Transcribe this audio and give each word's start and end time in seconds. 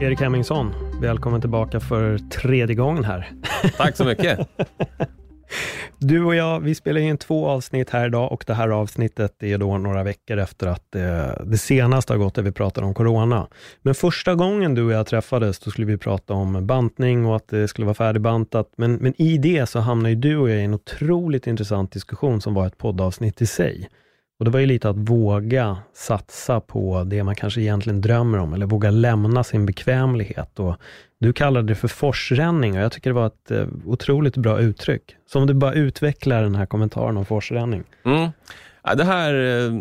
Erik 0.00 0.20
Hemmingsson, 0.20 0.72
välkommen 1.00 1.40
tillbaka 1.40 1.80
för 1.80 2.18
tredje 2.18 2.76
gången 2.76 3.04
här. 3.04 3.32
Tack 3.76 3.96
så 3.96 4.04
mycket. 4.04 4.48
Du 5.98 6.24
och 6.24 6.34
jag, 6.34 6.60
vi 6.60 6.74
spelar 6.74 7.00
in 7.00 7.18
två 7.18 7.46
avsnitt 7.46 7.90
här 7.90 8.06
idag 8.06 8.32
och 8.32 8.44
det 8.46 8.54
här 8.54 8.68
avsnittet 8.68 9.42
är 9.42 9.58
då 9.58 9.78
några 9.78 10.02
veckor 10.02 10.38
efter 10.38 10.66
att 10.66 10.82
det, 10.90 11.42
det 11.46 11.58
senaste 11.58 12.12
har 12.12 12.18
gått 12.18 12.34
där 12.34 12.42
vi 12.42 12.52
pratade 12.52 12.86
om 12.86 12.94
Corona. 12.94 13.48
Men 13.82 13.94
första 13.94 14.34
gången 14.34 14.74
du 14.74 14.84
och 14.84 14.92
jag 14.92 15.06
träffades, 15.06 15.58
då 15.58 15.70
skulle 15.70 15.86
vi 15.86 15.98
prata 15.98 16.34
om 16.34 16.66
bantning 16.66 17.26
och 17.26 17.36
att 17.36 17.48
det 17.48 17.68
skulle 17.68 17.84
vara 17.84 17.94
färdigbantat. 17.94 18.72
Men, 18.76 18.94
men 18.94 19.22
i 19.22 19.38
det 19.38 19.66
så 19.66 19.78
hamnade 19.78 20.10
ju 20.10 20.16
du 20.16 20.36
och 20.36 20.50
jag 20.50 20.58
i 20.58 20.64
en 20.64 20.74
otroligt 20.74 21.46
intressant 21.46 21.92
diskussion 21.92 22.40
som 22.40 22.54
var 22.54 22.66
ett 22.66 22.78
poddavsnitt 22.78 23.42
i 23.42 23.46
sig. 23.46 23.88
Och 24.38 24.44
Det 24.44 24.50
var 24.50 24.60
ju 24.60 24.66
lite 24.66 24.88
att 24.88 24.96
våga 24.96 25.78
satsa 25.94 26.60
på 26.60 27.04
det 27.04 27.22
man 27.22 27.34
kanske 27.34 27.60
egentligen 27.60 28.00
drömmer 28.00 28.38
om, 28.38 28.54
eller 28.54 28.66
våga 28.66 28.90
lämna 28.90 29.44
sin 29.44 29.66
bekvämlighet. 29.66 30.58
Och 30.58 30.76
du 31.18 31.32
kallade 31.32 31.68
det 31.68 31.74
för 31.74 31.88
forsränning 31.88 32.76
och 32.76 32.84
jag 32.84 32.92
tycker 32.92 33.10
det 33.10 33.14
var 33.14 33.26
ett 33.26 33.50
eh, 33.50 33.66
otroligt 33.84 34.36
bra 34.36 34.60
uttryck. 34.60 35.16
Så 35.26 35.38
om 35.38 35.46
du 35.46 35.54
bara 35.54 35.72
utvecklar 35.72 36.42
den 36.42 36.54
här 36.54 36.66
kommentaren 36.66 37.16
om 37.16 37.24
forsränning. 37.24 37.84
Mm. 38.04 38.30
Ja, 38.82 38.94
det 38.94 39.04
här, 39.04 39.34
eh, 39.34 39.80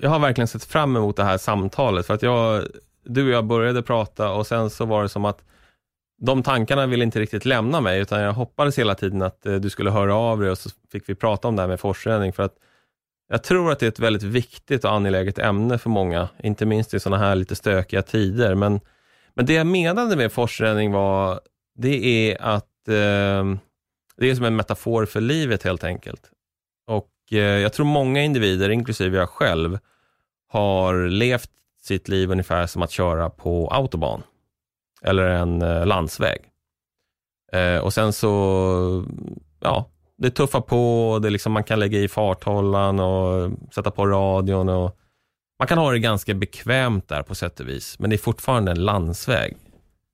jag 0.00 0.10
har 0.10 0.18
verkligen 0.18 0.48
sett 0.48 0.64
fram 0.64 0.96
emot 0.96 1.16
det 1.16 1.24
här 1.24 1.38
samtalet, 1.38 2.06
för 2.06 2.14
att 2.14 2.22
jag, 2.22 2.62
du 3.04 3.24
och 3.26 3.30
jag 3.30 3.44
började 3.44 3.82
prata 3.82 4.30
och 4.30 4.46
sen 4.46 4.70
så 4.70 4.84
var 4.84 5.02
det 5.02 5.08
som 5.08 5.24
att 5.24 5.38
de 6.20 6.42
tankarna 6.42 6.86
ville 6.86 7.04
inte 7.04 7.20
riktigt 7.20 7.44
lämna 7.44 7.80
mig, 7.80 8.00
utan 8.00 8.20
jag 8.20 8.32
hoppades 8.32 8.78
hela 8.78 8.94
tiden 8.94 9.22
att 9.22 9.46
eh, 9.46 9.54
du 9.54 9.70
skulle 9.70 9.90
höra 9.90 10.14
av 10.14 10.40
dig 10.40 10.50
och 10.50 10.58
så 10.58 10.70
fick 10.92 11.08
vi 11.08 11.14
prata 11.14 11.48
om 11.48 11.56
det 11.56 11.62
här 11.62 11.68
med 11.68 11.80
forsränning, 11.80 12.32
för 12.32 12.42
att 12.42 12.54
jag 13.34 13.42
tror 13.42 13.72
att 13.72 13.78
det 13.78 13.86
är 13.86 13.88
ett 13.88 13.98
väldigt 13.98 14.22
viktigt 14.22 14.84
och 14.84 14.92
angeläget 14.92 15.38
ämne 15.38 15.78
för 15.78 15.90
många, 15.90 16.28
inte 16.42 16.66
minst 16.66 16.94
i 16.94 17.00
sådana 17.00 17.24
här 17.24 17.34
lite 17.34 17.56
stökiga 17.56 18.02
tider. 18.02 18.54
Men, 18.54 18.80
men 19.34 19.46
det 19.46 19.52
jag 19.52 19.66
menade 19.66 20.16
med 20.16 20.32
forsränning 20.32 20.92
var, 20.92 21.40
det 21.76 22.30
är 22.30 22.42
att 22.42 22.88
eh, 22.88 23.44
det 24.16 24.30
är 24.30 24.34
som 24.34 24.44
en 24.44 24.56
metafor 24.56 25.06
för 25.06 25.20
livet 25.20 25.62
helt 25.62 25.84
enkelt. 25.84 26.30
Och 26.86 27.10
eh, 27.30 27.38
jag 27.38 27.72
tror 27.72 27.86
många 27.86 28.22
individer, 28.22 28.70
inklusive 28.70 29.18
jag 29.18 29.28
själv, 29.28 29.78
har 30.48 31.08
levt 31.08 31.50
sitt 31.82 32.08
liv 32.08 32.30
ungefär 32.30 32.66
som 32.66 32.82
att 32.82 32.90
köra 32.90 33.30
på 33.30 33.68
autobahn 33.68 34.22
eller 35.02 35.24
en 35.24 35.62
eh, 35.62 35.86
landsväg. 35.86 36.40
Eh, 37.52 37.78
och 37.78 37.94
sen 37.94 38.12
så, 38.12 39.04
ja, 39.60 39.90
det 40.18 40.30
tuffar 40.30 40.60
på, 40.60 41.18
det 41.22 41.30
liksom, 41.30 41.52
man 41.52 41.64
kan 41.64 41.78
lägga 41.78 41.98
i 41.98 42.08
farthållaren 42.08 43.00
och 43.00 43.50
sätta 43.74 43.90
på 43.90 44.06
radion. 44.06 44.68
Och, 44.68 44.98
man 45.58 45.68
kan 45.68 45.78
ha 45.78 45.92
det 45.92 45.98
ganska 45.98 46.34
bekvämt 46.34 47.08
där 47.08 47.22
på 47.22 47.34
sätt 47.34 47.60
och 47.60 47.68
vis, 47.68 47.98
men 47.98 48.10
det 48.10 48.16
är 48.16 48.18
fortfarande 48.18 48.70
en 48.70 48.84
landsväg. 48.84 49.56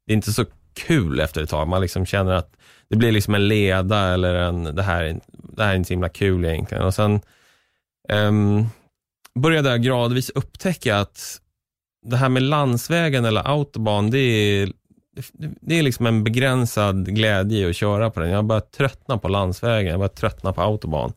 Det 0.06 0.12
är 0.12 0.16
inte 0.16 0.32
så 0.32 0.44
kul 0.74 1.20
efter 1.20 1.42
ett 1.42 1.50
tag. 1.50 1.68
Man 1.68 1.80
liksom 1.80 2.06
känner 2.06 2.32
att 2.32 2.56
det 2.88 2.96
blir 2.96 3.12
liksom 3.12 3.34
en 3.34 3.48
leda 3.48 3.98
eller 3.98 4.34
en, 4.34 4.64
det 4.64 4.82
här, 4.82 5.20
det 5.32 5.64
här 5.64 5.72
är 5.72 5.76
inte 5.76 5.88
så 5.88 5.94
himla 5.94 6.08
kul 6.08 6.44
egentligen. 6.44 6.84
Och 6.84 6.94
sen 6.94 7.20
ehm, 8.08 8.56
um, 8.56 8.68
började 9.42 9.70
jag 9.70 9.82
gradvis 9.82 10.30
upptäcka 10.30 10.98
att 10.98 11.40
det 12.06 12.16
här 12.16 12.28
med 12.28 12.42
landsvägen 12.42 13.24
eller 13.24 13.48
autobahn, 13.48 14.10
det 14.10 14.18
är 14.18 14.72
det 15.60 15.78
är 15.78 15.82
liksom 15.82 16.06
en 16.06 16.24
begränsad 16.24 17.14
glädje 17.14 17.70
att 17.70 17.76
köra 17.76 18.10
på 18.10 18.20
den. 18.20 18.30
Jag 18.30 18.44
börjar 18.44 18.60
tröttna 18.60 19.18
på 19.18 19.28
landsvägen, 19.28 19.90
jag 19.90 19.98
börjar 19.98 20.08
tröttna 20.08 20.52
på 20.52 20.62
autobahn. 20.62 21.12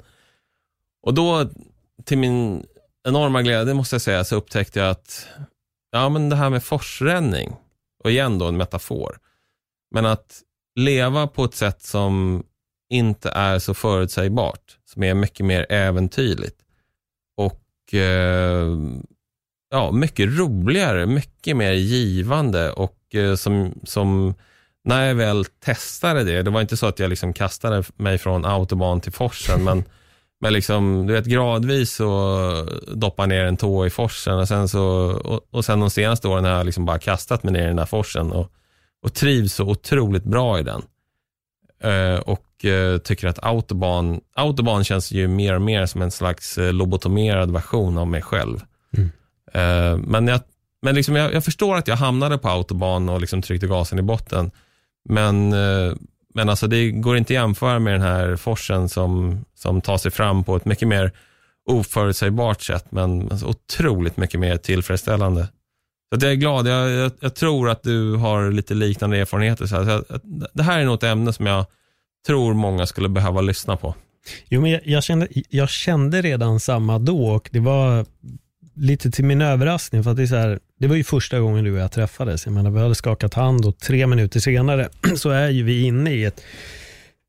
Och 1.03 1.13
då, 1.13 1.49
till 2.03 2.17
min 2.17 2.65
enorma 3.07 3.41
glädje 3.41 3.73
måste 3.73 3.95
jag 3.95 4.01
säga, 4.01 4.23
så 4.23 4.35
upptäckte 4.35 4.79
jag 4.79 4.89
att 4.89 5.27
ja, 5.91 6.09
men 6.09 6.29
det 6.29 6.35
här 6.35 6.49
med 6.49 6.63
forsränning, 6.63 7.55
och 8.03 8.11
igen 8.11 8.39
då 8.39 8.47
en 8.47 8.57
metafor, 8.57 9.17
men 9.91 10.05
att 10.05 10.41
leva 10.79 11.27
på 11.27 11.43
ett 11.43 11.55
sätt 11.55 11.81
som 11.81 12.43
inte 12.89 13.29
är 13.29 13.59
så 13.59 13.73
förutsägbart, 13.73 14.77
som 14.85 15.03
är 15.03 15.13
mycket 15.13 15.45
mer 15.45 15.65
äventyrligt 15.69 16.61
och 17.37 17.93
eh, 17.93 18.67
ja, 19.69 19.91
mycket 19.91 20.29
roligare, 20.39 21.05
mycket 21.05 21.57
mer 21.57 21.71
givande 21.71 22.71
och 22.71 23.02
som, 23.37 23.79
som 23.83 24.33
när 24.83 25.07
jag 25.07 25.15
väl 25.15 25.45
testade 25.45 26.23
det, 26.23 26.41
det 26.41 26.49
var 26.49 26.61
inte 26.61 26.77
så 26.77 26.85
att 26.85 26.99
jag 26.99 27.09
liksom 27.09 27.33
kastade 27.33 27.83
mig 27.95 28.17
från 28.17 28.45
autobahn 28.45 29.01
till 29.01 29.11
forsen, 29.11 29.63
men, 29.63 29.83
men 30.41 30.53
liksom, 30.53 31.07
du 31.07 31.13
vet, 31.13 31.25
gradvis 31.25 31.93
så 31.93 32.67
doppar 32.87 33.27
ner 33.27 33.45
en 33.45 33.57
tå 33.57 33.85
i 33.85 33.89
forsen 33.89 34.33
och 34.33 34.47
sen, 34.47 34.67
så, 34.67 34.83
och, 35.23 35.47
och 35.51 35.65
sen 35.65 35.79
de 35.79 35.89
senaste 35.89 36.27
åren 36.27 36.43
har 36.43 36.51
jag 36.51 36.65
liksom 36.65 36.85
bara 36.85 36.99
kastat 36.99 37.43
mig 37.43 37.53
ner 37.53 37.63
i 37.63 37.67
den 37.67 37.75
där 37.75 37.85
forsen 37.85 38.31
och, 38.31 38.51
och 39.01 39.13
trivs 39.13 39.53
så 39.53 39.63
otroligt 39.63 40.23
bra 40.23 40.59
i 40.59 40.63
den. 40.63 40.81
Uh, 41.85 42.19
och 42.19 42.65
uh, 42.65 42.97
tycker 42.97 43.27
att 43.27 43.43
autobahn, 43.43 44.21
autobahn 44.35 44.83
känns 44.83 45.11
ju 45.11 45.27
mer 45.27 45.55
och 45.55 45.61
mer 45.61 45.85
som 45.85 46.01
en 46.01 46.11
slags 46.11 46.57
lobotomerad 46.57 47.51
version 47.51 47.97
av 47.97 48.07
mig 48.07 48.21
själv. 48.21 48.59
Mm. 48.97 50.01
men 50.01 50.27
jag 50.27 50.39
men 50.83 50.95
liksom 50.95 51.15
jag, 51.15 51.33
jag, 51.33 51.45
förstår 51.45 51.75
att 51.75 51.87
jag 51.87 51.95
hamnade 51.95 52.37
på 52.37 52.49
autobahn 52.49 53.09
och 53.09 53.21
liksom 53.21 53.41
tryckte 53.41 53.67
gasen 53.67 53.99
i 53.99 54.01
botten. 54.01 54.51
Men, 55.09 55.53
eh, 55.53 55.93
men 56.33 56.49
alltså 56.49 56.67
det 56.67 56.91
går 56.91 57.17
inte 57.17 57.33
att 57.33 57.41
jämföra 57.41 57.79
med 57.79 57.93
den 57.93 58.01
här 58.01 58.35
forsen 58.35 58.89
som, 58.89 59.41
som 59.55 59.81
tar 59.81 59.97
sig 59.97 60.11
fram 60.11 60.43
på 60.43 60.55
ett 60.55 60.65
mycket 60.65 60.87
mer 60.87 61.11
oförutsägbart 61.69 62.61
sätt, 62.61 62.85
men 62.89 63.31
alltså 63.31 63.45
otroligt 63.45 64.17
mycket 64.17 64.39
mer 64.39 64.57
tillfredsställande. 64.57 65.47
Så 66.13 66.25
jag 66.25 66.31
är 66.31 66.35
glad. 66.35 66.67
Jag, 66.67 66.89
jag, 66.89 67.11
jag, 67.19 67.35
tror 67.35 67.69
att 67.69 67.83
du 67.83 68.15
har 68.15 68.51
lite 68.51 68.73
liknande 68.73 69.17
erfarenheter. 69.17 69.65
Så 69.65 69.75
här. 69.75 69.85
Så 69.85 70.19
det 70.53 70.63
här 70.63 70.79
är 70.79 70.85
nog 70.85 70.95
ett 70.95 71.03
ämne 71.03 71.33
som 71.33 71.45
jag 71.45 71.65
tror 72.27 72.53
många 72.53 72.85
skulle 72.85 73.09
behöva 73.09 73.41
lyssna 73.41 73.77
på. 73.77 73.95
Jo, 74.49 74.61
men 74.61 74.71
jag, 74.71 74.81
jag, 74.85 75.03
kände, 75.03 75.27
jag 75.49 75.69
kände 75.69 76.21
redan 76.21 76.59
samma 76.59 76.99
då 76.99 77.27
och 77.27 77.49
det 77.51 77.59
var 77.59 78.05
lite 78.75 79.11
till 79.11 79.25
min 79.25 79.41
överraskning, 79.41 80.03
för 80.03 80.11
att 80.11 80.17
det, 80.17 80.23
är 80.23 80.27
så 80.27 80.35
här, 80.35 80.59
det 80.79 80.87
var 80.87 80.95
ju 80.95 81.03
första 81.03 81.39
gången 81.39 81.63
du 81.63 81.71
och 81.71 81.79
jag 81.79 81.91
träffades. 81.91 82.45
Jag 82.45 82.53
menar, 82.53 82.71
vi 82.71 82.79
hade 82.79 82.95
skakat 82.95 83.33
hand 83.33 83.65
och 83.65 83.77
tre 83.77 84.07
minuter 84.07 84.39
senare 84.39 84.89
så 85.15 85.29
är 85.29 85.49
ju 85.49 85.63
vi 85.63 85.83
inne 85.83 86.11
i 86.11 86.25
ett 86.25 86.41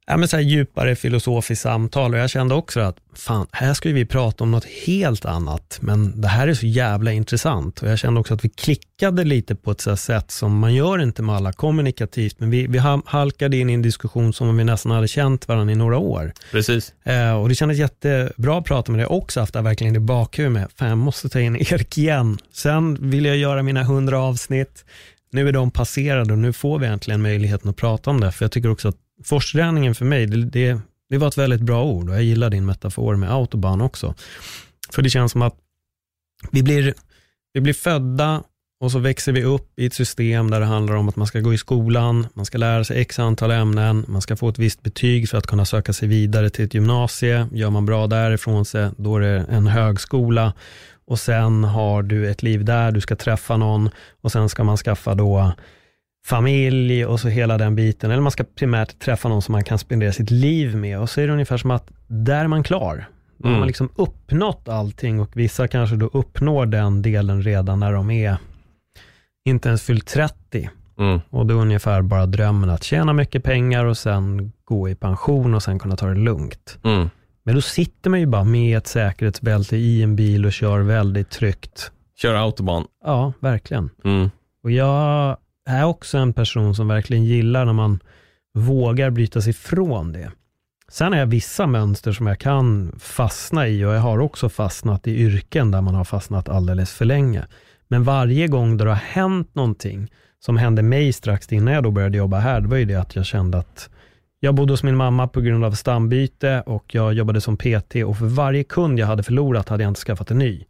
ja, 0.07 0.17
men 0.17 0.29
så 0.29 0.41
djupare 0.41 0.97
filosofiskt 0.97 1.63
samtal 1.63 2.15
och 2.15 2.19
jag 2.19 2.31
kände 2.31 2.55
också 2.55 2.81
att 2.81 2.97
fan, 3.15 3.47
här 3.53 3.75
ska 3.75 3.91
vi 3.91 4.07
prata 4.07 4.45
om 4.45 4.51
något 4.51 4.65
helt 4.65 5.25
annat, 5.25 5.79
men 5.81 6.21
det 6.21 6.29
här 6.29 6.49
är 6.49 6.55
så 6.55 6.67
jävla 6.67 7.13
intressant 7.13 7.83
och 7.83 7.89
jag 7.89 7.99
kände 7.99 8.21
också 8.21 8.35
att 8.35 8.45
vi 8.45 8.49
klickade 8.49 9.25
lite 9.25 9.55
på 9.55 9.71
ett 9.71 9.81
så 9.81 9.97
sätt 9.97 10.31
som 10.31 10.59
man 10.59 10.75
gör 10.75 11.03
inte 11.03 11.23
med 11.23 11.35
alla 11.35 11.53
kommunikativt, 11.53 12.41
men 12.41 12.51
vi, 12.51 12.67
vi 12.67 12.79
halkade 13.05 13.57
in 13.57 13.71
i 13.71 13.73
en 13.73 13.83
diskussion 13.83 14.33
som 14.33 14.49
om 14.49 14.57
vi 14.57 14.65
nästan 14.65 14.93
hade 14.93 15.09
känt 15.09 15.49
varandra 15.49 15.73
i 15.73 15.77
några 15.77 15.99
år. 15.99 16.33
Precis. 16.51 16.93
Eh, 17.03 17.41
och 17.41 17.49
det 17.49 17.55
kändes 17.55 17.79
jättebra 17.79 18.59
att 18.59 18.65
prata 18.65 18.93
med 18.93 18.99
dig 18.99 19.07
också, 19.07 19.41
haft 19.41 19.53
det 19.53 19.63
verkligen 19.63 19.97
i 19.97 20.01
bakhuvudet 20.01 20.53
med, 20.53 20.69
fan 20.77 20.89
jag 20.89 20.99
måste 20.99 21.29
ta 21.29 21.41
in 21.41 21.57
Erik 21.61 21.99
igen. 21.99 22.39
Sen 22.53 23.11
vill 23.11 23.25
jag 23.25 23.37
göra 23.37 23.63
mina 23.63 23.83
hundra 23.83 24.21
avsnitt, 24.21 24.85
nu 25.31 25.49
är 25.49 25.53
de 25.53 25.71
passerade 25.71 26.33
och 26.33 26.39
nu 26.39 26.53
får 26.53 26.79
vi 26.79 26.87
äntligen 26.87 27.23
möjligheten 27.23 27.71
att 27.71 27.77
prata 27.77 28.11
om 28.11 28.21
det, 28.21 28.33
för 28.33 28.45
jag 28.45 28.53
tycker 28.53 28.71
också 28.71 28.89
att 28.89 28.97
Forsträningen 29.25 29.95
för 29.95 30.05
mig, 30.05 30.27
det, 30.27 30.45
det, 30.45 30.81
det, 31.11 31.19
var 31.19 31.29
ett 31.29 31.39
väldigt 31.39 31.61
bra 31.61 31.85
ord 31.85 32.09
och 32.09 32.15
jag 32.15 32.23
gillar 32.23 32.51
din 32.51 32.67
metafor 32.67 33.17
med 33.17 33.33
autobahn 33.33 33.81
också. 33.81 34.15
För 34.91 35.03
det 35.03 35.11
känns 35.11 35.33
som 35.33 35.43
att 35.43 35.55
vi 36.51 36.63
blir, 36.63 36.95
vi 37.53 37.61
blir 37.61 37.73
födda 37.73 38.43
och 38.81 38.93
så 38.93 38.99
växer 38.99 39.33
vi 39.33 39.45
upp 39.45 39.79
i 39.79 39.87
ett 39.87 39.95
system 39.95 40.51
där 40.51 40.61
det 40.61 40.67
handlar 40.67 40.95
om 40.95 41.09
att 41.09 41.17
man 41.17 41.27
ska 41.27 41.41
gå 41.41 41.55
i 41.55 41.59
skolan, 41.59 42.27
man 42.35 42.45
ska 42.45 42.59
lära 42.59 42.85
sig 42.85 43.01
x 43.01 43.19
antal 43.19 43.51
ämnen, 43.51 44.05
man 44.09 44.23
ska 44.23 44.37
få 44.37 44.49
ett 44.49 44.59
visst 44.59 44.83
betyg 44.83 45.29
för 45.29 45.39
att 45.39 45.47
kunna 45.47 45.65
söka 45.65 45.93
sig 45.93 46.09
vidare 46.09 46.51
till 46.51 46.65
ett 46.65 46.75
gymnasie. 46.75 47.49
Gör 47.53 47.71
man 47.71 47.87
bra 47.87 48.07
därifrån 48.07 48.65
sig, 48.65 48.91
då 48.97 49.17
är 49.17 49.21
det 49.21 49.47
en 49.49 49.67
högskola 49.67 50.53
och 51.07 51.19
sen 51.19 51.65
har 51.65 52.03
du 52.03 52.31
ett 52.31 52.43
liv 52.43 52.65
där, 52.65 52.93
du 52.93 53.01
ska 53.01 53.17
träffa 53.17 53.57
någon 53.57 53.91
och 54.23 54.33
sen 54.33 54.49
ska 54.49 54.65
man 54.65 54.77
skaffa 54.77 55.15
då 55.15 55.53
familj 56.27 57.07
och 57.07 57.21
så 57.21 57.29
hela 57.29 57.59
den 57.59 57.75
biten. 57.77 58.11
Eller 58.11 58.23
man 58.23 58.33
ska 58.33 58.45
primärt 58.45 58.99
träffa 58.99 59.29
någon 59.29 59.43
som 59.43 59.53
man 59.53 59.65
kan 59.65 59.79
spendera 59.79 60.13
sitt 60.13 60.31
liv 60.31 60.77
med. 60.77 61.01
Och 61.01 61.11
så 61.11 61.21
är 61.21 61.27
det 61.27 61.33
ungefär 61.33 61.57
som 61.57 61.71
att 61.71 61.91
där 62.07 62.45
är 62.45 62.49
man 62.49 62.63
klar. 62.63 63.09
Har 63.43 63.49
Mm. 63.49 63.59
man 63.59 63.67
liksom 63.67 63.89
uppnått 63.97 64.69
allting 64.69 65.21
och 65.21 65.31
vissa 65.37 65.69
kanske 65.69 65.97
då 65.97 66.07
uppnår 66.07 66.67
den 66.67 67.03
delen 67.03 67.43
redan 67.43 67.81
när 67.81 67.93
de 67.93 68.11
är 68.11 68.37
inte 69.45 69.69
ens 69.69 69.83
fyllt 69.83 70.07
30. 70.07 70.71
Mm. 70.99 71.21
Och 71.31 71.47
då 71.47 71.55
är 71.59 71.63
ungefär 71.63 72.03
bara 72.03 72.27
drömmen 72.27 72.71
att 72.71 72.83
tjäna 72.85 73.13
mycket 73.13 73.45
pengar 73.45 73.85
och 73.85 73.99
sen 73.99 74.53
gå 74.65 74.89
i 74.89 74.95
pension 74.95 75.55
och 75.55 75.63
sen 75.63 75.79
kunna 75.79 75.97
ta 75.97 76.07
det 76.07 76.15
lugnt. 76.21 76.79
Mm. 76.85 77.11
Men 77.45 77.55
då 77.55 77.61
sitter 77.61 78.11
man 78.11 78.21
ju 78.21 78.27
bara 78.27 78.45
med 78.45 78.79
ett 78.79 78.87
säkerhetsbälte 78.87 79.77
i 79.77 80.03
en 80.03 80.17
bil 80.17 80.47
och 80.47 80.53
kör 80.53 80.81
väldigt 80.81 81.31
tryggt. 81.31 81.91
Kör 82.17 82.35
autobahn. 82.35 82.85
Ja, 83.05 83.33
verkligen. 83.41 83.91
Mm. 84.05 84.31
Och 84.63 84.71
jag 84.71 85.37
är 85.67 85.85
också 85.85 86.19
en 86.19 86.33
person 86.33 86.75
som 86.75 86.89
verkligen 86.89 87.25
gillar 87.25 87.65
när 87.65 87.73
man 87.73 88.01
vågar 88.55 89.11
bryta 89.11 89.41
sig 89.41 89.51
ifrån 89.51 90.13
det. 90.13 90.31
Sen 90.89 91.13
har 91.13 91.19
jag 91.19 91.27
vissa 91.27 91.67
mönster 91.67 92.13
som 92.13 92.27
jag 92.27 92.39
kan 92.39 92.93
fastna 92.99 93.69
i 93.69 93.85
och 93.85 93.95
jag 93.95 94.01
har 94.01 94.19
också 94.19 94.49
fastnat 94.49 95.07
i 95.07 95.11
yrken 95.11 95.71
där 95.71 95.81
man 95.81 95.95
har 95.95 96.05
fastnat 96.05 96.49
alldeles 96.49 96.93
för 96.93 97.05
länge. 97.05 97.47
Men 97.89 98.05
varje 98.05 98.49
gång 98.49 98.77
det 98.77 98.89
har 98.89 98.95
hänt 98.95 99.55
någonting 99.55 100.11
som 100.41 100.57
hände 100.57 100.83
mig 100.83 101.13
strax 101.13 101.53
innan 101.53 101.75
jag 101.75 101.83
då 101.83 101.91
började 101.91 102.19
jobba 102.19 102.39
här, 102.39 102.61
det 102.61 102.69
var 102.69 102.77
ju 102.77 102.85
det 102.85 102.95
att 102.95 103.17
jag 103.17 103.27
kände 103.27 103.59
att 103.59 103.91
jag 104.41 104.55
bodde 104.55 104.73
hos 104.73 104.83
min 104.83 104.97
mamma 104.97 105.29
på 105.29 105.41
grund 105.41 105.65
av 105.65 105.73
stambyte 105.73 106.63
och 106.67 106.95
jag 106.95 107.15
jobbade 107.15 107.41
som 107.41 107.57
PT 107.57 107.95
och 108.07 108.19
för 108.19 108.27
varje 108.27 108.65
kund 108.65 108.99
jag 108.99 109.07
hade 109.07 109.23
förlorat 109.23 109.69
hade 109.69 109.83
jag 109.83 109.91
inte 109.91 110.01
skaffat 110.01 110.31
en 110.31 110.39
ny. 110.39 110.65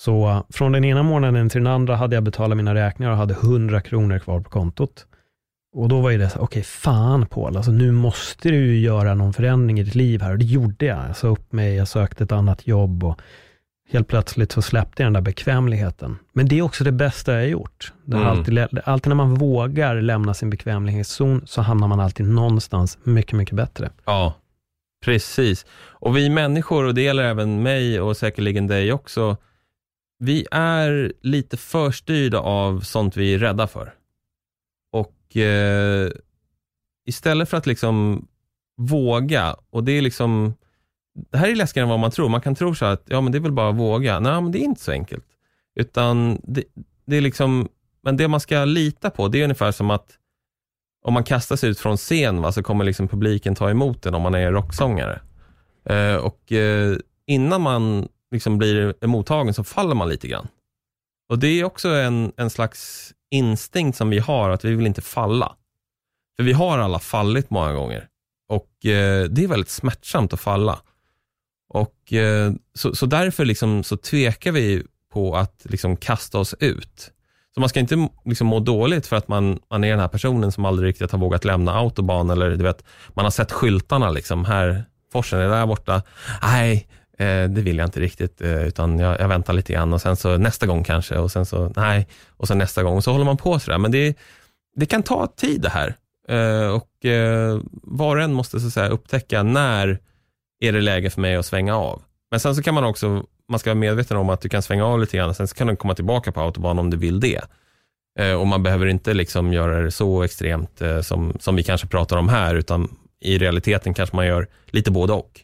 Så 0.00 0.44
från 0.50 0.72
den 0.72 0.84
ena 0.84 1.02
månaden 1.02 1.48
till 1.48 1.64
den 1.64 1.72
andra 1.72 1.96
hade 1.96 2.16
jag 2.16 2.22
betalat 2.22 2.56
mina 2.56 2.74
räkningar 2.74 3.12
och 3.12 3.16
hade 3.16 3.34
100 3.34 3.80
kronor 3.80 4.18
kvar 4.18 4.40
på 4.40 4.50
kontot. 4.50 5.06
Och 5.74 5.88
då 5.88 6.00
var 6.00 6.10
ju 6.10 6.18
det 6.18 6.30
så, 6.30 6.38
okej 6.38 6.62
fan 6.62 7.26
Paul, 7.26 7.56
alltså 7.56 7.72
nu 7.72 7.92
måste 7.92 8.48
du 8.48 8.56
ju 8.56 8.80
göra 8.80 9.14
någon 9.14 9.32
förändring 9.32 9.80
i 9.80 9.82
ditt 9.82 9.94
liv 9.94 10.22
här. 10.22 10.32
Och 10.32 10.38
det 10.38 10.44
gjorde 10.44 10.86
jag. 10.86 11.08
Jag 11.08 11.16
sa 11.16 11.28
upp 11.28 11.52
mig, 11.52 11.74
jag 11.74 11.88
sökte 11.88 12.24
ett 12.24 12.32
annat 12.32 12.66
jobb 12.66 13.04
och 13.04 13.20
helt 13.90 14.08
plötsligt 14.08 14.52
så 14.52 14.62
släppte 14.62 15.02
jag 15.02 15.06
den 15.06 15.12
där 15.12 15.20
bekvämligheten. 15.20 16.18
Men 16.32 16.48
det 16.48 16.58
är 16.58 16.62
också 16.62 16.84
det 16.84 16.92
bästa 16.92 17.32
jag 17.32 17.40
har 17.40 17.46
gjort. 17.46 17.92
Mm. 18.06 18.26
alltid, 18.26 18.58
alltid 18.84 19.08
när 19.08 19.16
man 19.16 19.34
vågar 19.34 20.00
lämna 20.00 20.34
sin 20.34 20.50
bekvämlighetszon 20.50 21.42
så 21.46 21.62
hamnar 21.62 21.88
man 21.88 22.00
alltid 22.00 22.26
någonstans 22.26 22.98
mycket, 23.02 23.32
mycket 23.32 23.56
bättre. 23.56 23.90
Ja, 24.04 24.34
precis. 25.04 25.66
Och 25.88 26.16
vi 26.16 26.30
människor, 26.30 26.84
och 26.84 26.94
det 26.94 27.02
gäller 27.02 27.22
även 27.22 27.62
mig 27.62 28.00
och 28.00 28.16
säkerligen 28.16 28.66
dig 28.66 28.92
också, 28.92 29.36
vi 30.20 30.46
är 30.50 31.12
lite 31.20 31.56
förstyrda 31.56 32.38
av 32.38 32.80
sånt 32.80 33.16
vi 33.16 33.34
är 33.34 33.38
rädda 33.38 33.66
för. 33.66 33.94
Och 34.92 35.36
eh, 35.36 36.10
istället 37.06 37.48
för 37.48 37.56
att 37.56 37.66
liksom 37.66 38.26
våga, 38.76 39.56
och 39.70 39.84
det 39.84 39.92
är 39.92 40.02
liksom, 40.02 40.54
det 41.30 41.38
här 41.38 41.48
är 41.48 41.54
läskigare 41.54 41.84
än 41.84 41.90
vad 41.90 41.98
man 41.98 42.10
tror. 42.10 42.28
Man 42.28 42.40
kan 42.40 42.54
tro 42.54 42.74
så 42.74 42.84
här 42.84 42.92
att, 42.92 43.04
ja 43.06 43.20
men 43.20 43.32
det 43.32 43.38
är 43.38 43.40
väl 43.40 43.52
bara 43.52 43.68
att 43.68 43.76
våga. 43.76 44.20
Nej, 44.20 44.42
men 44.42 44.52
det 44.52 44.58
är 44.58 44.64
inte 44.64 44.80
så 44.80 44.92
enkelt. 44.92 45.24
Utan 45.74 46.40
det, 46.44 46.64
det 47.06 47.16
är 47.16 47.20
liksom, 47.20 47.68
men 48.02 48.16
det 48.16 48.28
man 48.28 48.40
ska 48.40 48.64
lita 48.64 49.10
på, 49.10 49.28
det 49.28 49.40
är 49.40 49.44
ungefär 49.44 49.72
som 49.72 49.90
att 49.90 50.18
om 51.02 51.14
man 51.14 51.24
kastar 51.24 51.56
sig 51.56 51.70
ut 51.70 51.78
från 51.78 51.96
scen 51.96 52.42
va, 52.42 52.52
så 52.52 52.62
kommer 52.62 52.84
liksom 52.84 53.08
publiken 53.08 53.54
ta 53.54 53.70
emot 53.70 54.02
den 54.02 54.14
om 54.14 54.22
man 54.22 54.34
är 54.34 54.52
rocksångare. 54.52 55.20
Eh, 55.84 56.16
och 56.16 56.52
eh, 56.52 56.96
innan 57.26 57.60
man 57.60 58.08
liksom 58.30 58.58
blir 58.58 59.06
mottagen 59.06 59.54
så 59.54 59.64
faller 59.64 59.94
man 59.94 60.08
lite 60.08 60.28
grann. 60.28 60.48
Och 61.28 61.38
det 61.38 61.60
är 61.60 61.64
också 61.64 61.88
en, 61.88 62.32
en 62.36 62.50
slags 62.50 63.12
instinkt 63.30 63.98
som 63.98 64.10
vi 64.10 64.18
har, 64.18 64.50
att 64.50 64.64
vi 64.64 64.74
vill 64.74 64.86
inte 64.86 65.02
falla. 65.02 65.56
För 66.36 66.44
vi 66.44 66.52
har 66.52 66.78
alla 66.78 66.98
fallit 66.98 67.50
många 67.50 67.72
gånger. 67.72 68.08
Och 68.48 68.86
eh, 68.86 69.24
det 69.24 69.44
är 69.44 69.48
väldigt 69.48 69.70
smärtsamt 69.70 70.32
att 70.32 70.40
falla. 70.40 70.80
Och 71.68 72.12
eh, 72.12 72.52
så, 72.74 72.94
så 72.94 73.06
därför 73.06 73.44
liksom, 73.44 73.82
så 73.82 73.96
tvekar 73.96 74.52
vi 74.52 74.82
på 75.12 75.36
att 75.36 75.62
liksom 75.64 75.96
kasta 75.96 76.38
oss 76.38 76.54
ut. 76.60 77.12
Så 77.54 77.60
man 77.60 77.68
ska 77.68 77.80
inte 77.80 78.08
liksom 78.24 78.46
må 78.46 78.60
dåligt 78.60 79.06
för 79.06 79.16
att 79.16 79.28
man, 79.28 79.58
man 79.70 79.84
är 79.84 79.90
den 79.90 80.00
här 80.00 80.08
personen 80.08 80.52
som 80.52 80.64
aldrig 80.64 80.88
riktigt 80.88 81.12
har 81.12 81.18
vågat 81.18 81.44
lämna 81.44 81.74
autobahn 81.74 82.30
eller 82.30 82.50
du 82.50 82.64
vet, 82.64 82.84
man 83.14 83.24
har 83.24 83.30
sett 83.30 83.52
skyltarna 83.52 84.10
liksom, 84.10 84.44
här, 84.44 84.84
forsen 85.12 85.40
är 85.40 85.48
där 85.48 85.66
borta. 85.66 86.02
Nej, 86.42 86.88
Eh, 87.20 87.48
det 87.48 87.60
vill 87.60 87.78
jag 87.78 87.86
inte 87.86 88.00
riktigt, 88.00 88.40
eh, 88.40 88.66
utan 88.66 88.98
jag, 88.98 89.20
jag 89.20 89.28
väntar 89.28 89.52
lite 89.52 89.72
grann 89.72 89.92
och 89.92 90.00
sen 90.00 90.16
så 90.16 90.36
nästa 90.36 90.66
gång 90.66 90.84
kanske 90.84 91.18
och 91.18 91.32
sen 91.32 91.46
så 91.46 91.72
nej, 91.76 92.08
och 92.36 92.48
sen 92.48 92.58
nästa 92.58 92.82
gång 92.82 92.96
och 92.96 93.04
så 93.04 93.12
håller 93.12 93.24
man 93.24 93.36
på 93.36 93.58
sådär. 93.58 93.78
Men 93.78 93.90
det, 93.90 94.18
det 94.76 94.86
kan 94.86 95.02
ta 95.02 95.26
tid 95.26 95.60
det 95.60 95.68
här 95.68 95.94
eh, 96.28 96.70
och 96.70 96.88
var 97.82 98.16
och 98.16 98.22
en 98.22 98.32
måste 98.32 98.60
så 98.60 98.66
att 98.66 98.72
säga 98.72 98.88
upptäcka 98.88 99.42
när 99.42 99.98
är 100.60 100.72
det 100.72 100.80
läge 100.80 101.10
för 101.10 101.20
mig 101.20 101.36
att 101.36 101.46
svänga 101.46 101.76
av. 101.76 102.02
Men 102.30 102.40
sen 102.40 102.54
så 102.54 102.62
kan 102.62 102.74
man 102.74 102.84
också, 102.84 103.24
man 103.48 103.58
ska 103.58 103.70
vara 103.70 103.80
medveten 103.80 104.16
om 104.16 104.30
att 104.30 104.40
du 104.40 104.48
kan 104.48 104.62
svänga 104.62 104.86
av 104.86 105.00
lite 105.00 105.16
grann, 105.16 105.34
sen 105.34 105.48
så 105.48 105.54
kan 105.54 105.66
du 105.66 105.76
komma 105.76 105.94
tillbaka 105.94 106.32
på 106.32 106.40
autobahn 106.40 106.78
om 106.78 106.90
du 106.90 106.96
vill 106.96 107.20
det. 107.20 107.40
Och 108.38 108.46
man 108.46 108.62
behöver 108.62 108.86
inte 108.86 109.14
liksom 109.14 109.52
göra 109.52 109.80
det 109.80 109.90
så 109.90 110.22
extremt 110.22 110.82
som, 111.02 111.36
som 111.40 111.56
vi 111.56 111.62
kanske 111.62 111.86
pratar 111.86 112.16
om 112.16 112.28
här, 112.28 112.54
utan 112.54 112.96
i 113.20 113.38
realiteten 113.38 113.94
kanske 113.94 114.16
man 114.16 114.26
gör 114.26 114.46
lite 114.66 114.90
både 114.90 115.12
och. 115.12 115.40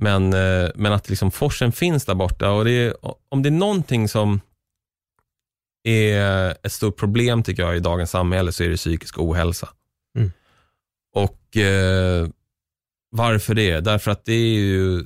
Men, 0.00 0.32
eh, 0.32 0.70
men 0.74 0.92
att 0.92 1.08
liksom 1.08 1.30
forsen 1.30 1.72
finns 1.72 2.04
där 2.04 2.14
borta 2.14 2.50
och 2.50 2.64
det 2.64 2.70
är, 2.70 2.94
om 3.28 3.42
det 3.42 3.48
är 3.48 3.50
någonting 3.50 4.08
som 4.08 4.40
är 5.84 6.56
ett 6.62 6.72
stort 6.72 6.96
problem 6.96 7.42
tycker 7.42 7.62
jag 7.62 7.76
i 7.76 7.80
dagens 7.80 8.10
samhälle 8.10 8.52
så 8.52 8.64
är 8.64 8.68
det 8.68 8.76
psykisk 8.76 9.18
ohälsa. 9.18 9.68
Mm. 10.18 10.32
Och 11.14 11.56
eh, 11.56 12.28
varför 13.10 13.54
det? 13.54 13.80
Därför 13.80 14.10
att 14.10 14.24
det 14.24 14.32
är 14.32 14.54
ju 14.54 15.04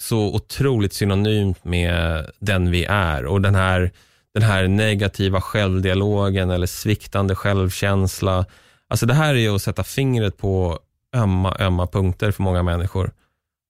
så 0.00 0.34
otroligt 0.34 0.92
synonymt 0.92 1.64
med 1.64 2.26
den 2.38 2.70
vi 2.70 2.84
är 2.84 3.26
och 3.26 3.40
den 3.40 3.54
här, 3.54 3.90
den 4.34 4.42
här 4.42 4.68
negativa 4.68 5.40
självdialogen 5.40 6.50
eller 6.50 6.66
sviktande 6.66 7.34
självkänsla. 7.34 8.46
Alltså 8.88 9.06
det 9.06 9.14
här 9.14 9.34
är 9.34 9.38
ju 9.38 9.54
att 9.54 9.62
sätta 9.62 9.84
fingret 9.84 10.36
på 10.36 10.78
ömma, 11.14 11.56
ömma 11.60 11.86
punkter 11.86 12.30
för 12.30 12.42
många 12.42 12.62
människor. 12.62 13.10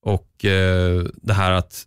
Och 0.05 0.45
eh, 0.45 1.05
det 1.15 1.35
här 1.35 1.53
att 1.53 1.85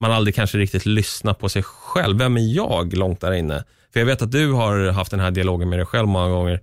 man 0.00 0.12
aldrig 0.12 0.34
kanske 0.34 0.58
riktigt 0.58 0.86
lyssnar 0.86 1.34
på 1.34 1.48
sig 1.48 1.62
själv. 1.62 2.18
Vem 2.18 2.36
är 2.36 2.54
jag 2.54 2.94
långt 2.94 3.20
där 3.20 3.32
inne? 3.32 3.64
För 3.92 4.00
jag 4.00 4.06
vet 4.06 4.22
att 4.22 4.32
du 4.32 4.52
har 4.52 4.90
haft 4.90 5.10
den 5.10 5.20
här 5.20 5.30
dialogen 5.30 5.68
med 5.68 5.78
dig 5.78 5.86
själv 5.86 6.08
många 6.08 6.28
gånger. 6.28 6.60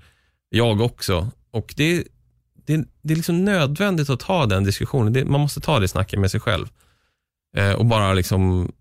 Jag 0.50 0.82
också. 0.82 1.32
Och 1.52 1.74
det, 1.78 2.04
det, 2.66 2.84
det 3.02 3.14
är 3.14 3.16
liksom 3.16 3.46
nödvändigt 3.46 4.10
att 4.10 4.20
ta 4.20 4.46
den 4.46 4.64
diskussionen. 4.64 5.14
Det, 5.14 5.26
man 5.26 5.42
måste 5.42 5.62
ta 5.62 5.80
det 5.80 5.88
snacket 5.88 6.20
med 6.20 6.32
sig 6.32 6.40
själv. 6.40 6.68
Eh, 7.58 7.72
och 7.72 7.86
bara 7.86 8.14
liksom 8.14 8.72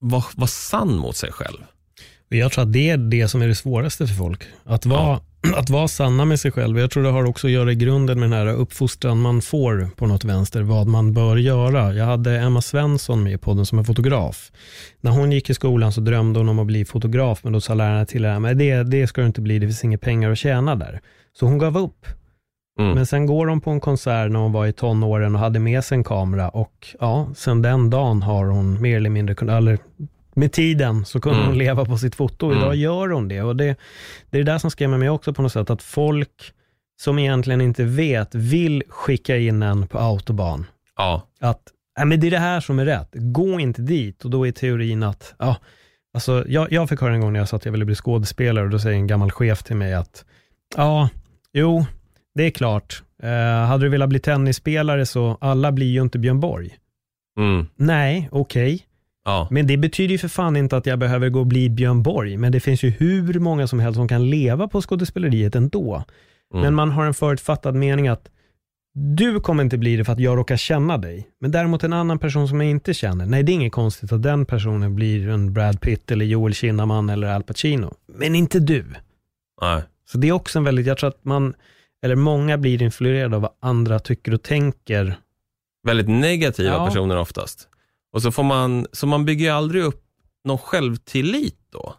vara 0.00 0.24
var 0.34 0.46
sann 0.46 0.96
mot 0.96 1.16
sig 1.16 1.32
själv. 1.32 1.58
Jag 2.28 2.52
tror 2.52 2.64
att 2.64 2.72
det 2.72 2.90
är 2.90 2.96
det 2.96 3.28
som 3.28 3.42
är 3.42 3.48
det 3.48 3.54
svåraste 3.54 4.06
för 4.06 4.14
folk. 4.14 4.44
Att 4.64 4.86
vara, 4.86 5.20
att 5.56 5.70
vara 5.70 5.88
sanna 5.88 6.24
med 6.24 6.40
sig 6.40 6.52
själv. 6.52 6.78
Jag 6.78 6.90
tror 6.90 7.02
det 7.02 7.10
har 7.10 7.24
också 7.24 7.46
att 7.46 7.52
göra 7.52 7.72
i 7.72 7.74
grunden 7.74 8.20
med 8.20 8.30
den 8.30 8.38
här 8.38 8.54
uppfostran 8.54 9.20
man 9.20 9.42
får 9.42 9.88
på 9.96 10.06
något 10.06 10.24
vänster, 10.24 10.62
vad 10.62 10.86
man 10.86 11.12
bör 11.12 11.36
göra. 11.36 11.94
Jag 11.94 12.04
hade 12.04 12.38
Emma 12.38 12.62
Svensson 12.62 13.22
med 13.22 13.32
i 13.32 13.38
podden 13.38 13.66
som 13.66 13.78
är 13.78 13.82
fotograf. 13.82 14.52
När 15.00 15.10
hon 15.10 15.32
gick 15.32 15.50
i 15.50 15.54
skolan 15.54 15.92
så 15.92 16.00
drömde 16.00 16.40
hon 16.40 16.48
om 16.48 16.58
att 16.58 16.66
bli 16.66 16.84
fotograf, 16.84 17.44
men 17.44 17.52
då 17.52 17.60
sa 17.60 17.74
lärarna 17.74 18.06
till 18.06 18.24
henne, 18.24 18.38
men 18.38 18.58
det, 18.58 18.82
det 18.82 19.06
ska 19.06 19.20
du 19.20 19.26
inte 19.26 19.40
bli, 19.40 19.58
det 19.58 19.66
finns 19.66 19.84
inga 19.84 19.98
pengar 19.98 20.30
att 20.30 20.38
tjäna 20.38 20.74
där. 20.74 21.00
Så 21.32 21.46
hon 21.46 21.58
gav 21.58 21.78
upp. 21.78 22.06
Mm. 22.78 22.94
Men 22.94 23.06
sen 23.06 23.26
går 23.26 23.46
hon 23.46 23.60
på 23.60 23.70
en 23.70 23.80
konsert 23.80 24.30
när 24.30 24.40
hon 24.40 24.52
var 24.52 24.66
i 24.66 24.72
tonåren 24.72 25.34
och 25.34 25.40
hade 25.40 25.58
med 25.58 25.84
sig 25.84 25.96
en 25.96 26.04
kamera 26.04 26.48
och 26.48 26.86
ja, 27.00 27.28
sen 27.36 27.62
den 27.62 27.90
dagen 27.90 28.22
har 28.22 28.46
hon 28.46 28.82
mer 28.82 28.96
eller 28.96 29.10
mindre 29.10 29.56
eller 29.56 29.78
med 30.34 30.52
tiden 30.52 31.04
så 31.04 31.20
kunde 31.20 31.38
Mm. 31.38 31.48
hon 31.48 31.58
leva 31.58 31.84
på 31.84 31.98
sitt 31.98 32.14
foto 32.14 32.46
och 32.46 32.52
idag 32.52 32.66
Mm. 32.66 32.80
gör 32.80 33.08
hon 33.08 33.28
det. 33.28 33.42
Och 33.42 33.56
det, 33.56 33.76
det 34.30 34.38
är 34.38 34.44
det 34.44 34.52
där 34.52 34.58
som 34.58 34.70
skrämmer 34.70 34.98
mig 34.98 35.10
också 35.10 35.32
på 35.32 35.42
något 35.42 35.52
sätt, 35.52 35.70
att 35.70 35.82
folk 35.82 36.52
som 37.00 37.18
egentligen 37.18 37.60
inte 37.60 37.84
vet 37.84 38.34
vill 38.34 38.82
skicka 38.88 39.36
in 39.36 39.62
en 39.62 39.86
på 39.88 39.98
autobahn. 39.98 40.66
Ja, 40.96 41.28
Att 41.40 41.60
nej, 41.98 42.06
men 42.06 42.20
det 42.20 42.26
är 42.26 42.30
det 42.30 42.38
här 42.38 42.60
som 42.60 42.78
är 42.78 42.84
rätt, 42.84 43.08
gå 43.12 43.60
inte 43.60 43.82
dit. 43.82 44.24
Och 44.24 44.30
då 44.30 44.46
är 44.46 44.52
teorin 44.52 45.02
att, 45.02 45.34
ja, 45.38 45.56
alltså 46.14 46.44
jag, 46.48 46.72
jag 46.72 46.88
fick 46.88 47.00
höra 47.00 47.14
en 47.14 47.20
gång 47.20 47.32
när 47.32 47.40
jag 47.40 47.48
sa 47.48 47.56
att 47.56 47.64
jag 47.64 47.72
ville 47.72 47.84
bli 47.84 47.94
skådespelare 47.94 48.64
och 48.64 48.70
då 48.70 48.78
säger 48.78 48.96
en 48.96 49.06
gammal 49.06 49.30
chef 49.30 49.62
till 49.62 49.76
mig 49.76 49.94
att, 49.94 50.24
ja, 50.76 51.08
jo, 51.52 51.86
det 52.34 52.42
är 52.46 52.50
klart. 52.50 53.02
Eh, 53.22 53.66
hade 53.66 53.84
du 53.84 53.88
velat 53.88 54.08
bli 54.08 54.18
tennisspelare 54.18 55.06
så, 55.06 55.38
alla 55.40 55.72
blir 55.72 55.86
ju 55.86 56.02
inte 56.02 56.18
Björn 56.18 56.40
Borg. 56.40 56.70
mm. 57.38 57.66
Nej, 57.76 58.28
okej. 58.32 58.86
Ja. 59.24 59.48
Men 59.50 59.66
det 59.66 59.76
betyder 59.76 60.12
ju 60.12 60.18
för 60.18 60.28
fan 60.28 60.56
inte 60.56 60.76
att 60.76 60.86
jag 60.86 60.98
behöver 60.98 61.28
gå 61.28 61.40
och 61.40 61.46
bli 61.46 61.70
Björn 61.70 62.02
Borg. 62.02 62.36
Men 62.36 62.52
det 62.52 62.60
finns 62.60 62.82
ju 62.82 62.90
hur 62.90 63.38
många 63.40 63.66
som 63.66 63.80
helst 63.80 63.96
som 63.96 64.08
kan 64.08 64.30
leva 64.30 64.68
på 64.68 64.82
skådespeleriet 64.82 65.54
ändå. 65.54 66.04
Mm. 66.54 66.64
Men 66.64 66.74
man 66.74 66.90
har 66.90 67.04
en 67.04 67.14
förutfattad 67.14 67.74
mening 67.74 68.08
att 68.08 68.28
du 68.94 69.40
kommer 69.40 69.62
inte 69.62 69.78
bli 69.78 69.96
det 69.96 70.04
för 70.04 70.12
att 70.12 70.20
jag 70.20 70.38
råkar 70.38 70.56
känna 70.56 70.98
dig. 70.98 71.28
Men 71.40 71.50
däremot 71.50 71.84
en 71.84 71.92
annan 71.92 72.18
person 72.18 72.48
som 72.48 72.60
jag 72.60 72.70
inte 72.70 72.94
känner, 72.94 73.26
nej 73.26 73.42
det 73.42 73.52
är 73.52 73.54
inget 73.54 73.72
konstigt 73.72 74.12
att 74.12 74.22
den 74.22 74.46
personen 74.46 74.94
blir 74.94 75.28
en 75.28 75.52
Brad 75.52 75.80
Pitt 75.80 76.10
eller 76.10 76.24
Joel 76.24 76.54
Kinnaman 76.54 77.08
eller 77.08 77.28
Al 77.28 77.42
Pacino. 77.42 77.94
Men 78.06 78.34
inte 78.34 78.58
du. 78.60 78.84
Nej. 79.60 79.82
Så 80.10 80.18
det 80.18 80.28
är 80.28 80.32
också 80.32 80.58
en 80.58 80.64
väldigt, 80.64 80.86
jag 80.86 80.98
tror 80.98 81.08
att 81.08 81.24
man, 81.24 81.54
eller 82.04 82.14
många 82.16 82.58
blir 82.58 82.82
influerade 82.82 83.36
av 83.36 83.42
vad 83.42 83.50
andra 83.60 83.98
tycker 83.98 84.34
och 84.34 84.42
tänker. 84.42 85.16
Väldigt 85.86 86.08
negativa 86.08 86.70
Ja. 86.74 86.86
personer 86.86 87.16
oftast. 87.18 87.68
Och 88.12 88.22
så 88.22 88.32
får 88.32 88.42
man, 88.42 88.86
så 88.92 89.06
man 89.06 89.24
bygger 89.24 89.44
ju 89.44 89.50
aldrig 89.50 89.82
upp 89.82 90.04
någon 90.44 90.58
självtillit 90.58 91.58
då. 91.70 91.94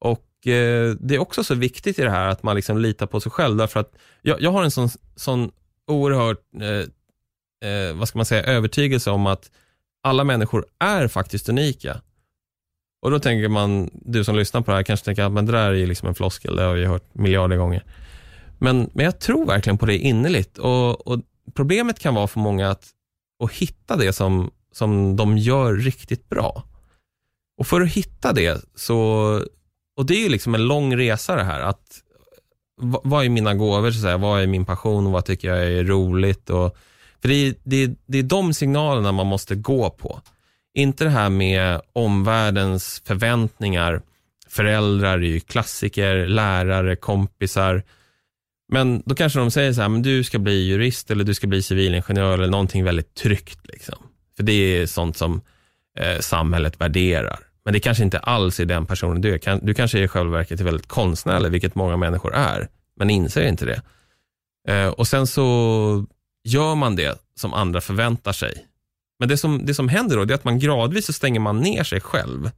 Och 0.00 0.46
eh, 0.46 0.94
det 1.00 1.14
är 1.14 1.18
också 1.18 1.44
så 1.44 1.54
viktigt 1.54 1.98
i 1.98 2.02
det 2.02 2.10
här 2.10 2.28
att 2.28 2.42
man 2.42 2.56
liksom 2.56 2.78
litar 2.78 3.06
på 3.06 3.20
sig 3.20 3.32
själv, 3.32 3.56
därför 3.56 3.80
att 3.80 3.92
jag, 4.22 4.40
jag 4.40 4.50
har 4.50 4.64
en 4.64 4.70
sån, 4.70 4.88
sån 5.16 5.50
oerhört, 5.86 6.42
eh, 6.60 7.70
eh, 7.70 7.94
vad 7.94 8.08
ska 8.08 8.18
man 8.18 8.26
säga, 8.26 8.42
övertygelse 8.42 9.10
om 9.10 9.26
att 9.26 9.50
alla 10.02 10.24
människor 10.24 10.66
är 10.78 11.08
faktiskt 11.08 11.48
unika. 11.48 12.00
Och 13.02 13.10
då 13.10 13.18
tänker 13.18 13.48
man, 13.48 13.90
du 13.92 14.24
som 14.24 14.36
lyssnar 14.36 14.60
på 14.60 14.70
det 14.70 14.76
här 14.76 14.82
kanske 14.82 15.04
tänker 15.04 15.22
att 15.22 15.32
men 15.32 15.46
det 15.46 15.52
där 15.52 15.68
är 15.70 15.74
ju 15.74 15.86
liksom 15.86 16.08
en 16.08 16.14
floskel, 16.14 16.56
det 16.56 16.62
har 16.62 16.74
vi 16.74 16.84
hört 16.84 17.14
miljarder 17.14 17.56
gånger. 17.56 17.84
Men, 18.58 18.90
men 18.92 19.04
jag 19.04 19.20
tror 19.20 19.46
verkligen 19.46 19.78
på 19.78 19.86
det 19.86 19.98
innerligt 19.98 20.58
och, 20.58 21.06
och 21.06 21.20
problemet 21.54 21.98
kan 21.98 22.14
vara 22.14 22.26
för 22.26 22.40
många 22.40 22.70
att, 22.70 22.88
att 23.44 23.52
hitta 23.52 23.96
det 23.96 24.12
som, 24.12 24.50
som 24.74 25.16
de 25.16 25.38
gör 25.38 25.74
riktigt 25.74 26.28
bra. 26.28 26.62
Och 27.58 27.66
för 27.66 27.80
att 27.80 27.90
hitta 27.90 28.32
det 28.32 28.64
så, 28.74 28.98
och 29.96 30.06
det 30.06 30.14
är 30.14 30.22
ju 30.22 30.28
liksom 30.28 30.54
en 30.54 30.66
lång 30.66 30.96
resa 30.96 31.36
det 31.36 31.44
här, 31.44 31.60
att 31.60 32.00
vad, 32.82 33.24
är 33.24 33.28
mina 33.28 33.54
gåvor, 33.54 33.90
så 33.90 33.96
att 33.96 34.02
säga, 34.02 34.16
vad 34.16 34.42
är 34.42 34.46
min 34.46 34.64
passion, 34.64 35.12
vad 35.12 35.24
tycker 35.24 35.48
jag 35.48 35.72
är 35.72 35.84
roligt 35.84 36.50
och 36.50 36.76
för 37.24 37.28
det 37.28 37.34
är, 37.34 37.54
det, 37.62 37.76
är, 37.76 37.94
det 38.06 38.18
är 38.18 38.22
de 38.22 38.54
signalerna 38.54 39.12
man 39.12 39.26
måste 39.26 39.54
gå 39.54 39.90
på. 39.90 40.20
Inte 40.74 41.04
det 41.04 41.10
här 41.10 41.30
med 41.30 41.80
omvärldens 41.92 43.02
förväntningar. 43.06 44.02
Föräldrar 44.48 45.18
är 45.18 45.22
ju 45.22 45.40
klassiker, 45.40 46.26
lärare, 46.26 46.96
kompisar. 46.96 47.82
Men 48.72 49.02
då 49.06 49.14
kanske 49.14 49.38
de 49.38 49.50
säger 49.50 49.72
så 49.72 49.82
här, 49.82 49.88
men 49.88 50.02
du 50.02 50.24
ska 50.24 50.38
bli 50.38 50.66
jurist 50.66 51.10
eller 51.10 51.24
du 51.24 51.34
ska 51.34 51.46
bli 51.46 51.62
civilingenjör 51.62 52.34
eller 52.34 52.50
någonting 52.50 52.84
väldigt 52.84 53.14
tryggt. 53.14 53.66
Liksom. 53.66 53.98
För 54.36 54.42
det 54.42 54.52
är 54.52 54.86
sånt 54.86 55.16
som 55.16 55.40
eh, 55.98 56.20
samhället 56.20 56.80
värderar. 56.80 57.38
Men 57.64 57.72
det 57.72 57.80
kanske 57.80 58.04
inte 58.04 58.18
alls 58.18 58.60
är 58.60 58.64
den 58.64 58.86
personen 58.86 59.20
du 59.20 59.34
är. 59.34 59.66
Du 59.66 59.74
kanske 59.74 59.98
i 59.98 60.08
själva 60.08 60.38
verket 60.38 60.60
är 60.60 60.64
väldigt 60.64 60.88
konstnärlig, 60.88 61.50
vilket 61.50 61.74
många 61.74 61.96
människor 61.96 62.34
är, 62.34 62.68
men 62.96 63.10
inser 63.10 63.48
inte 63.48 63.64
det. 63.64 63.82
Eh, 64.68 64.88
och 64.88 65.06
sen 65.06 65.26
så 65.26 66.06
gör 66.44 66.74
man 66.74 66.96
det 66.96 67.18
som 67.36 67.54
andra 67.54 67.80
förväntar 67.80 68.32
sig. 68.32 68.66
Men 69.18 69.28
det 69.28 69.36
som, 69.36 69.66
det 69.66 69.74
som 69.74 69.88
händer 69.88 70.16
då, 70.16 70.24
det 70.24 70.34
är 70.34 70.36
att 70.36 70.44
man 70.44 70.58
gradvis 70.58 71.06
så 71.06 71.12
stänger 71.12 71.40
man 71.40 71.60
ner 71.60 71.84
sig 71.84 72.00
själv 72.00 72.50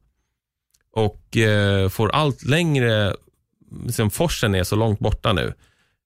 och 0.92 1.36
eh, 1.36 1.88
får 1.88 2.08
allt 2.08 2.44
längre, 2.44 3.16
liksom 3.86 4.10
forsen 4.10 4.54
är 4.54 4.64
så 4.64 4.76
långt 4.76 4.98
borta 4.98 5.32
nu. 5.32 5.52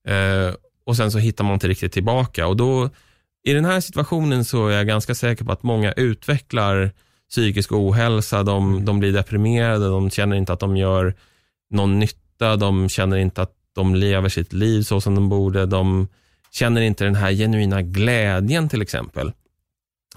Eh, 0.07 0.53
och 0.83 0.97
sen 0.97 1.11
så 1.11 1.17
hittar 1.17 1.43
man 1.43 1.53
inte 1.53 1.67
riktigt 1.67 1.93
tillbaka. 1.93 2.47
Och 2.47 2.57
då, 2.57 2.89
i 3.43 3.53
den 3.53 3.65
här 3.65 3.79
situationen 3.79 4.45
så 4.45 4.67
är 4.67 4.77
jag 4.77 4.87
ganska 4.87 5.15
säker 5.15 5.45
på 5.45 5.51
att 5.51 5.63
många 5.63 5.91
utvecklar 5.91 6.91
psykisk 7.29 7.71
ohälsa, 7.71 8.43
de, 8.43 8.85
de 8.85 8.99
blir 8.99 9.13
deprimerade, 9.13 9.87
de 9.87 10.09
känner 10.09 10.35
inte 10.35 10.53
att 10.53 10.59
de 10.59 10.77
gör 10.77 11.15
någon 11.69 11.99
nytta, 11.99 12.55
de 12.55 12.89
känner 12.89 13.17
inte 13.17 13.41
att 13.41 13.53
de 13.75 13.95
lever 13.95 14.29
sitt 14.29 14.53
liv 14.53 14.81
så 14.81 15.01
som 15.01 15.15
de 15.15 15.29
borde, 15.29 15.65
de 15.65 16.07
känner 16.51 16.81
inte 16.81 17.03
den 17.03 17.15
här 17.15 17.31
genuina 17.31 17.81
glädjen 17.81 18.69
till 18.69 18.81
exempel. 18.81 19.31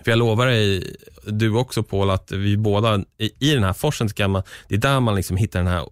För 0.05 0.11
jag 0.11 0.19
lovar 0.19 0.47
dig, 0.47 0.97
du 1.27 1.57
också 1.57 1.83
Paul, 1.83 2.11
att 2.11 2.33
vi 2.33 2.57
båda, 2.57 3.05
i, 3.19 3.51
i 3.51 3.55
den 3.55 3.65
här 3.65 3.73
forsen, 3.73 4.09
ska 4.09 4.29
man, 4.29 4.43
det 4.69 4.75
är 4.75 4.79
där 4.79 5.01
man 5.01 5.15
liksom 5.15 5.37
hittar 5.37 5.59
den 5.59 5.69
här 5.69 5.89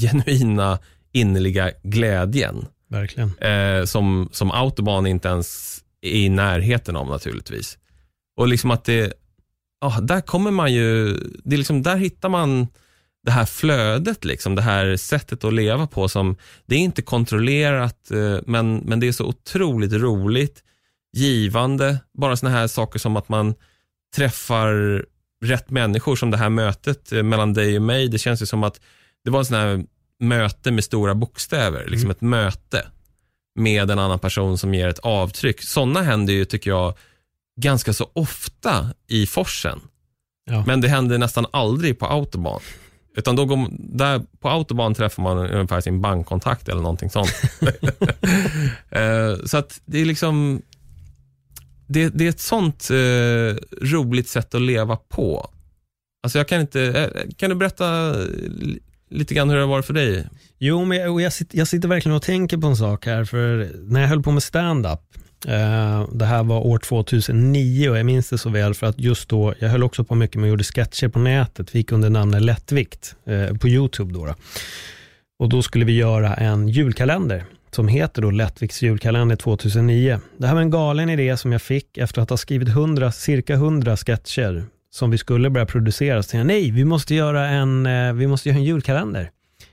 genuina 0.00 0.78
innerliga 1.12 1.70
glädjen. 1.82 2.66
Verkligen. 2.88 3.38
Eh, 3.38 3.84
som, 3.84 4.28
som 4.32 4.50
autobahn 4.50 5.06
inte 5.06 5.28
ens 5.28 5.78
i 6.02 6.28
närheten 6.28 6.96
av 6.96 7.06
naturligtvis. 7.06 7.78
Och 8.36 8.48
liksom 8.48 8.70
att 8.70 8.84
det, 8.84 9.12
ja, 9.80 10.00
där 10.02 10.20
kommer 10.20 10.50
man 10.50 10.72
ju, 10.72 11.14
det 11.44 11.56
är 11.56 11.58
liksom, 11.58 11.82
där 11.82 11.96
hittar 11.96 12.28
man 12.28 12.66
det 13.24 13.30
här 13.30 13.44
flödet, 13.44 14.24
liksom, 14.24 14.54
det 14.54 14.62
här 14.62 14.96
sättet 14.96 15.44
att 15.44 15.54
leva 15.54 15.86
på 15.86 16.08
som, 16.08 16.36
det 16.66 16.74
är 16.74 16.78
inte 16.78 17.02
kontrollerat, 17.02 18.10
eh, 18.10 18.38
men, 18.46 18.76
men 18.76 19.00
det 19.00 19.08
är 19.08 19.12
så 19.12 19.26
otroligt 19.26 19.92
roligt, 19.92 20.62
givande, 21.12 21.98
bara 22.14 22.36
såna 22.36 22.52
här 22.52 22.66
saker 22.66 22.98
som 22.98 23.16
att 23.16 23.28
man 23.28 23.54
träffar 24.16 25.04
rätt 25.44 25.70
människor, 25.70 26.16
som 26.16 26.30
det 26.30 26.36
här 26.36 26.48
mötet 26.48 27.12
eh, 27.12 27.22
mellan 27.22 27.54
dig 27.54 27.76
och 27.76 27.82
mig, 27.82 28.08
det 28.08 28.18
känns 28.18 28.42
ju 28.42 28.46
som 28.46 28.64
att 28.64 28.80
det 29.24 29.30
var 29.30 29.38
en 29.38 29.44
sån 29.44 29.56
här 29.56 29.84
möte 30.20 30.70
med 30.70 30.84
stora 30.84 31.14
bokstäver, 31.14 31.86
liksom 31.88 32.10
ett 32.10 32.20
möte 32.20 32.86
med 33.58 33.90
en 33.90 33.98
annan 33.98 34.18
person 34.18 34.58
som 34.58 34.74
ger 34.74 34.88
ett 34.88 34.98
avtryck. 34.98 35.62
Sådana 35.62 36.02
händer 36.02 36.32
ju, 36.32 36.44
tycker 36.44 36.70
jag, 36.70 36.94
ganska 37.60 37.92
så 37.92 38.10
ofta 38.12 38.86
i 39.06 39.26
forsen. 39.26 39.80
Ja. 40.50 40.64
Men 40.66 40.80
det 40.80 40.88
händer 40.88 41.18
nästan 41.18 41.46
aldrig 41.50 41.98
på 41.98 42.06
autobahn. 42.06 42.60
Utan 43.16 43.36
då 43.36 43.44
går, 43.44 43.68
där, 43.70 44.22
på 44.40 44.48
autobahn 44.48 44.94
träffar 44.94 45.22
man 45.22 45.38
ungefär 45.38 45.80
sin 45.80 46.00
bankkontakt 46.00 46.68
eller 46.68 46.82
någonting 46.82 47.10
sånt. 47.10 47.32
Eh, 48.90 49.36
så 49.44 49.56
att 49.56 49.80
det 49.84 49.98
är 49.98 50.04
liksom, 50.04 50.62
det, 51.86 52.08
det 52.08 52.24
är 52.24 52.28
ett 52.28 52.40
sånt 52.40 52.90
eh, 52.90 53.56
roligt 53.82 54.28
sätt 54.28 54.54
att 54.54 54.62
leva 54.62 54.96
på. 54.96 55.50
Alltså 56.22 56.38
jag 56.38 56.48
kan 56.48 56.60
inte, 56.60 56.82
eh, 56.82 57.30
kan 57.36 57.50
du 57.50 57.56
berätta 57.56 58.14
lite 59.08 59.34
grann 59.34 59.50
hur 59.50 59.56
det 59.56 59.62
har 59.62 59.68
varit 59.68 59.86
för 59.86 59.94
dig? 59.94 60.26
Jo, 60.58 60.84
men 60.84 60.98
jag, 60.98 61.12
och 61.12 61.20
jag, 61.20 61.32
sitter, 61.32 61.58
jag 61.58 61.68
sitter 61.68 61.88
verkligen 61.88 62.16
och 62.16 62.22
tänker 62.22 62.56
på 62.56 62.66
en 62.66 62.76
sak 62.76 63.06
här, 63.06 63.24
för 63.24 63.70
när 63.82 64.00
jag 64.00 64.08
höll 64.08 64.22
på 64.22 64.30
med 64.30 64.42
stand-up, 64.42 65.00
eh, 65.46 66.08
det 66.12 66.24
här 66.24 66.42
var 66.42 66.66
år 66.66 66.78
2009 66.78 67.90
och 67.90 67.98
jag 67.98 68.06
minns 68.06 68.28
det 68.28 68.38
så 68.38 68.50
väl 68.50 68.74
för 68.74 68.86
att 68.86 69.00
just 69.00 69.28
då, 69.28 69.54
jag 69.58 69.68
höll 69.68 69.82
också 69.82 70.04
på 70.04 70.14
mycket 70.14 70.36
med 70.36 70.44
och 70.44 70.48
gjorde 70.48 70.64
sketcher 70.64 71.08
på 71.08 71.18
nätet, 71.18 71.74
vi 71.74 71.78
gick 71.78 71.92
under 71.92 72.10
namnet 72.10 72.42
Lättvikt 72.42 73.16
eh, 73.26 73.56
på 73.56 73.68
YouTube 73.68 74.12
då, 74.14 74.26
då. 74.26 74.34
Och 75.38 75.48
då 75.48 75.62
skulle 75.62 75.84
vi 75.84 75.96
göra 75.96 76.34
en 76.34 76.68
julkalender 76.68 77.44
som 77.70 77.88
heter 77.88 78.22
då 78.22 78.30
Lättvikts 78.30 78.82
julkalender 78.82 79.36
2009. 79.36 80.20
Det 80.36 80.46
här 80.46 80.54
var 80.54 80.62
en 80.62 80.70
galen 80.70 81.10
idé 81.10 81.36
som 81.36 81.52
jag 81.52 81.62
fick 81.62 81.98
efter 81.98 82.22
att 82.22 82.30
ha 82.30 82.36
skrivit 82.36 82.68
100, 82.68 83.12
cirka 83.12 83.54
100 83.54 83.96
sketcher 83.96 84.64
som 84.90 85.10
vi 85.10 85.18
skulle 85.18 85.50
börja 85.50 85.66
producera. 85.66 86.22
Så 86.22 86.30
tänkte 86.30 86.36
jag, 86.36 86.46
nej, 86.46 86.70
vi 86.70 86.84
måste 86.84 87.14
göra 87.14 87.48
en, 87.48 87.86
eh, 87.86 88.12
vi 88.12 88.26
måste 88.26 88.48
göra 88.48 88.58
en 88.58 88.64
julkalender. 88.64 89.30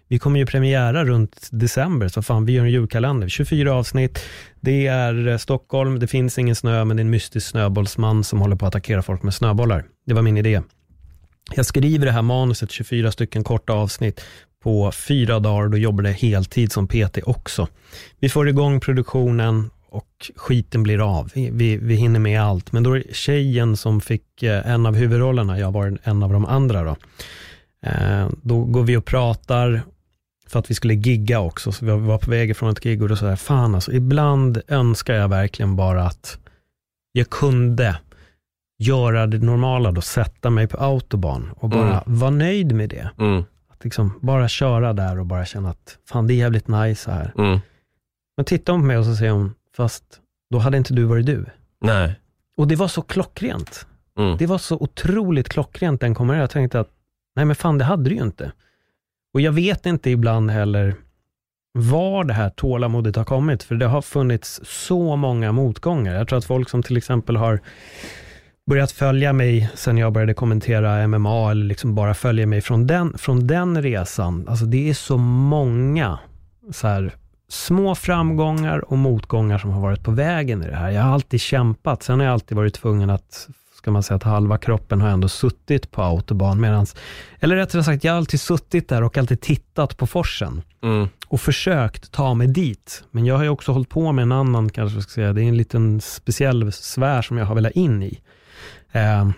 Vi 0.08 0.20
kommer 0.20 0.40
ju 0.40 0.46
premiära 0.46 1.06
runt 1.06 1.50
december, 1.52 2.08
så 2.08 2.22
fan, 2.22 2.46
vi 2.46 2.54
gör 2.54 2.64
en 2.64 2.72
julkalender. 2.72 3.28
24 3.28 3.74
avsnitt. 3.74 4.20
Det 4.62 4.88
är 4.88 5.28
eh, 5.28 5.38
Stockholm, 5.38 6.00
det 6.00 6.08
finns 6.08 6.38
ingen 6.38 6.56
snö, 6.56 6.86
men 6.86 6.98
det 6.98 7.02
är 7.02 7.06
en 7.06 7.10
mystisk 7.10 7.48
snöbollsman 7.48 8.24
som 8.24 8.42
håller 8.42 8.56
på 8.56 8.66
att 8.66 8.76
attackera 8.76 9.02
folk 9.02 9.24
med 9.24 9.34
snöbollar. 9.34 9.86
Det 10.06 10.14
var 10.14 10.22
min 10.22 10.38
idé. 10.38 10.62
Jag 11.56 11.66
skriver 11.66 12.06
det 12.06 12.12
här 12.12 12.22
manuset, 12.22 12.72
24 12.72 13.12
stycken 13.12 13.44
korta 13.44 13.74
avsnitt, 13.74 14.22
på 14.64 14.92
fyra 14.92 15.40
dagar. 15.40 15.70
Då 15.70 15.78
jobbade 15.78 16.10
jag 16.10 16.16
heltid 16.16 16.72
som 16.72 16.88
PT 16.88 17.18
också. 17.24 17.68
Vi 18.20 18.30
får 18.30 18.50
igång 18.50 18.80
produktionen 18.80 19.70
och 19.96 20.32
skiten 20.36 20.84
blir 20.84 21.18
av. 21.18 21.32
Vi, 21.34 21.78
vi, 21.78 21.96
hinner 21.96 22.20
med 22.20 22.42
allt. 22.42 22.72
Men 22.72 22.84
då 22.84 22.98
är 22.98 23.04
tjejen 23.12 23.78
som 23.78 24.02
fick 24.02 24.44
eh, 24.44 24.68
en 24.72 24.86
av 24.86 24.96
huvudrollerna, 24.96 25.60
jag 25.60 25.72
var 25.72 25.98
en 26.04 26.24
av 26.24 26.34
de 26.34 26.46
andra 26.46 26.84
då. 26.84 26.96
Eh, 27.86 28.30
då 28.42 28.64
går 28.64 28.84
vi 28.84 28.98
och 28.98 29.06
pratar 29.06 29.82
för 30.48 30.60
att 30.60 30.72
vi 30.72 30.76
skulle 30.76 30.94
gigga 30.94 31.40
också, 31.40 31.72
så 31.72 31.86
vi 31.86 31.92
var 31.92 32.18
på 32.18 32.32
väg 32.32 32.58
från 32.58 32.70
ett 32.70 32.80
gig 32.84 33.02
och 33.04 33.10
då 33.10 33.16
sa 33.16 33.30
jag, 33.30 33.40
fan 33.40 33.76
alltså, 33.76 33.92
ibland 33.92 34.62
önskar 34.68 35.14
jag 35.14 35.28
verkligen 35.28 35.76
bara 35.76 36.04
att 36.04 36.38
jag 37.12 37.30
kunde 37.30 37.98
göra 38.80 39.28
det 39.28 39.38
normala 39.40 39.92
då, 39.92 40.02
sätta 40.02 40.50
mig 40.50 40.68
på 40.68 40.78
autobahn 40.78 41.50
och 41.56 41.70
bara 41.70 42.02
Mm. 42.02 42.20
vara 42.20 42.32
nöjd 42.32 42.76
med 42.76 42.90
det. 42.90 43.10
Mm, 43.20 43.44
Att 43.70 43.84
liksom 43.84 44.20
bara 44.22 44.48
köra 44.48 44.94
där 44.94 45.20
och 45.20 45.26
bara 45.26 45.46
känna 45.46 45.70
att 45.70 45.98
fan 46.10 46.28
det 46.28 46.34
är 46.34 46.36
jävligt 46.36 46.68
nice 46.68 47.12
här. 47.12 47.34
mm. 47.38 47.60
Men 48.38 48.46
tittar 48.46 48.74
hon 48.74 48.82
på 48.82 48.86
mig 48.86 48.98
och 48.98 49.06
så 49.06 49.16
säger 49.16 49.32
hon, 49.32 49.54
fast 49.76 50.04
då 50.52 50.58
hade 50.58 50.78
inte 50.78 50.94
du 50.94 51.04
varit 51.04 51.26
du. 51.26 51.46
Nej. 51.82 52.20
Och 52.58 52.68
det 52.68 52.76
var 52.76 52.88
så 52.88 53.02
klockrent. 53.02 53.88
Mm. 54.20 54.38
Det 54.38 54.46
var 54.46 54.58
så 54.58 54.76
otroligt 54.76 55.50
klockrent 55.50 56.02
den 56.02 56.16
kommer. 56.16 56.36
Jag 56.36 56.50
tänkte 56.50 56.80
att, 56.80 56.90
nej 57.36 57.46
men 57.46 57.56
fan 57.56 57.78
det 57.78 57.86
hade 57.86 58.10
du 58.10 58.16
ju 58.16 58.22
inte. 58.22 58.52
Och 59.34 59.42
jag 59.42 59.52
vet 59.52 59.86
inte 59.86 60.10
ibland 60.10 60.52
heller 60.52 60.96
var 61.78 62.24
det 62.24 62.34
här 62.34 62.50
tålamodet 62.50 63.16
har 63.16 63.24
kommit, 63.24 63.64
för 63.64 63.76
det 63.76 63.86
har 63.86 64.02
funnits 64.02 64.62
så 64.64 65.16
många 65.16 65.52
motgångar. 65.52 66.16
Jag 66.16 66.28
tror 66.28 66.38
att 66.38 66.46
folk 66.46 66.70
som 66.70 66.84
till 66.84 66.98
exempel 66.98 67.36
har 67.36 67.62
börjat 68.70 68.92
följa 68.92 69.34
mig 69.34 69.70
sen 69.76 69.98
jag 69.98 70.14
började 70.14 70.34
kommentera 70.34 71.08
MMA, 71.08 71.52
eller 71.52 71.66
liksom 71.66 71.96
bara 71.96 72.14
följa 72.14 72.48
mig 72.48 72.62
från 72.62 72.88
den, 72.88 73.18
från 73.18 73.48
den 73.48 73.82
resan. 73.82 74.48
Alltså 74.48 74.66
det 74.66 74.90
är 74.90 74.94
så 74.94 75.18
många 75.18 76.20
så 76.72 76.88
här, 76.88 77.14
små 77.48 77.96
framgångar 77.96 78.92
och 78.92 78.98
motgångar 78.98 79.58
som 79.58 79.70
har 79.70 79.82
varit 79.82 80.04
på 80.04 80.12
vägen 80.12 80.64
i 80.64 80.68
det 80.68 80.76
här. 80.76 80.90
Jag 80.90 81.02
har 81.04 81.14
alltid 81.14 81.42
kämpat, 81.42 82.04
sen 82.04 82.20
har 82.20 82.26
jag 82.26 82.34
alltid 82.34 82.58
varit 82.58 82.74
tvungen 82.74 83.10
att 83.10 83.48
ska 83.78 83.92
man 83.92 84.04
säga 84.04 84.16
att 84.16 84.24
halva 84.24 84.58
kroppen 84.58 85.02
har 85.02 85.10
ändå 85.10 85.28
suttit 85.28 85.92
på 85.92 86.02
autobahn, 86.04 86.62
medans, 86.62 86.96
eller 87.40 87.56
rättare 87.56 87.84
sagt, 87.84 88.04
jag 88.04 88.12
har 88.12 88.18
alltid 88.18 88.42
suttit 88.42 88.90
där 88.90 89.04
och 89.04 89.18
alltid 89.18 89.42
tittat 89.42 89.98
på 89.98 90.08
forsen 90.08 90.62
Mm. 90.84 91.08
och 91.28 91.42
försökt 91.42 92.12
ta 92.12 92.34
mig 92.34 92.48
dit. 92.48 93.04
Men 93.12 93.26
jag 93.26 93.38
har 93.38 93.44
ju 93.44 93.50
också 93.50 93.72
hållit 93.72 93.90
på 93.90 94.12
med 94.12 94.24
en 94.24 94.32
annan, 94.32 94.70
kanske 94.70 95.02
ska 95.02 95.12
säga, 95.12 95.34
det 95.34 95.44
är 95.44 95.48
en 95.48 95.58
liten 95.58 96.02
speciell 96.02 96.72
sfär 96.72 97.22
som 97.22 97.38
jag 97.38 97.46
har 97.46 97.56
velat 97.56 97.72
in 97.72 98.04
i. 98.04 98.20
Eh, 98.92 99.30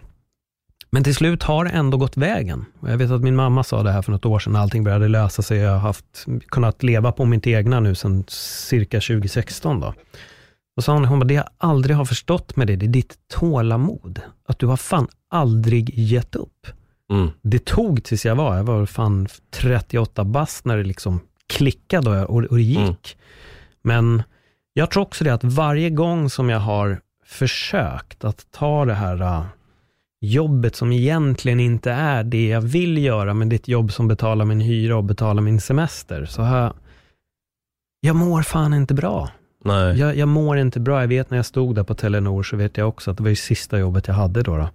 men 0.90 1.04
till 1.04 1.16
slut 1.16 1.44
har 1.44 1.66
det 1.66 1.72
ändå 1.72 1.98
gått 1.98 2.18
vägen. 2.18 2.66
Jag 2.82 2.98
vet 2.98 3.12
att 3.12 3.22
min 3.22 3.36
mamma 3.36 3.64
sa 3.64 3.84
det 3.84 3.92
här 3.92 4.02
för 4.02 4.12
något 4.12 4.26
år 4.26 4.40
sedan 4.40 4.56
allting 4.56 4.84
började 4.84 5.08
lösa 5.08 5.42
sig. 5.42 5.58
Jag 5.58 5.72
har 5.72 5.80
haft, 5.80 6.26
kunnat 6.48 6.84
leva 6.84 7.12
på 7.12 7.26
mitt 7.26 7.48
egna 7.48 7.80
nu 7.80 7.96
sedan 7.96 8.24
cirka 8.28 8.98
2016. 8.98 9.80
Då. 9.80 9.94
Och 10.76 10.84
sa 10.84 10.94
hon, 10.94 11.06
hon 11.06 11.20
bara, 11.20 11.26
det 11.26 11.34
jag 11.34 11.50
aldrig 11.58 11.96
har 11.96 12.06
förstått 12.06 12.56
med 12.56 12.68
dig, 12.68 12.76
det 12.76 12.86
är 12.86 12.88
ditt 12.88 13.16
tålamod. 13.34 14.22
Att 14.48 14.60
du 14.60 14.66
har 14.66 14.78
fan 14.78 15.08
aldrig 15.30 16.00
gett 16.00 16.36
upp. 16.36 16.68
Mm. 17.12 17.30
Det 17.42 17.66
tog 17.66 18.04
tills 18.04 18.26
jag 18.26 18.36
var, 18.36 18.58
jag 18.58 18.64
var 18.64 18.86
fan 18.86 19.28
38 19.52 20.24
bast 20.24 20.66
när 20.66 20.78
det 20.78 20.84
liksom 20.84 21.20
klickade 21.48 22.26
och, 22.26 22.44
och, 22.44 22.56
det 22.56 22.62
gick. 22.62 22.80
Mm. 22.80 22.98
Men 23.82 24.24
jag 24.74 24.92
tror 24.92 25.04
också 25.04 25.24
det 25.24 25.34
att 25.34 25.44
varje 25.44 25.90
gång 25.90 26.30
som 26.30 26.50
jag 26.50 26.60
har 26.60 27.00
försökt 27.26 28.24
att 28.24 28.52
ta 28.52 28.86
det 28.86 28.94
här 28.94 29.22
uh, 29.22 29.46
jobbet 30.22 30.76
som 30.76 30.92
egentligen 30.92 31.60
inte 31.60 31.92
är 31.92 32.24
det 32.24 32.48
jag 32.48 32.62
vill 32.62 32.98
göra, 32.98 33.34
men 33.34 33.50
det 33.50 33.54
är 33.54 33.60
ett 33.60 33.68
jobb 33.68 33.92
som 33.92 34.08
betalar 34.08 34.46
min 34.46 34.62
hyra 34.62 34.98
och 34.98 35.04
betalar 35.04 35.42
min 35.42 35.62
semester, 35.62 36.26
så 36.26 36.42
har 36.42 36.58
jag, 36.58 36.74
jag 38.00 38.16
mår 38.16 38.42
fan 38.42 38.74
inte 38.74 38.94
bra. 38.94 39.30
Nej. 39.64 40.00
Jag, 40.00 40.18
jag 40.18 40.28
mår 40.28 40.58
inte 40.58 40.80
bra. 40.80 41.02
Jag 41.02 41.08
vet 41.08 41.30
när 41.30 41.38
jag 41.38 41.46
stod 41.46 41.76
där 41.76 41.84
på 41.84 41.96
Telenor 41.96 42.44
så 42.44 42.58
vet 42.58 42.78
jag 42.78 42.90
också 42.90 43.12
att 43.12 43.18
det 43.18 43.24
var 43.24 43.30
ju 43.30 43.36
sista 43.36 43.80
jobbet 43.80 44.08
jag 44.08 44.16
hade 44.16 44.44
då. 44.44 44.58
då. 44.58 44.70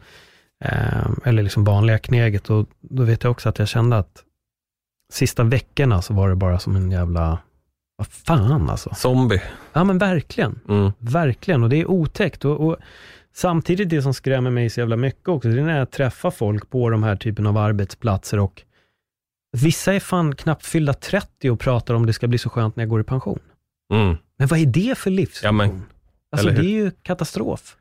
Ehm, 0.65 1.21
eller 1.25 1.43
liksom 1.43 1.65
vanliga 1.65 1.99
kneget. 1.99 2.51
Och 2.51 2.69
då 2.81 3.03
vet 3.03 3.25
jag 3.25 3.31
också 3.31 3.49
att 3.49 3.59
jag 3.59 3.69
kände 3.69 3.99
att 3.99 4.25
sista 5.13 5.43
veckorna 5.43 6.03
så 6.03 6.15
var 6.15 6.29
det 6.29 6.37
bara 6.37 6.59
som 6.59 6.77
en 6.77 6.91
jävla, 6.91 7.39
vad 7.97 8.07
fan 8.07 8.71
alltså. 8.71 8.95
Zombie. 8.95 9.43
Ja 9.73 9.85
men 9.85 9.99
verkligen. 9.99 10.61
Mm. 10.69 10.93
Verkligen. 10.99 11.63
Och 11.63 11.69
det 11.69 11.77
är 11.77 11.91
otäckt. 11.91 12.45
Och, 12.45 12.67
och 12.67 12.77
samtidigt 13.33 13.91
det 13.91 14.03
som 14.03 14.15
skrämmer 14.15 14.51
mig 14.51 14.71
så 14.71 14.81
jävla 14.81 14.97
mycket 14.97 15.29
också, 15.29 15.49
det 15.49 15.61
är 15.61 15.65
när 15.65 15.79
jag 15.79 15.91
träffar 15.91 16.31
folk 16.31 16.71
på 16.71 16.91
de 16.91 17.03
här 17.03 17.17
typen 17.17 17.47
av 17.47 17.57
arbetsplatser 17.57 18.39
och 18.39 18.63
vissa 19.53 19.95
är 19.95 20.01
fan 20.01 20.35
knappt 20.35 20.67
fyllda 20.67 20.95
30 20.95 21.51
och 21.51 21.61
pratar 21.61 21.95
om 21.95 22.07
det 22.07 22.13
ska 22.13 22.29
bli 22.29 22.39
så 22.39 22.51
skönt 22.51 22.77
när 22.77 22.85
jag 22.85 22.91
går 22.91 23.01
i 23.01 23.05
pension. 23.05 23.39
Mm. 23.95 24.17
Men 24.39 24.49
vad 24.49 24.59
är 24.59 24.67
det 24.67 24.99
för 24.99 25.11
livsvision? 25.11 25.47
Ja, 25.47 25.53
men, 25.53 25.83
alltså 26.33 26.49
det 26.49 26.61
är 26.61 26.85
ju 26.85 26.91
katastrof. 27.03 27.77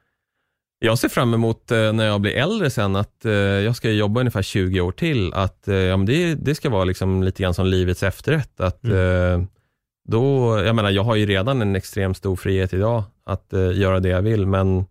Jag 0.83 0.99
ser 0.99 1.09
fram 1.09 1.33
emot 1.33 1.71
eh, 1.71 1.93
när 1.93 2.05
jag 2.05 2.21
blir 2.21 2.31
äldre 2.31 2.69
sen 2.69 2.95
att 2.95 3.25
eh, 3.25 3.31
jag 3.31 3.75
ska 3.75 3.91
jobba 3.91 4.19
ungefär 4.19 4.41
20 4.41 4.81
år 4.81 4.91
till. 4.91 5.33
Att 5.33 5.67
eh, 5.67 5.75
ja, 5.75 5.97
men 5.97 6.05
det, 6.05 6.35
det 6.35 6.55
ska 6.55 6.69
vara 6.69 6.83
liksom 6.83 7.23
lite 7.23 7.43
grann 7.43 7.53
som 7.53 7.65
livets 7.65 8.03
efterrätt. 8.03 8.59
Att, 8.59 8.85
eh, 8.85 9.43
då, 10.07 10.57
jag 10.65 10.75
menar, 10.75 10.89
jag 10.89 11.03
har 11.03 11.15
ju 11.15 11.25
redan 11.25 11.61
en 11.61 11.75
extremt 11.75 12.17
stor 12.17 12.35
frihet 12.35 12.73
idag 12.73 13.03
att 13.25 13.53
göra 13.73 13.99
det 13.99 14.09
jag 14.09 14.21
vill, 14.21 14.45
men 14.47 14.85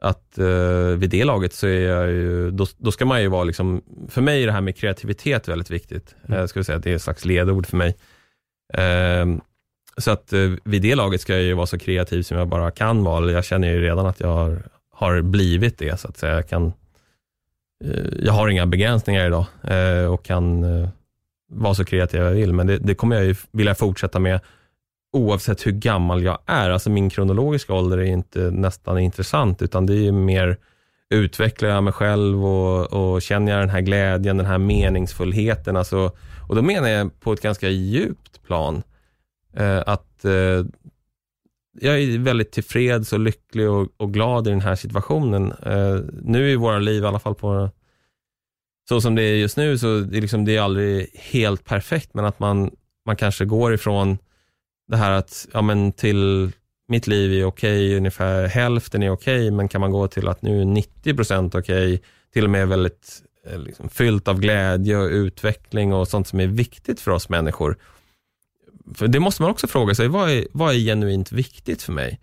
att 0.00 0.38
eh, 0.38 0.96
vid 0.96 1.10
det 1.10 1.24
laget 1.24 1.52
så 1.52 1.66
är 1.66 1.80
jag 1.80 2.10
ju, 2.10 2.50
då, 2.50 2.66
då 2.76 2.92
ska 2.92 3.06
man 3.06 3.22
ju 3.22 3.28
vara 3.28 3.44
liksom, 3.44 3.82
för 4.08 4.22
mig 4.22 4.42
är 4.42 4.46
det 4.46 4.52
här 4.52 4.60
med 4.60 4.76
kreativitet 4.76 5.48
väldigt 5.48 5.70
viktigt. 5.70 6.14
Mm. 6.26 6.40
Jag 6.40 6.48
skulle 6.48 6.64
säga 6.64 6.78
att 6.78 6.84
det 6.84 6.90
är 6.90 6.94
ett 6.94 7.02
slags 7.02 7.24
ledord 7.24 7.66
för 7.66 7.76
mig. 7.76 7.96
Eh, 8.74 9.26
så 9.96 10.10
att 10.10 10.32
eh, 10.32 10.50
vid 10.64 10.82
det 10.82 10.94
laget 10.94 11.20
ska 11.20 11.32
jag 11.32 11.42
ju 11.42 11.54
vara 11.54 11.66
så 11.66 11.78
kreativ 11.78 12.22
som 12.22 12.38
jag 12.38 12.48
bara 12.48 12.70
kan 12.70 13.04
vara. 13.04 13.30
Jag 13.30 13.44
känner 13.44 13.68
ju 13.68 13.80
redan 13.80 14.06
att 14.06 14.20
jag 14.20 14.28
har, 14.28 14.62
har 14.92 15.22
blivit 15.22 15.78
det, 15.78 16.00
så 16.00 16.08
att 16.08 16.16
säga. 16.16 16.34
Jag, 16.34 16.48
kan, 16.48 16.72
eh, 17.84 18.04
jag 18.22 18.32
har 18.32 18.48
inga 18.48 18.66
begränsningar 18.66 19.26
idag 19.26 19.46
eh, 19.64 20.04
och 20.04 20.24
kan 20.24 20.64
eh, 20.64 20.88
vara 21.50 21.74
så 21.74 21.84
kreativ 21.84 22.20
jag 22.20 22.30
vill, 22.30 22.52
men 22.52 22.66
det, 22.66 22.78
det 22.78 22.94
kommer 22.94 23.16
jag 23.16 23.24
ju 23.24 23.34
vilja 23.52 23.74
fortsätta 23.74 24.18
med 24.18 24.40
oavsett 25.12 25.66
hur 25.66 25.72
gammal 25.72 26.22
jag 26.22 26.38
är. 26.46 26.70
Alltså 26.70 26.90
min 26.90 27.10
kronologiska 27.10 27.74
ålder 27.74 27.98
är 27.98 28.04
inte 28.04 28.38
nästan 28.50 28.98
intressant, 28.98 29.62
utan 29.62 29.86
det 29.86 29.92
är 29.92 30.02
ju 30.02 30.12
mer 30.12 30.58
utvecklar 31.10 31.68
jag 31.68 31.84
mig 31.84 31.92
själv 31.92 32.44
och, 32.44 32.92
och 32.92 33.22
känner 33.22 33.52
jag 33.52 33.60
den 33.60 33.70
här 33.70 33.80
glädjen, 33.80 34.36
den 34.36 34.46
här 34.46 34.58
meningsfullheten. 34.58 35.76
Alltså, 35.76 36.12
och 36.48 36.56
då 36.56 36.62
menar 36.62 36.88
jag 36.88 37.20
på 37.20 37.32
ett 37.32 37.40
ganska 37.40 37.68
djupt 37.68 38.42
plan 38.42 38.82
eh, 39.56 39.82
att 39.86 40.24
eh, 40.24 40.64
jag 41.80 42.00
är 42.00 42.18
väldigt 42.18 42.52
tillfreds 42.52 43.12
och 43.12 43.20
lycklig 43.20 43.70
och, 43.70 43.88
och 43.96 44.14
glad 44.14 44.46
i 44.46 44.50
den 44.50 44.60
här 44.60 44.76
situationen. 44.76 45.52
Eh, 45.52 46.00
nu 46.22 46.50
i 46.50 46.56
våra 46.56 46.78
liv, 46.78 47.02
i 47.02 47.06
alla 47.06 47.18
fall 47.18 47.34
på 47.34 47.70
så 48.88 49.00
som 49.00 49.14
det 49.14 49.22
är 49.22 49.36
just 49.36 49.56
nu, 49.56 49.78
så 49.78 50.00
det 50.00 50.16
är 50.16 50.20
liksom, 50.20 50.44
det 50.44 50.56
är 50.56 50.60
aldrig 50.60 51.10
helt 51.14 51.64
perfekt, 51.64 52.14
men 52.14 52.24
att 52.24 52.38
man, 52.38 52.70
man 53.06 53.16
kanske 53.16 53.44
går 53.44 53.74
ifrån 53.74 54.18
det 54.90 54.96
här 54.96 55.10
att, 55.10 55.48
ja 55.52 55.62
men 55.62 55.92
till 55.92 56.52
mitt 56.88 57.06
liv 57.06 57.32
är 57.32 57.44
okej, 57.44 57.96
ungefär 57.96 58.46
hälften 58.46 59.02
är 59.02 59.10
okej, 59.10 59.50
men 59.50 59.68
kan 59.68 59.80
man 59.80 59.90
gå 59.90 60.08
till 60.08 60.28
att 60.28 60.42
nu 60.42 60.60
är 60.60 60.64
90 60.64 61.14
procent 61.14 61.54
okej, 61.54 62.02
till 62.32 62.44
och 62.44 62.50
med 62.50 62.68
väldigt 62.68 63.22
eh, 63.46 63.58
liksom, 63.58 63.88
fyllt 63.88 64.28
av 64.28 64.40
glädje 64.40 64.96
och 64.96 65.10
utveckling 65.10 65.92
och 65.92 66.08
sånt 66.08 66.28
som 66.28 66.40
är 66.40 66.46
viktigt 66.46 67.00
för 67.00 67.10
oss 67.10 67.28
människor. 67.28 67.76
För 68.94 69.08
det 69.08 69.20
måste 69.20 69.42
man 69.42 69.50
också 69.50 69.66
fråga 69.66 69.94
sig, 69.94 70.08
vad 70.08 70.30
är, 70.30 70.46
vad 70.52 70.74
är 70.74 70.78
genuint 70.78 71.32
viktigt 71.32 71.82
för 71.82 71.92
mig? 71.92 72.20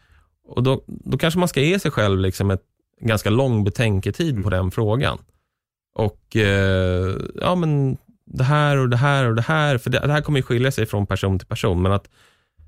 Och 0.48 0.64
då, 0.64 0.84
då 0.88 1.18
kanske 1.18 1.40
man 1.40 1.48
ska 1.48 1.62
ge 1.62 1.80
sig 1.80 1.92
själv 1.92 2.20
liksom 2.20 2.52
ett 2.52 2.64
ganska 3.02 3.30
lång 3.30 3.64
betänketid 3.64 4.44
på 4.44 4.50
den 4.50 4.72
frågan. 4.72 5.18
Och 5.96 6.36
eh, 6.36 7.16
ja 7.42 7.56
men 7.56 7.98
det 8.26 8.44
här 8.44 8.78
och 8.78 8.90
det 8.90 8.98
här 8.98 9.26
och 9.26 9.36
det 9.36 9.42
här, 9.42 9.78
för 9.78 9.90
det, 9.90 10.00
det 10.00 10.12
här 10.12 10.22
kommer 10.22 10.40
ju 10.40 10.44
skilja 10.44 10.72
sig 10.72 10.86
från 10.86 11.08
person 11.08 11.40
till 11.40 11.48
person, 11.48 11.82
men 11.82 11.92
att, 11.92 12.10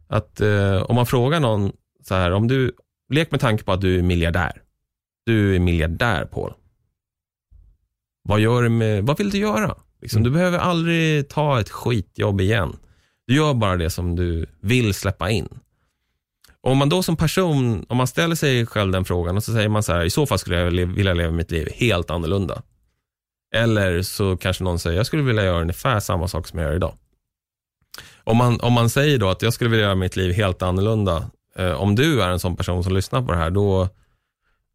att 0.09 0.41
eh, 0.41 0.81
om 0.81 0.95
man 0.95 1.05
frågar 1.05 1.39
någon 1.39 1.71
så 2.03 2.15
här, 2.15 2.31
om 2.31 2.47
du, 2.47 2.71
lek 3.13 3.31
med 3.31 3.39
tanke 3.39 3.63
på 3.63 3.71
att 3.71 3.81
du 3.81 3.99
är 3.99 4.03
miljardär. 4.03 4.61
Du 5.25 5.55
är 5.55 5.59
miljardär 5.59 6.25
Paul. 6.25 6.53
Vad, 8.23 8.39
gör 8.39 8.63
du 8.63 8.69
med, 8.69 9.03
vad 9.03 9.17
vill 9.17 9.29
du 9.29 9.37
göra? 9.37 9.75
Liksom, 10.01 10.23
Du 10.23 10.29
behöver 10.29 10.57
aldrig 10.57 11.29
ta 11.29 11.59
ett 11.59 11.69
skitjobb 11.69 12.41
igen. 12.41 12.77
Du 13.27 13.35
gör 13.35 13.53
bara 13.53 13.77
det 13.77 13.89
som 13.89 14.15
du 14.15 14.45
vill 14.61 14.93
släppa 14.93 15.29
in. 15.29 15.49
Om 16.61 16.77
man 16.77 16.89
då 16.89 17.03
som 17.03 17.15
person, 17.17 17.85
om 17.89 17.97
man 17.97 18.07
ställer 18.07 18.35
sig 18.35 18.65
själv 18.65 18.91
den 18.91 19.05
frågan 19.05 19.37
och 19.37 19.43
så 19.43 19.53
säger 19.53 19.69
man 19.69 19.83
så 19.83 19.93
här, 19.93 20.05
i 20.05 20.09
så 20.09 20.25
fall 20.25 20.39
skulle 20.39 20.55
jag 20.57 20.71
vilja 20.71 21.13
leva 21.13 21.31
mitt 21.31 21.51
liv 21.51 21.69
helt 21.75 22.09
annorlunda. 22.09 22.61
Eller 23.55 24.01
så 24.01 24.37
kanske 24.37 24.63
någon 24.63 24.79
säger, 24.79 24.97
jag 24.97 25.05
skulle 25.05 25.23
vilja 25.23 25.43
göra 25.43 25.61
ungefär 25.61 25.99
samma 25.99 26.27
sak 26.27 26.47
som 26.47 26.59
jag 26.59 26.67
gör 26.67 26.75
idag. 26.75 26.93
Om 28.29 28.37
man, 28.37 28.59
om 28.59 28.73
man 28.73 28.89
säger 28.89 29.17
då 29.17 29.29
att 29.29 29.41
jag 29.41 29.53
skulle 29.53 29.69
vilja 29.69 29.85
göra 29.85 29.95
mitt 29.95 30.15
liv 30.15 30.33
helt 30.33 30.61
annorlunda, 30.61 31.29
eh, 31.57 31.71
om 31.71 31.95
du 31.95 32.21
är 32.21 32.29
en 32.29 32.39
sån 32.39 32.55
person 32.55 32.83
som 32.83 32.93
lyssnar 32.95 33.21
på 33.21 33.31
det 33.31 33.37
här, 33.37 33.49
då, 33.49 33.89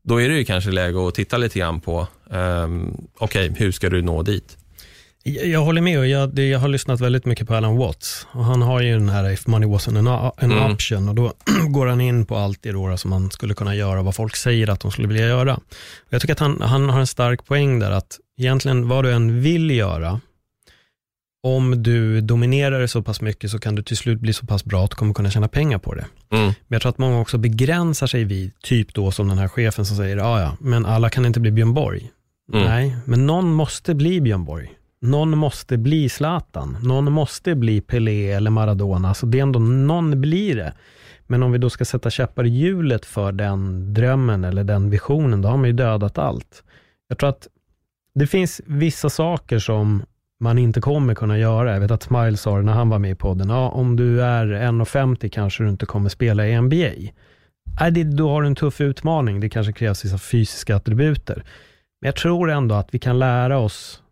då 0.04 0.20
är 0.20 0.28
det 0.28 0.34
ju 0.34 0.44
kanske 0.44 0.70
läge 0.70 1.08
att 1.08 1.14
titta 1.14 1.36
lite 1.36 1.58
grann 1.58 1.80
på, 1.80 2.06
ehm, 2.30 2.96
okej, 3.18 3.52
hur 3.56 3.72
ska 3.72 3.90
du 3.90 4.02
nå 4.02 4.22
dit? 4.22 4.56
Jag, 5.26 5.60
håller 5.60 5.80
med 5.80 5.98
och 5.98 6.06
jag, 6.06 6.38
jag 6.38 6.58
har 6.58 6.68
lyssnat 6.68 7.00
väldigt 7.00 7.24
mycket 7.24 7.48
på 7.48 7.54
Alan 7.54 7.76
Watts. 7.76 8.26
Och 8.32 8.44
han 8.44 8.62
har 8.62 8.80
ju 8.82 8.92
den 8.92 9.08
här 9.08 9.30
If 9.30 9.46
money 9.46 9.68
wasn't 9.68 9.98
an, 9.98 10.06
an 10.08 10.32
Mm. 10.52 10.72
option 10.72 11.08
och 11.08 11.14
då 11.14 11.32
går 11.68 11.86
han 11.86 12.00
in 12.00 12.26
på 12.26 12.36
allt 12.36 12.62
det 12.62 12.72
då 12.72 12.96
som 12.96 13.10
man 13.10 13.30
skulle 13.30 13.54
kunna 13.54 13.74
göra, 13.74 14.02
vad 14.02 14.14
folk 14.14 14.36
säger 14.36 14.70
att 14.70 14.80
de 14.80 14.90
skulle 14.90 15.08
vilja 15.08 15.26
göra. 15.26 15.54
Och 15.54 15.62
jag 16.10 16.20
tycker 16.20 16.32
att 16.32 16.40
han, 16.40 16.60
han 16.60 16.88
har 16.88 17.00
en 17.00 17.06
stark 17.06 17.46
poäng 17.46 17.78
där 17.78 17.90
att 17.90 18.18
egentligen 18.38 18.88
vad 18.88 19.04
du 19.04 19.12
än 19.12 19.40
vill 19.42 19.70
göra, 19.70 20.20
om 21.44 21.82
du 21.82 22.20
dominerar 22.20 22.80
det 22.80 22.88
så 22.88 23.02
pass 23.02 23.20
mycket 23.20 23.50
så 23.50 23.58
kan 23.58 23.74
du 23.74 23.82
till 23.82 23.96
slut 23.96 24.20
bli 24.20 24.32
så 24.32 24.46
pass 24.46 24.64
bra 24.64 24.84
att 24.84 24.90
du 24.90 24.96
kommer 24.96 25.14
kunna 25.14 25.30
tjäna 25.30 25.48
pengar 25.48 25.78
på 25.78 25.94
det. 25.94 26.06
Mm, 26.30 26.44
Men 26.44 26.54
jag 26.68 26.82
tror 26.82 26.90
att 26.90 26.98
många 26.98 27.20
också 27.20 27.38
begränsar 27.38 28.06
sig 28.06 28.24
vid, 28.24 28.60
typ 28.60 28.94
då 28.94 29.10
som 29.10 29.28
den 29.28 29.38
här 29.38 29.48
chefen 29.48 29.84
som 29.86 29.96
säger, 29.96 30.16
ja 30.16 30.40
ja, 30.40 30.56
men 30.60 30.86
alla 30.86 31.10
kan 31.10 31.26
inte 31.26 31.40
bli 31.40 31.50
Björn 31.50 31.74
Borg. 31.74 32.10
Mm. 32.52 32.64
Nej, 32.64 32.96
men 33.04 33.26
någon 33.26 33.52
måste 33.52 33.94
bli 33.94 34.20
Björn 34.20 34.44
Borg. 34.44 34.72
Någon 35.00 35.38
måste 35.38 35.76
bli 35.76 36.08
Zlatan. 36.08 36.76
Någon 36.82 37.12
måste 37.12 37.54
bli 37.54 37.80
Pelé 37.80 38.30
eller 38.30 38.50
Maradona. 38.50 39.14
Så 39.14 39.26
det 39.26 39.38
är 39.38 39.42
ändå, 39.42 39.58
någon 39.58 40.20
blir 40.20 40.56
det. 40.56 40.72
Men 41.26 41.42
om 41.42 41.52
vi 41.52 41.58
då 41.58 41.70
ska 41.70 41.84
sätta 41.84 42.10
käppar 42.10 42.44
i 42.44 42.48
hjulet 42.48 43.06
för 43.06 43.32
den 43.32 43.94
drömmen 43.94 44.44
eller 44.44 44.64
den 44.64 44.90
visionen, 44.90 45.42
då 45.42 45.48
har 45.48 45.56
man 45.56 45.66
ju 45.66 45.72
dödat 45.72 46.18
allt. 46.18 46.62
Jag 47.08 47.18
tror 47.18 47.30
att 47.30 47.48
det 48.14 48.26
finns 48.26 48.60
vissa 48.66 49.10
saker 49.10 49.58
som 49.58 50.02
man 50.40 50.58
inte 50.58 50.80
kommer 50.80 51.14
kunna 51.14 51.38
göra. 51.38 51.72
Jag 51.72 51.80
vet 51.80 51.90
att 51.90 52.02
Smile 52.02 52.36
sa 52.36 52.56
det 52.56 52.62
när 52.62 52.72
han 52.72 52.88
var 52.88 52.98
med 52.98 53.10
i 53.10 53.14
podden. 53.14 53.48
Ja, 53.48 53.68
om 53.68 53.96
du 53.96 54.22
är 54.22 54.46
1,50 54.46 55.28
kanske 55.28 55.62
du 55.62 55.68
inte 55.68 55.86
kommer 55.86 56.08
spela 56.08 56.46
i 56.46 56.60
NBA. 56.60 57.12
Nej, 57.80 57.90
det, 57.90 58.04
då 58.04 58.30
har 58.30 58.42
du 58.42 58.46
en 58.46 58.54
tuff 58.54 58.80
utmaning. 58.80 59.40
Det 59.40 59.48
kanske 59.48 59.72
krävs 59.72 60.04
vissa 60.04 60.18
fysiska 60.18 60.76
attributer. 60.76 61.34
Men 62.00 62.08
jag 62.08 62.16
tror 62.16 62.50
ändå 62.50 62.74
att 62.74 62.94
vi 62.94 62.98
kan 62.98 63.18
lära 63.18 63.58
oss 63.58 64.02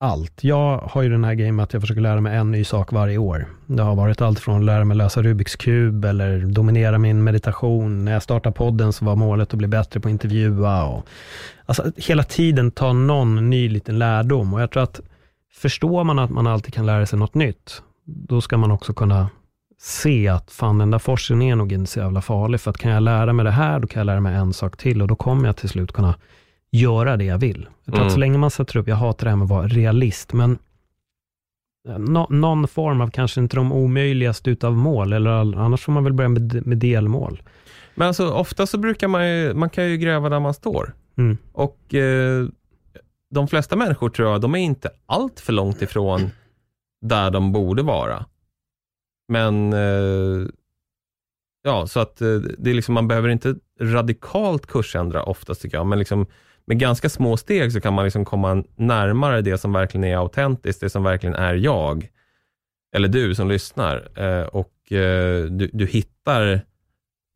allt. 0.00 0.44
Jag 0.44 0.78
har 0.78 1.02
ju 1.02 1.08
den 1.08 1.24
här 1.24 1.34
grejen 1.34 1.56
med 1.56 1.62
att 1.62 1.72
jag 1.72 1.82
försöker 1.82 2.00
lära 2.00 2.20
mig 2.20 2.36
en 2.36 2.50
ny 2.50 2.64
sak 2.64 2.92
varje 2.92 3.18
år. 3.18 3.46
Det 3.66 3.82
har 3.82 3.94
varit 3.94 4.20
allt 4.20 4.40
från 4.40 4.58
att 4.58 4.64
lära 4.64 4.84
mig 4.84 4.96
lösa 4.96 5.22
Rubiks 5.22 5.56
kub 5.56 6.04
eller 6.04 6.38
dominera 6.38 6.98
min 6.98 7.24
meditation. 7.24 8.04
När 8.04 8.12
jag 8.12 8.22
startade 8.22 8.54
podden 8.54 8.92
så 8.92 9.04
var 9.04 9.16
målet 9.16 9.52
att 9.52 9.58
bli 9.58 9.68
bättre 9.68 10.00
på 10.00 10.08
att 10.08 10.12
intervjua. 10.12 10.84
Och, 10.84 11.06
alltså, 11.66 11.92
hela 11.96 12.22
tiden 12.22 12.70
ta 12.70 12.92
någon 12.92 13.50
ny 13.50 13.68
liten 13.68 13.98
lärdom. 13.98 14.54
Och 14.54 14.60
jag 14.60 14.70
tror 14.70 14.82
att 14.82 15.00
förstår 15.58 16.04
man 16.04 16.18
att 16.18 16.30
man 16.30 16.46
alltid 16.46 16.74
kan 16.74 16.86
lära 16.86 17.06
sig 17.06 17.18
något 17.18 17.34
nytt, 17.34 17.82
då 18.04 18.40
ska 18.40 18.56
man 18.56 18.70
också 18.70 18.94
kunna 18.94 19.30
se 19.80 20.28
att 20.28 20.50
fan 20.50 20.78
den 20.78 20.90
där 20.90 20.98
forskningen 20.98 21.52
är 21.52 21.56
nog 21.56 21.72
inte 21.72 21.90
så 21.90 21.98
jävla 21.98 22.20
farlig, 22.20 22.60
för 22.60 22.70
att 22.70 22.78
kan 22.78 22.90
jag 22.90 23.02
lära 23.02 23.32
mig 23.32 23.44
det 23.44 23.50
här, 23.50 23.80
då 23.80 23.86
kan 23.86 24.00
jag 24.00 24.06
lära 24.06 24.20
mig 24.20 24.34
en 24.34 24.52
sak 24.52 24.76
till 24.76 25.02
och 25.02 25.08
då 25.08 25.16
kommer 25.16 25.46
jag 25.46 25.56
till 25.56 25.68
slut 25.68 25.92
kunna 25.92 26.14
göra 26.70 27.16
det 27.16 27.24
jag 27.24 27.38
vill. 27.38 27.68
Jag 27.84 27.94
mm. 27.94 28.06
att 28.06 28.12
så 28.12 28.18
länge 28.18 28.38
man 28.38 28.50
sätter 28.50 28.76
upp, 28.76 28.88
jag 28.88 28.96
hatar 28.96 29.24
det 29.26 29.30
här 29.30 29.36
med 29.36 29.44
att 29.44 29.50
vara 29.50 29.68
realist, 29.68 30.32
men 30.32 30.58
no, 31.98 32.26
någon 32.30 32.68
form 32.68 33.00
av, 33.00 33.10
kanske 33.10 33.40
inte 33.40 33.56
de 33.56 33.72
omöjligaste 33.72 34.50
utav 34.50 34.76
mål, 34.76 35.12
eller 35.12 35.58
annars 35.58 35.82
får 35.82 35.92
man 35.92 36.04
väl 36.04 36.12
börja 36.12 36.28
med, 36.28 36.66
med 36.66 36.78
delmål. 36.78 37.42
Men 37.94 38.08
alltså 38.08 38.30
ofta 38.30 38.66
så 38.66 38.78
brukar 38.78 39.08
man 39.08 39.28
ju, 39.28 39.54
man 39.54 39.70
kan 39.70 39.90
ju 39.90 39.96
gräva 39.96 40.28
där 40.28 40.40
man 40.40 40.54
står. 40.54 40.94
Mm. 41.16 41.36
Och 41.52 41.94
eh, 41.94 42.46
de 43.30 43.48
flesta 43.48 43.76
människor 43.76 44.10
tror 44.10 44.28
jag, 44.28 44.40
de 44.40 44.54
är 44.54 44.58
inte 44.58 44.90
allt 45.06 45.40
för 45.40 45.52
långt 45.52 45.82
ifrån 45.82 46.30
där 47.00 47.30
de 47.30 47.52
borde 47.52 47.82
vara. 47.82 48.24
Men 49.28 49.72
eh, 49.72 50.48
ja, 51.62 51.86
så 51.86 52.00
att 52.00 52.20
eh, 52.20 52.36
det 52.58 52.70
är 52.70 52.74
liksom, 52.74 52.94
man 52.94 53.08
behöver 53.08 53.28
inte 53.28 53.54
radikalt 53.80 54.66
kursändra 54.66 55.22
oftast 55.22 55.62
tycker 55.62 55.76
jag, 55.76 55.86
men 55.86 55.98
liksom 55.98 56.26
med 56.68 56.78
ganska 56.78 57.08
små 57.08 57.36
steg 57.36 57.72
så 57.72 57.80
kan 57.80 57.94
man 57.94 58.04
liksom 58.04 58.24
komma 58.24 58.64
närmare 58.76 59.40
det 59.40 59.58
som 59.58 59.72
verkligen 59.72 60.04
är 60.04 60.16
autentiskt, 60.16 60.80
det 60.80 60.90
som 60.90 61.02
verkligen 61.02 61.34
är 61.34 61.54
jag. 61.54 62.08
Eller 62.94 63.08
du 63.08 63.34
som 63.34 63.48
lyssnar. 63.48 64.08
Eh, 64.14 64.46
och 64.46 64.92
eh, 64.92 65.44
du, 65.44 65.70
du 65.72 65.86
hittar 65.86 66.60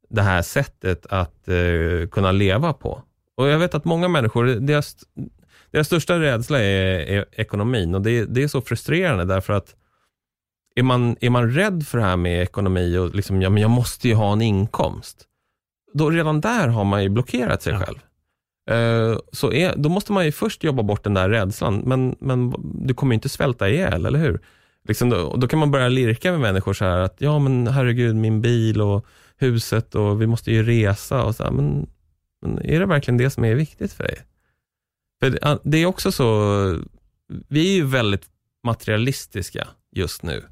det 0.09 0.23
här 0.23 0.43
sättet 0.43 1.07
att 1.07 1.49
eh, 1.49 2.09
kunna 2.11 2.33
leva 2.33 2.73
på. 2.73 3.03
Och 3.35 3.49
jag 3.49 3.59
vet 3.59 3.75
att 3.75 3.85
många 3.85 4.09
människor, 4.09 4.45
deras, 4.47 4.97
deras 5.73 5.87
största 5.87 6.21
rädsla 6.21 6.61
är, 6.61 7.01
är 7.01 7.25
ekonomin 7.33 7.95
och 7.95 8.03
det, 8.03 8.25
det, 8.25 8.43
är 8.43 8.49
så 8.49 8.61
frustrerande 8.61 9.25
därför 9.25 9.53
att 9.53 9.77
är 10.75 10.83
man, 10.83 11.17
är 11.21 11.31
man 11.31 11.51
rädd 11.51 11.87
för 11.87 11.99
det 11.99 12.05
här 12.05 12.17
med 12.17 12.43
ekonomi 12.43 12.99
och 12.99 13.15
liksom, 13.15 13.43
ja 13.43 13.51
men 13.51 13.63
jag 13.63 13.71
måste 13.71 14.09
ju 14.09 14.15
ha 14.15 14.33
en 14.33 14.43
inkomst, 14.43 15.25
då 15.95 16.11
redan 16.11 16.41
där 16.41 16.69
har 16.69 16.85
man 16.85 17.03
ju 17.03 17.09
blockerat 17.09 17.63
sig 17.63 17.73
ja. 17.73 17.79
själv. 17.79 17.99
Uh, 18.71 19.19
så 19.33 19.53
är, 19.53 19.75
då 19.77 19.89
måste 19.89 20.13
man 20.13 20.25
ju 20.25 20.33
först 20.33 20.65
jobba 20.65 20.83
bort 20.83 21.05
den 21.05 21.15
där 21.15 21.29
rädslan, 21.29 21.83
men, 21.87 22.17
men 22.21 22.55
du 22.87 22.95
kommer 22.95 23.15
inte 23.15 23.29
svälta 23.29 23.69
ihjäl, 23.69 24.07
eller 24.07 24.19
hur? 24.19 24.41
Liksom 24.89 25.11
då, 25.11 25.37
då, 25.37 25.49
kan 25.49 25.59
man 25.59 25.71
börja 25.71 25.89
lirka 25.89 26.31
med 26.31 26.41
människor 26.41 26.73
så 26.73 26.85
här 26.85 26.99
att, 26.99 27.17
ja 27.19 27.39
men 27.39 27.67
herregud, 27.67 28.17
min 28.17 28.41
bil 28.41 28.81
och 28.81 29.07
huset 29.37 29.95
och 29.95 30.23
vi 30.23 30.27
måste 30.27 30.53
ju 30.53 30.63
resa 30.63 31.25
och 31.25 31.35
så 31.35 31.45
här, 31.45 31.51
men, 31.51 31.87
men 32.43 32.59
är 32.59 32.81
det 32.81 32.87
verkligen 32.87 33.19
det 33.19 33.31
som 33.31 33.45
är 33.45 33.55
viktigt 33.55 33.93
för 33.93 34.05
dig? 34.05 34.19
För 35.23 35.59
det 35.63 35.79
är 35.79 35.87
också 35.87 36.13
så, 36.13 36.25
vi 37.49 37.71
är 37.71 37.75
ju 37.75 37.87
väldigt 37.87 38.27
materialistiska 38.65 39.69
just 39.93 40.23
nu. 40.23 40.45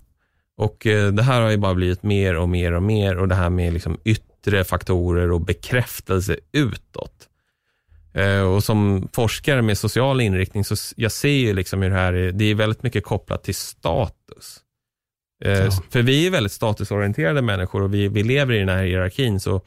Och 0.56 0.86
eh, 0.86 1.12
det 1.12 1.22
här 1.22 1.40
har 1.40 1.50
ju 1.50 1.56
bara 1.56 1.74
blivit 1.74 2.02
mer 2.02 2.36
och 2.36 2.48
mer 2.48 2.72
och 2.72 2.82
mer 2.82 3.18
och 3.18 3.28
det 3.28 3.34
här 3.34 3.50
med 3.50 3.72
liksom 3.72 3.98
yttre 4.04 4.64
faktorer 4.64 5.30
och 5.30 5.40
bekräftelse 5.40 6.36
utåt. 6.52 7.28
Eh, 8.14 8.40
och 8.40 8.64
som 8.64 9.08
forskare 9.12 9.62
med 9.62 9.78
social 9.78 10.20
inriktning 10.20 10.64
så 10.64 10.74
jag 10.96 11.12
ser 11.12 11.28
ju 11.28 11.54
liksom 11.54 11.82
hur 11.82 11.90
det 11.90 11.96
här 11.96 12.12
är, 12.12 12.32
det 12.32 12.44
är 12.44 12.54
väldigt 12.54 12.82
mycket 12.82 13.04
kopplat 13.04 13.44
till 13.44 13.54
status. 13.54 14.60
Eh, 15.44 15.52
ja. 15.52 15.70
För 15.90 16.02
vi 16.02 16.26
är 16.26 16.30
väldigt 16.30 16.52
statusorienterade 16.52 17.42
människor 17.42 17.82
och 17.82 17.94
vi, 17.94 18.08
vi 18.08 18.22
lever 18.22 18.54
i 18.54 18.58
den 18.58 18.68
här 18.68 18.84
hierarkin. 18.84 19.40
Så, 19.40 19.60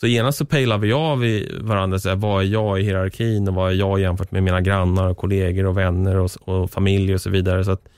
så 0.00 0.06
genast 0.06 0.38
så 0.38 0.44
pejlar 0.44 0.78
vi 0.78 0.92
av 0.92 1.24
i 1.24 1.58
varandra, 1.60 1.98
så 1.98 2.08
här, 2.08 2.16
vad 2.16 2.42
är 2.42 2.46
jag 2.46 2.80
i 2.80 2.82
hierarkin 2.82 3.48
och 3.48 3.54
vad 3.54 3.70
är 3.70 3.74
jag 3.74 4.00
jämfört 4.00 4.30
med 4.30 4.42
mina 4.42 4.60
grannar 4.60 5.08
och 5.08 5.16
kollegor 5.16 5.66
och 5.66 5.76
vänner 5.76 6.16
och, 6.16 6.30
och 6.44 6.70
familj 6.70 7.14
och 7.14 7.20
så 7.20 7.30
vidare. 7.30 7.64
Så 7.64 7.70
att, 7.70 7.88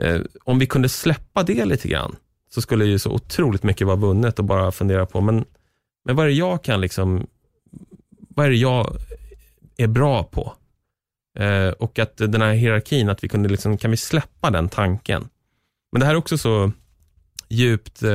eh, 0.00 0.20
om 0.44 0.58
vi 0.58 0.66
kunde 0.66 0.88
släppa 0.88 1.42
det 1.42 1.64
lite 1.64 1.88
grann, 1.88 2.16
så 2.50 2.60
skulle 2.62 2.84
ju 2.84 2.98
så 2.98 3.10
otroligt 3.10 3.62
mycket 3.62 3.86
vara 3.86 3.96
vunnet 3.96 4.38
och 4.38 4.44
bara 4.44 4.72
fundera 4.72 5.06
på, 5.06 5.20
men, 5.20 5.44
men 6.04 6.16
vad 6.16 6.24
är 6.24 6.30
det 6.30 6.36
jag 6.36 6.64
kan 6.64 6.80
liksom 6.80 7.26
vad 8.34 8.46
är 8.46 8.50
det 8.50 8.56
jag 8.56 8.96
är 9.76 9.86
bra 9.86 10.24
på? 10.24 10.52
Eh, 11.38 11.68
och 11.68 11.98
att 11.98 12.16
den 12.16 12.42
här 12.42 12.52
hierarkin, 12.52 13.08
att 13.08 13.24
vi 13.24 13.28
kunde 13.28 13.48
liksom, 13.48 13.78
kan 13.78 13.90
vi 13.90 13.96
släppa 13.96 14.50
den 14.50 14.68
tanken? 14.68 15.28
Men 15.92 16.00
det 16.00 16.06
här 16.06 16.12
är 16.12 16.18
också 16.18 16.38
så 16.38 16.72
djupt 17.52 18.02
eh, 18.02 18.10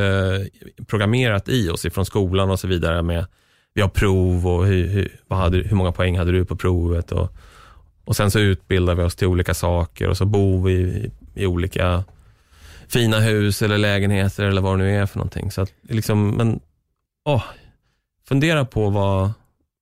programmerat 0.87 1.49
i 1.49 1.69
oss 1.69 1.85
ifrån 1.85 2.05
skolan 2.05 2.49
och 2.49 2.59
så 2.59 2.67
vidare 2.67 3.03
med 3.03 3.25
vi 3.73 3.81
har 3.81 3.89
prov 3.89 4.47
och 4.47 4.65
hur, 4.65 4.87
hur, 4.87 5.19
hade, 5.29 5.57
hur 5.57 5.75
många 5.75 5.91
poäng 5.91 6.17
hade 6.17 6.31
du 6.31 6.45
på 6.45 6.55
provet? 6.55 7.11
Och, 7.11 7.31
och 8.05 8.15
sen 8.15 8.31
så 8.31 8.39
utbildar 8.39 8.95
vi 8.95 9.03
oss 9.03 9.15
till 9.15 9.27
olika 9.27 9.53
saker 9.53 10.07
och 10.07 10.17
så 10.17 10.25
bor 10.25 10.63
vi 10.63 10.73
i, 10.73 11.11
i 11.35 11.45
olika 11.45 12.03
fina 12.87 13.19
hus 13.19 13.61
eller 13.61 13.77
lägenheter 13.77 14.43
eller 14.43 14.61
vad 14.61 14.79
det 14.79 14.83
nu 14.83 14.95
är 14.95 15.05
för 15.05 15.17
någonting. 15.17 15.51
Så 15.51 15.61
att 15.61 15.73
liksom, 15.89 16.29
men, 16.29 16.59
åh, 17.25 17.43
fundera 18.27 18.65
på 18.65 18.89
vad, 18.89 19.31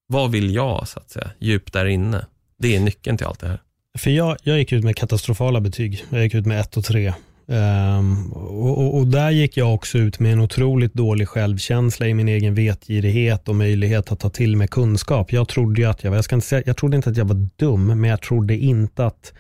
vad 0.08 0.32
vill 0.32 0.56
jag, 0.56 0.88
så 0.88 1.00
att 1.00 1.10
säga, 1.10 1.32
djupt 1.40 1.74
där 1.74 1.86
inne? 1.86 2.26
Det 2.58 2.76
är 2.76 2.80
nyckeln 2.80 3.18
till 3.18 3.28
allt 3.28 3.40
det 3.40 3.48
här. 3.48 3.60
För 3.98 4.12
jag, 4.12 4.38
jag 4.44 4.58
gick 4.58 4.72
ut 4.72 4.84
med 4.84 4.96
katastrofala 4.96 5.62
betyg. 5.62 6.06
Jag 6.10 6.24
gick 6.24 6.34
ut 6.34 6.46
med 6.46 6.60
ett 6.60 6.78
och 6.78 6.84
tre. 6.84 7.14
Um, 7.48 8.34
och, 8.34 8.78
och, 8.78 8.98
och, 8.98 9.08
där 9.08 9.30
gick 9.32 9.58
jag 9.58 9.74
också 9.74 9.98
ut 9.98 10.20
med 10.20 10.34
en 10.34 10.40
otroligt 10.40 10.94
dålig 10.94 11.28
självkänsla 11.28 12.08
i 12.08 12.14
min 12.14 12.28
egen 12.28 12.56
vetgirighet 12.56 13.50
och 13.50 13.56
möjlighet 13.56 14.12
att 14.12 14.20
ta 14.20 14.30
till 14.30 14.58
mig 14.58 14.68
kunskap. 14.68 15.32
Jag 15.34 15.48
trodde 15.48 15.90
att 15.90 16.04
jag, 16.04 16.16
jag, 16.16 16.24
ska 16.24 16.36
inte 16.36 16.48
säga, 16.48 16.64
jag 16.66 16.78
trodde 16.78 16.96
inte 16.96 17.10
att 17.10 17.18
jag 17.18 17.26
var 17.26 17.50
dum, 17.56 18.02
men 18.02 18.10
jag 18.10 18.22
trodde 18.22 18.58
inte 18.58 19.06
att, 19.06 19.34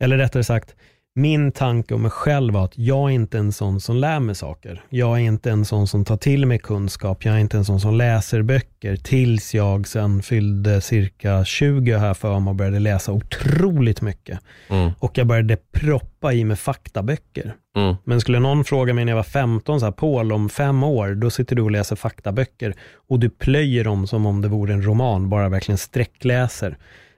eller 0.00 0.18
rättare 0.18 0.44
sagt, 0.44 0.75
min 1.16 1.52
tanke 1.52 1.94
om 1.94 2.02
mig 2.02 2.10
själv 2.10 2.54
var 2.54 2.64
att 2.64 2.78
jag 2.78 3.10
är 3.10 3.14
inte 3.14 3.38
en 3.38 3.52
sån 3.52 3.80
som 3.80 3.96
lär 3.96 4.20
mig 4.20 4.34
saker. 4.34 4.82
Jag 4.88 5.16
är 5.16 5.20
inte 5.20 5.50
en 5.50 5.64
sån 5.64 5.86
som 5.86 6.04
tar 6.04 6.16
till 6.16 6.46
mig 6.46 6.58
kunskap. 6.58 7.24
Jag 7.24 7.34
är 7.34 7.38
inte 7.38 7.56
en 7.56 7.64
sån 7.64 7.80
som 7.80 7.94
läser 7.94 8.42
böcker 8.42 8.96
tills 8.96 9.54
jag 9.54 9.88
sen 9.88 10.22
fyllde 10.22 10.80
cirka 10.80 11.44
20 11.44 11.96
här 11.96 12.14
för 12.14 12.40
mig 12.40 12.50
och 12.50 12.56
började 12.56 12.78
läsa 12.78 13.12
otroligt 13.12 14.02
mycket. 14.02 14.40
Mm. 14.68 14.90
Och 14.98 15.18
jag 15.18 15.26
började 15.26 15.56
proppa 15.56 16.32
i 16.32 16.44
mig 16.44 16.56
faktaböcker. 16.56 17.54
Mm. 17.76 17.94
Men 18.04 18.20
skulle 18.20 18.38
någon 18.38 18.64
fråga 18.64 18.94
mig 18.94 19.04
när 19.04 19.12
jag 19.12 19.16
var 19.16 19.22
15, 19.22 19.80
så 19.80 19.86
här, 19.86 19.92
Paul 19.92 20.32
om 20.32 20.48
fem 20.48 20.82
år, 20.82 21.14
då 21.14 21.30
sitter 21.30 21.56
du 21.56 21.62
och 21.62 21.70
läser 21.70 21.96
faktaböcker 21.96 22.74
och 23.08 23.20
du 23.20 23.30
plöjer 23.30 23.84
dem 23.84 24.06
som 24.06 24.26
om 24.26 24.42
det 24.42 24.48
vore 24.48 24.72
en 24.72 24.82
roman, 24.82 25.28
bara 25.28 25.48
verkligen 25.48 25.78
sträckläser. 25.78 26.76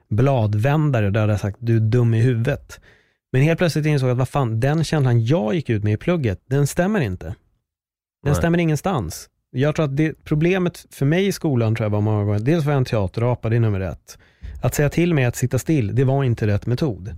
Bladvändare, 0.08 1.10
där 1.10 1.20
hade 1.20 1.32
jag 1.32 1.40
sagt, 1.40 1.56
du 1.60 1.76
är 1.76 1.80
dum 1.80 2.14
i 2.14 2.20
huvudet. 2.20 2.80
Men 3.32 3.42
helt 3.42 3.58
plötsligt 3.58 3.86
insåg 3.86 4.08
jag 4.08 4.12
att 4.12 4.18
vad 4.18 4.28
fan, 4.28 4.60
den 4.60 4.84
känslan 4.84 5.24
jag 5.24 5.54
gick 5.54 5.70
ut 5.70 5.84
med 5.84 5.92
i 5.92 5.96
plugget, 5.96 6.40
den 6.46 6.66
stämmer 6.66 7.00
inte. 7.00 7.26
Den 7.26 7.34
Nej. 8.24 8.34
stämmer 8.34 8.58
ingenstans. 8.58 9.28
Jag 9.50 9.76
tror 9.76 9.84
att 9.84 9.96
det, 9.96 10.24
problemet 10.24 10.86
för 10.90 11.06
mig 11.06 11.26
i 11.26 11.32
skolan 11.32 11.74
tror 11.74 11.84
jag 11.84 11.90
var 11.90 12.00
många 12.00 12.24
gånger, 12.24 12.38
dels 12.38 12.64
var 12.64 12.72
jag 12.72 12.78
en 12.78 12.84
teaterapa, 12.84 13.48
det 13.48 13.56
är 13.56 13.60
nummer 13.60 13.80
ett. 13.80 14.18
Att 14.62 14.74
säga 14.74 14.88
till 14.88 15.14
mig 15.14 15.24
att 15.24 15.36
sitta 15.36 15.58
still, 15.58 15.94
det 15.94 16.04
var 16.04 16.24
inte 16.24 16.46
rätt 16.46 16.66
metod. 16.66 17.14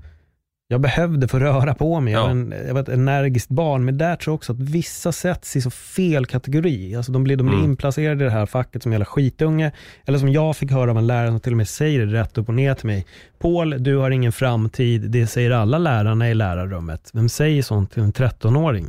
Jag 0.72 0.80
behövde 0.80 1.28
få 1.28 1.38
röra 1.38 1.74
på 1.74 2.00
mig. 2.00 2.12
Ja. 2.12 2.18
Jag, 2.18 2.24
var 2.24 2.30
en, 2.30 2.54
jag 2.66 2.74
var 2.74 2.80
ett 2.80 2.88
energiskt 2.88 3.48
barn, 3.48 3.84
men 3.84 3.98
där 3.98 4.16
tror 4.16 4.32
jag 4.32 4.34
också 4.34 4.52
att 4.52 4.60
vissa 4.60 5.12
sätts 5.12 5.56
i 5.56 5.60
så 5.60 5.70
fel 5.70 6.26
kategori. 6.26 6.96
Alltså 6.96 7.12
de 7.12 7.24
blir, 7.24 7.36
de 7.36 7.46
blir 7.46 7.56
mm. 7.56 7.70
inplacerade 7.70 8.24
i 8.24 8.24
det 8.24 8.32
här 8.32 8.46
facket 8.46 8.82
som 8.82 8.92
jävla 8.92 9.04
skitunge. 9.04 9.72
Eller 10.06 10.18
som 10.18 10.28
jag 10.28 10.56
fick 10.56 10.70
höra 10.70 10.90
av 10.90 10.98
en 10.98 11.06
lärare 11.06 11.28
som 11.28 11.40
till 11.40 11.52
och 11.52 11.56
med 11.56 11.68
säger 11.68 12.06
det 12.06 12.12
rätt 12.12 12.38
upp 12.38 12.48
och 12.48 12.54
ner 12.54 12.74
till 12.74 12.86
mig. 12.86 13.06
Paul, 13.38 13.82
du 13.82 13.96
har 13.96 14.10
ingen 14.10 14.32
framtid. 14.32 15.10
Det 15.10 15.26
säger 15.26 15.50
alla 15.50 15.78
lärarna 15.78 16.30
i 16.30 16.34
lärarrummet. 16.34 17.10
Vem 17.12 17.28
säger 17.28 17.62
sånt 17.62 17.92
till 17.92 18.02
en 18.02 18.12
13-åring? 18.12 18.86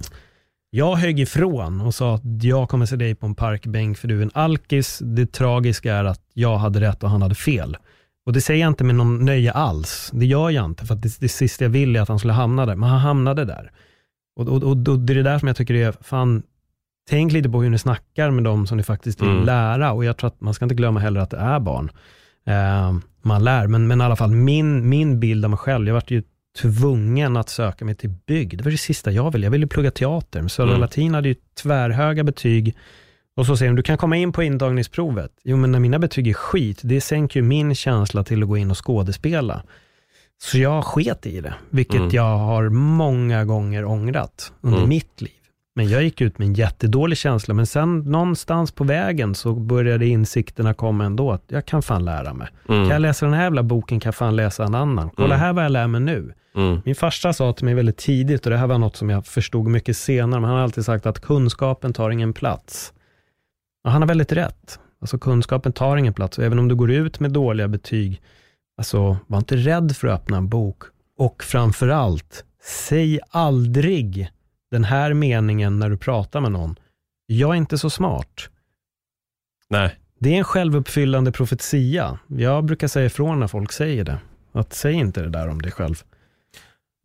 Jag 0.69 0.95
högg 0.95 1.19
ifrån 1.19 1.81
och 1.81 1.95
sa 1.95 2.15
att 2.15 2.43
jag 2.43 2.69
kommer 2.69 2.85
se 2.85 2.95
dig 2.95 3.15
på 3.15 3.25
en 3.25 3.35
parkbänk 3.35 3.97
för 3.97 4.07
du 4.07 4.19
är 4.19 4.23
en 4.23 4.31
alkis. 4.33 4.99
Det 5.03 5.31
tragiska 5.31 5.93
är 5.93 6.03
att 6.03 6.21
jag 6.33 6.57
hade 6.57 6.79
rätt 6.79 7.03
och 7.03 7.09
han 7.09 7.21
hade 7.21 7.35
fel. 7.35 7.77
Och 8.25 8.33
det 8.33 8.41
säger 8.41 8.61
jag 8.61 8.67
inte 8.67 8.83
med 8.83 8.95
någon 8.95 9.25
nöje 9.25 9.51
alls. 9.51 10.09
Det 10.13 10.25
gör 10.25 10.49
jag 10.49 10.65
inte, 10.65 10.85
för 10.85 10.95
det, 10.95 11.19
det 11.19 11.29
sista 11.29 11.65
jag 11.65 11.69
vill 11.69 11.95
är 11.95 12.01
att 12.01 12.07
han 12.07 12.19
skulle 12.19 12.33
hamna 12.33 12.65
där. 12.65 12.75
Men 12.75 12.89
han 12.89 12.99
hamnade 12.99 13.45
där. 13.45 13.71
Och, 14.35 14.47
och, 14.47 14.63
och, 14.63 14.87
och 14.87 14.99
det 14.99 15.13
är 15.13 15.15
det 15.15 15.23
där 15.23 15.39
som 15.39 15.47
jag 15.47 15.57
tycker 15.57 15.73
är, 15.73 15.91
fan, 16.01 16.43
tänk 17.09 17.31
lite 17.31 17.49
på 17.49 17.61
hur 17.61 17.69
ni 17.69 17.77
snackar 17.77 18.31
med 18.31 18.43
dem 18.43 18.67
som 18.67 18.77
ni 18.77 18.83
faktiskt 18.83 19.21
vill 19.21 19.29
mm. 19.29 19.45
lära. 19.45 19.91
Och 19.91 20.05
jag 20.05 20.17
tror 20.17 20.27
att 20.27 20.41
man 20.41 20.53
ska 20.53 20.65
inte 20.65 20.75
glömma 20.75 20.99
heller 20.99 21.19
att 21.19 21.29
det 21.29 21.37
är 21.37 21.59
barn. 21.59 21.91
Eh, 22.45 22.93
man 23.21 23.43
lär, 23.43 23.67
men, 23.67 23.87
men 23.87 24.01
i 24.01 24.03
alla 24.03 24.15
fall 24.15 24.31
min, 24.31 24.89
min 24.89 25.19
bild 25.19 25.45
av 25.45 25.49
mig 25.49 25.57
själv, 25.57 25.87
jag 25.87 25.93
vart 25.93 26.11
ju 26.11 26.23
tvungen 26.61 27.37
att 27.37 27.49
söka 27.49 27.85
mig 27.85 27.95
till 27.95 28.09
bygg. 28.27 28.57
Det 28.57 28.63
var 28.63 28.71
det 28.71 28.77
sista 28.77 29.11
jag 29.11 29.31
ville. 29.31 29.45
Jag 29.45 29.51
ville 29.51 29.67
plugga 29.67 29.91
teater. 29.91 30.47
Södra 30.47 30.71
mm. 30.71 30.81
Latin 30.81 31.13
hade 31.13 31.27
ju 31.29 31.35
tvärhöga 31.63 32.23
betyg 32.23 32.77
och 33.37 33.45
så 33.45 33.57
säger 33.57 33.71
de, 33.71 33.75
du 33.75 33.83
kan 33.83 33.97
komma 33.97 34.17
in 34.17 34.31
på 34.31 34.43
intagningsprovet. 34.43 35.31
Jo, 35.43 35.57
men 35.57 35.71
när 35.71 35.79
mina 35.79 35.99
betyg 35.99 36.27
är 36.27 36.33
skit, 36.33 36.79
det 36.83 37.01
sänker 37.01 37.39
ju 37.39 37.45
min 37.45 37.75
känsla 37.75 38.23
till 38.23 38.41
att 38.43 38.49
gå 38.49 38.57
in 38.57 38.71
och 38.71 38.85
skådespela. 38.85 39.63
Så 40.41 40.57
jag 40.57 40.83
sket 40.85 41.25
i 41.25 41.41
det, 41.41 41.53
vilket 41.69 41.95
Mm. 41.99 42.09
jag 42.09 42.37
har 42.37 42.69
många 42.69 43.45
gånger 43.45 43.85
ångrat 43.85 44.53
under 44.61 44.77
Mm. 44.77 44.89
mitt 44.89 45.21
liv. 45.21 45.31
Men 45.75 45.89
jag 45.89 46.03
gick 46.03 46.21
ut 46.21 46.37
med 46.39 46.45
en 46.45 46.53
jättedålig 46.53 47.17
känsla, 47.17 47.53
men 47.53 47.65
sen 47.67 47.99
någonstans 47.99 48.71
på 48.71 48.83
vägen 48.83 49.35
så 49.35 49.53
började 49.53 50.05
insikterna 50.07 50.73
komma 50.73 51.05
ändå, 51.05 51.31
att 51.31 51.43
jag 51.47 51.65
kan 51.65 51.81
fan 51.81 52.05
lära 52.05 52.33
mig. 52.33 52.47
Mm. 52.69 52.81
Kan 52.83 52.89
jag 52.93 53.01
läsa 53.01 53.25
den 53.25 53.33
här 53.35 53.43
jävla 53.43 53.63
boken 53.63 53.99
kan 53.99 54.07
jag 54.07 54.15
fan 54.15 54.35
läsa 54.35 54.63
en 54.63 54.75
annan. 54.75 55.09
Kolla 55.15 55.27
Mm. 55.35 55.39
här 55.39 55.53
vad 55.53 55.63
jag 55.65 55.71
lär 55.71 55.87
mig 55.87 56.01
nu. 56.01 56.33
Mm. 56.55 56.81
Min 56.85 56.95
farsa 56.95 57.33
sa 57.33 57.53
till 57.53 57.65
mig 57.65 57.73
väldigt 57.73 57.97
tidigt, 57.97 58.45
och 58.45 58.49
det 58.49 58.57
här 58.57 58.67
var 58.67 58.77
något 58.77 58.95
som 58.95 59.09
jag 59.09 59.25
förstod 59.25 59.67
mycket 59.67 59.97
senare, 59.97 60.39
men 60.41 60.49
han 60.49 60.57
har 60.57 60.63
alltid 60.63 60.85
sagt 60.85 61.05
att 61.05 61.19
kunskapen 61.19 61.93
tar 61.93 62.09
ingen 62.09 62.33
plats. 62.33 62.93
Och 63.83 63.91
han 63.91 64.01
har 64.01 64.07
väldigt 64.07 64.31
rätt. 64.31 64.79
Alltså 65.01 65.17
kunskapen 65.19 65.73
tar 65.73 65.97
ingen 65.97 66.13
plats, 66.13 66.37
och 66.37 66.43
även 66.43 66.59
om 66.59 66.67
du 66.67 66.75
går 66.75 66.91
ut 66.91 67.19
med 67.19 67.31
dåliga 67.31 67.67
betyg, 67.67 68.21
alltså 68.77 69.17
var 69.27 69.37
inte 69.37 69.55
rädd 69.55 69.95
för 69.95 70.07
att 70.07 70.21
öppna 70.21 70.37
en 70.37 70.49
bok. 70.49 70.83
Och 71.17 71.43
framför 71.43 71.87
allt, 71.89 72.45
säg 72.63 73.19
aldrig 73.29 74.29
den 74.71 74.83
här 74.83 75.13
meningen 75.13 75.79
när 75.79 75.89
du 75.89 75.97
pratar 75.97 76.41
med 76.41 76.51
någon. 76.51 76.75
Jag 77.25 77.49
är 77.49 77.55
inte 77.55 77.77
så 77.77 77.89
smart. 77.89 78.49
Nej. 79.69 79.95
Det 80.19 80.33
är 80.33 80.37
en 80.37 80.43
självuppfyllande 80.43 81.31
profetia. 81.31 82.19
Jag 82.27 82.65
brukar 82.65 82.87
säga 82.87 83.05
ifrån 83.05 83.39
när 83.39 83.47
folk 83.47 83.71
säger 83.71 84.03
det. 84.03 84.17
Att 84.51 84.73
säg 84.73 84.93
inte 84.93 85.21
det 85.21 85.29
där 85.29 85.47
om 85.47 85.61
dig 85.61 85.71
själv. 85.71 86.03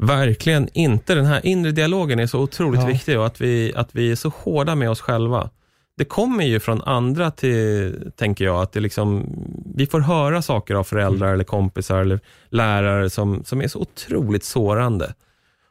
Verkligen 0.02 0.68
inte. 0.72 1.14
Den 1.14 1.26
här 1.26 1.46
inre 1.46 1.72
dialogen 1.72 2.18
är 2.18 2.26
så 2.26 2.40
otroligt 2.40 2.80
Ja. 2.80 2.86
viktig 2.86 3.18
och 3.18 3.26
att 3.26 3.40
vi, 3.40 3.72
att 3.76 3.94
vi 3.94 4.10
är 4.10 4.16
så 4.16 4.28
hårda 4.28 4.74
med 4.74 4.90
oss 4.90 5.00
själva. 5.00 5.50
Det 5.96 6.04
kommer 6.04 6.44
ju 6.44 6.60
från 6.60 6.82
andra 6.82 7.30
till, 7.30 8.12
tänker 8.16 8.44
jag, 8.44 8.62
att 8.62 8.72
det 8.72 8.80
liksom, 8.80 9.26
vi 9.74 9.86
får 9.86 10.00
höra 10.00 10.42
saker 10.42 10.74
av 10.74 10.84
föräldrar 10.84 11.32
eller 11.32 11.44
kompisar 11.44 12.00
eller 12.00 12.20
lärare 12.48 13.10
som, 13.10 13.44
som 13.44 13.62
är 13.62 13.68
så 13.68 13.78
otroligt 13.80 14.44
sårande 14.44 15.14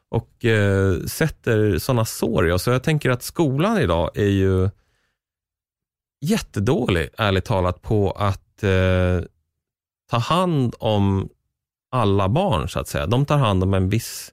och 0.08 0.44
eh, 0.44 1.00
sätter 1.00 1.78
sådana 1.78 2.04
sår 2.04 2.48
i 2.48 2.52
oss. 2.52 2.62
Så 2.62 2.70
jag 2.70 2.82
tänker 2.82 3.10
att 3.10 3.22
skolan 3.22 3.78
idag 3.78 4.10
är 4.14 4.28
ju 4.28 4.70
jättedålig, 6.20 7.08
ärligt 7.18 7.44
talat, 7.44 7.82
på 7.82 8.10
att 8.10 8.62
eh, 8.62 9.20
ta 10.10 10.18
hand 10.18 10.74
om 10.78 11.28
alla 11.90 12.28
barn, 12.28 12.68
så 12.68 12.80
att 12.80 12.88
säga. 12.88 13.06
De 13.06 13.26
tar 13.26 13.38
hand 13.38 13.62
om 13.62 13.74
en 13.74 13.88
viss, 13.88 14.32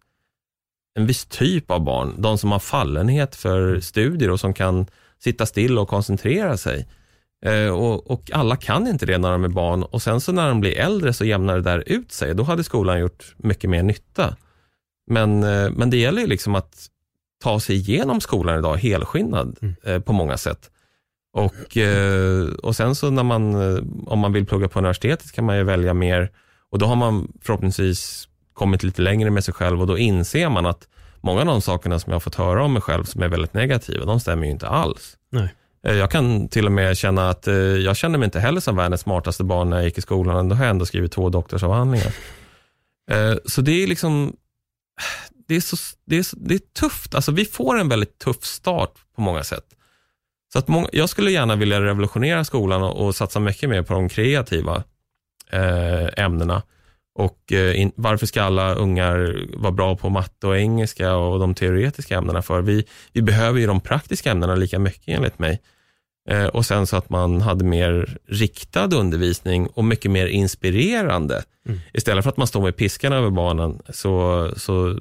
en 0.95 1.06
viss 1.06 1.25
typ 1.25 1.71
av 1.71 1.79
barn. 1.84 2.15
De 2.17 2.38
som 2.38 2.51
har 2.51 2.60
fallenhet 2.60 3.36
för 3.36 3.79
studier 3.79 4.29
och 4.29 4.39
som 4.39 4.53
kan 4.53 4.86
sitta 5.23 5.45
still 5.45 5.77
och 5.77 5.88
koncentrera 5.88 6.57
sig. 6.57 6.88
Eh, 7.45 7.69
och, 7.69 8.12
och 8.12 8.31
alla 8.33 8.55
kan 8.55 8.88
inte 8.88 9.05
det 9.05 9.17
när 9.17 9.31
de 9.31 9.43
är 9.43 9.47
barn 9.47 9.83
och 9.83 10.01
sen 10.01 10.21
så 10.21 10.31
när 10.31 10.47
de 10.47 10.59
blir 10.59 10.77
äldre 10.77 11.13
så 11.13 11.25
jämnar 11.25 11.55
det 11.55 11.62
där 11.62 11.83
ut 11.86 12.12
sig. 12.12 12.36
Då 12.36 12.43
hade 12.43 12.63
skolan 12.63 12.99
gjort 12.99 13.36
mycket 13.38 13.69
mer 13.69 13.83
nytta. 13.83 14.36
Men, 15.07 15.43
eh, 15.43 15.71
men 15.71 15.89
det 15.89 15.97
gäller 15.97 16.21
ju 16.21 16.27
liksom 16.27 16.55
att 16.55 16.88
ta 17.43 17.59
sig 17.59 17.75
igenom 17.75 18.21
skolan 18.21 18.59
idag 18.59 18.77
helskinnad 18.77 19.57
Mm. 19.62 19.75
eh, 19.83 19.99
på 19.99 20.13
många 20.13 20.38
sätt. 20.38 20.69
Och, 21.36 21.77
och 22.63 22.75
sen 22.75 22.95
så 22.95 23.09
när 23.09 23.23
man, 23.23 23.55
om 24.07 24.19
man 24.19 24.33
vill 24.33 24.45
plugga 24.45 24.67
på 24.67 24.79
universitetet 24.79 25.31
kan 25.31 25.45
man 25.45 25.57
ju 25.57 25.63
välja 25.63 25.93
mer 25.93 26.31
och 26.71 26.79
då 26.79 26.86
har 26.86 26.95
man 26.95 27.31
förhoppningsvis 27.41 28.27
kommit 28.53 28.83
lite 28.83 29.01
längre 29.01 29.29
med 29.31 29.43
sig 29.43 29.53
själv 29.53 29.81
och 29.81 29.88
då 29.88 29.97
inser 29.97 30.49
man 30.49 30.65
att 30.65 30.88
många 31.23 31.39
av 31.39 31.45
de 31.45 31.62
sakerna 31.62 31.99
som 31.99 32.12
jag 32.12 32.15
har 32.15 32.19
fått 32.19 32.36
höra 32.36 32.63
om 32.63 32.73
mig 32.73 32.81
själv 32.81 33.03
som 33.03 33.21
är 33.21 33.27
väldigt 33.27 33.53
negativa, 33.53 34.05
de 34.05 34.19
stämmer 34.19 34.45
ju 34.45 34.51
inte 34.51 34.67
alls. 34.67 35.17
Nej. 35.31 35.53
Eh, 35.88 35.93
Jag 35.95 36.12
kan 36.12 36.47
till 36.47 36.65
och 36.65 36.71
med 36.71 36.97
känna 36.97 37.29
att 37.29 37.47
eh, 37.47 37.53
jag 37.55 37.97
kände 37.97 38.17
mig 38.17 38.25
inte 38.25 38.39
heller 38.39 38.59
som 38.62 38.75
världens 38.75 39.01
smartaste 39.01 39.43
barn 39.43 39.69
när 39.69 39.77
jag 39.77 39.86
gick 39.86 39.97
i 39.97 40.01
skolan. 40.01 40.38
Ändå 40.38 40.55
har 40.55 40.63
jag 40.63 40.69
ändå 40.71 40.86
skrivit 40.86 41.12
två 41.12 41.29
doktorsavhandlingar. 41.29 42.13
Eh, 43.12 43.36
Så 43.45 43.62
det 43.62 43.83
är 43.83 43.88
liksom, 43.88 44.36
det 45.47 45.55
är, 45.55 45.62
så, 45.62 45.75
det, 46.05 46.17
är 46.17 46.23
så, 46.23 46.38
det 46.39 46.53
är 46.53 46.59
tufft. 46.79 47.15
Alltså 47.15 47.31
vi 47.31 47.45
får 47.45 47.79
en 47.79 47.89
väldigt 47.89 48.17
tuff 48.19 48.43
start 48.43 48.91
på 49.15 49.21
många 49.21 49.43
sätt. 49.43 49.63
Så 50.53 50.59
att 50.59 50.67
många, 50.67 50.88
jag 50.91 51.09
skulle 51.09 51.31
gärna 51.31 51.55
vilja 51.55 51.81
revolutionera 51.81 52.43
skolan 52.45 52.83
och, 52.83 53.05
och 53.05 53.15
satsa 53.15 53.39
mycket 53.39 53.69
mer 53.69 53.81
på 53.81 53.93
de 53.93 54.09
kreativa 54.09 54.83
eh, 55.51 56.23
ämnena. 56.25 56.62
Och 57.15 57.54
eh, 57.54 57.82
in, 57.82 57.91
varför 57.95 58.26
ska 58.26 58.43
alla 58.43 58.76
ungar 58.76 59.45
vara 59.58 59.71
bra 59.71 59.95
på 59.95 60.10
matte 60.10 60.47
och 60.47 60.58
engelska 60.58 61.15
och 61.15 61.39
de 61.39 61.56
teoretiska 61.56 62.17
ämnena 62.17 62.41
för? 62.41 62.62
Vi, 62.62 62.86
vi 63.13 63.21
behöver 63.21 63.60
ju 63.60 63.67
de 63.67 63.82
praktiska 63.82 64.32
ämnena 64.32 64.56
lika 64.56 64.80
mycket 64.80 65.08
enligt 65.08 65.39
mig. 65.39 65.62
Eh, 66.30 66.45
och 66.45 66.65
sen 66.65 66.88
så 66.88 66.97
att 66.97 67.10
man 67.10 67.41
hade 67.41 67.63
mer 67.63 68.17
riktad 68.28 68.95
undervisning 68.95 69.67
och 69.67 69.84
mycket 69.84 70.12
mer 70.12 70.28
inspirerande. 70.28 71.43
Mm. 71.67 71.80
Istället 71.93 72.23
för 72.23 72.30
att 72.30 72.38
man 72.38 72.47
står 72.47 72.62
med 72.62 72.76
piskan 72.76 73.13
över 73.13 73.30
barnen 73.30 73.82
så, 73.89 74.49
så 74.58 74.99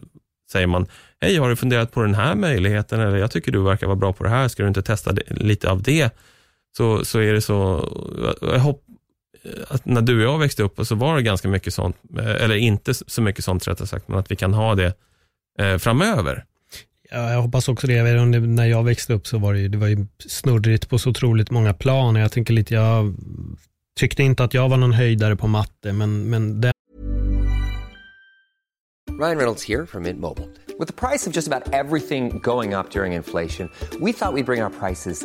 säger 0.52 0.66
man, 0.66 0.86
hej 1.20 1.36
har 1.36 1.48
du 1.48 1.56
funderat 1.56 1.92
på 1.92 2.02
den 2.02 2.14
här 2.14 2.34
möjligheten 2.34 3.00
eller 3.00 3.16
jag 3.16 3.30
tycker 3.30 3.52
du 3.52 3.62
verkar 3.62 3.86
vara 3.86 3.96
bra 3.96 4.12
på 4.12 4.24
det 4.24 4.30
här, 4.30 4.48
ska 4.48 4.62
du 4.62 4.68
inte 4.68 4.82
testa 4.82 5.12
det, 5.12 5.22
lite 5.30 5.70
av 5.70 5.82
det? 5.82 6.14
Så, 6.76 7.04
så 7.04 7.18
är 7.18 7.32
det 7.32 7.40
så, 7.40 7.88
jag 8.40 8.58
hopp, 8.58 8.84
när 9.84 10.00
du 10.00 10.26
och 10.26 10.32
jag 10.34 10.38
växte 10.38 10.62
upp 10.62 10.86
så 10.86 10.94
var 10.94 11.16
det 11.16 11.22
ganska 11.22 11.48
mycket 11.48 11.74
sånt, 11.74 11.96
eh, 12.18 12.44
eller 12.44 12.54
inte 12.56 12.94
så 12.94 13.22
mycket 13.22 13.44
sånt 13.44 13.68
rättare 13.68 13.86
sagt, 13.88 14.08
men 14.08 14.18
att 14.18 14.30
vi 14.30 14.36
kan 14.36 14.54
ha 14.54 14.74
det 14.74 14.94
eh, 15.58 15.78
framöver. 15.78 16.44
Ja, 17.10 17.32
jag 17.32 17.42
hoppas 17.42 17.68
också 17.68 17.86
det. 17.86 18.02
När 18.02 18.66
jag 18.66 18.84
växte 18.84 19.14
upp 19.14 19.26
så 19.26 19.38
var 19.38 19.52
det, 19.54 19.60
ju- 19.60 19.68
det 19.68 19.78
var 19.78 19.86
ju 19.88 20.06
snurrigt 20.18 20.88
på 20.88 20.98
så 20.98 21.10
otroligt 21.10 21.50
många 21.50 21.74
plan. 21.74 22.16
Jag 22.16 22.32
tänker 22.32 22.54
lite, 22.54 22.74
jag 22.74 23.14
tyckte 24.00 24.22
inte 24.22 24.44
att 24.44 24.54
jag 24.54 24.68
var 24.68 24.76
någon 24.76 24.92
höjdare 24.92 25.36
på 25.36 25.46
matte, 25.46 25.92
men, 25.92 26.30
men 26.30 26.60
den 26.60 26.72
Ryan 29.20 29.36
Reynolds 29.36 29.68
here 29.68 29.86
from 29.86 30.02
Mint 30.02 30.20
Mobile. 30.20 30.48
With 30.78 30.86
the 30.86 30.92
price 31.08 31.26
of 31.30 31.36
just 31.36 31.48
about 31.52 31.72
everything 31.74 32.40
going 32.42 32.74
up 32.74 32.90
during 32.90 33.12
inflation, 33.12 33.68
we 34.00 34.12
thought 34.12 34.34
we'd 34.34 34.46
bring 34.46 34.62
our 34.62 34.70
prices 34.70 35.24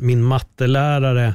Min 0.00 0.22
mattelärare, 0.22 1.34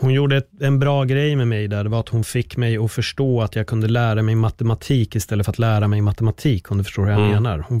hon 0.00 0.12
gjorde 0.12 0.42
en 0.60 0.78
bra 0.78 1.04
grej 1.04 1.36
med 1.36 1.48
mig 1.48 1.68
där. 1.68 1.84
Det 1.84 1.90
var 1.90 2.00
att 2.00 2.08
hon 2.08 2.24
fick 2.24 2.56
mig 2.56 2.76
att 2.78 2.92
förstå 2.92 3.42
att 3.42 3.56
jag 3.56 3.66
kunde 3.66 3.88
lära 3.88 4.22
mig 4.22 4.34
matematik 4.34 5.16
istället 5.16 5.46
för 5.46 5.50
att 5.52 5.58
lära 5.58 5.88
mig 5.88 6.00
matematik, 6.00 6.70
om 6.70 6.78
du 6.78 6.84
förstår 6.84 7.02
hur 7.04 7.10
jag 7.10 7.20
Mm. 7.20 7.30
menar. 7.32 7.64
Hon 7.68 7.80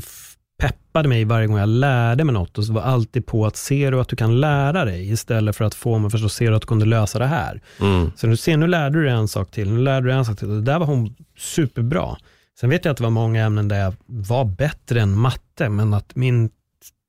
peppade 0.62 1.08
mig 1.08 1.24
varje 1.24 1.46
gång 1.46 1.58
jag 1.58 1.68
lärde 1.68 2.24
mig 2.24 2.32
något 2.32 2.58
och 2.58 2.64
så 2.64 2.72
var 2.72 2.82
alltid 2.82 3.26
på 3.26 3.46
att 3.46 3.56
ser 3.56 3.92
du 3.92 4.00
att 4.00 4.08
du 4.08 4.16
kan 4.16 4.40
lära 4.40 4.84
dig 4.84 5.10
istället 5.12 5.56
för 5.56 5.64
att 5.64 5.74
få 5.74 5.98
mig 5.98 6.06
att 6.06 6.12
förstå, 6.12 6.28
ser 6.28 6.50
du 6.50 6.56
att 6.56 6.62
du 6.62 6.66
kunde 6.66 6.86
lösa 6.86 7.18
det 7.18 7.26
här. 7.26 7.60
Mm. 7.80 8.10
Så 8.16 8.26
nu 8.26 8.36
ser, 8.36 8.56
nu 8.56 8.66
lärde 8.66 8.98
du 8.98 9.04
dig 9.04 9.12
en 9.14 9.28
sak 9.28 9.50
till, 9.50 9.70
nu 9.72 9.80
lärde 9.82 10.00
du 10.00 10.08
dig 10.08 10.18
en 10.18 10.24
sak 10.24 10.38
till. 10.38 10.48
Det 10.48 10.62
där 10.62 10.78
var 10.78 10.86
hon 10.86 11.14
superbra. 11.36 12.16
Sen 12.60 12.70
vet 12.70 12.84
jag 12.84 12.92
att 12.92 12.96
det 12.96 13.02
var 13.02 13.10
många 13.10 13.44
ämnen 13.44 13.68
där 13.68 13.80
jag 13.80 13.94
var 14.06 14.44
bättre 14.44 15.00
än 15.00 15.18
matte, 15.18 15.68
men 15.68 15.94
att 15.94 16.16
min 16.16 16.50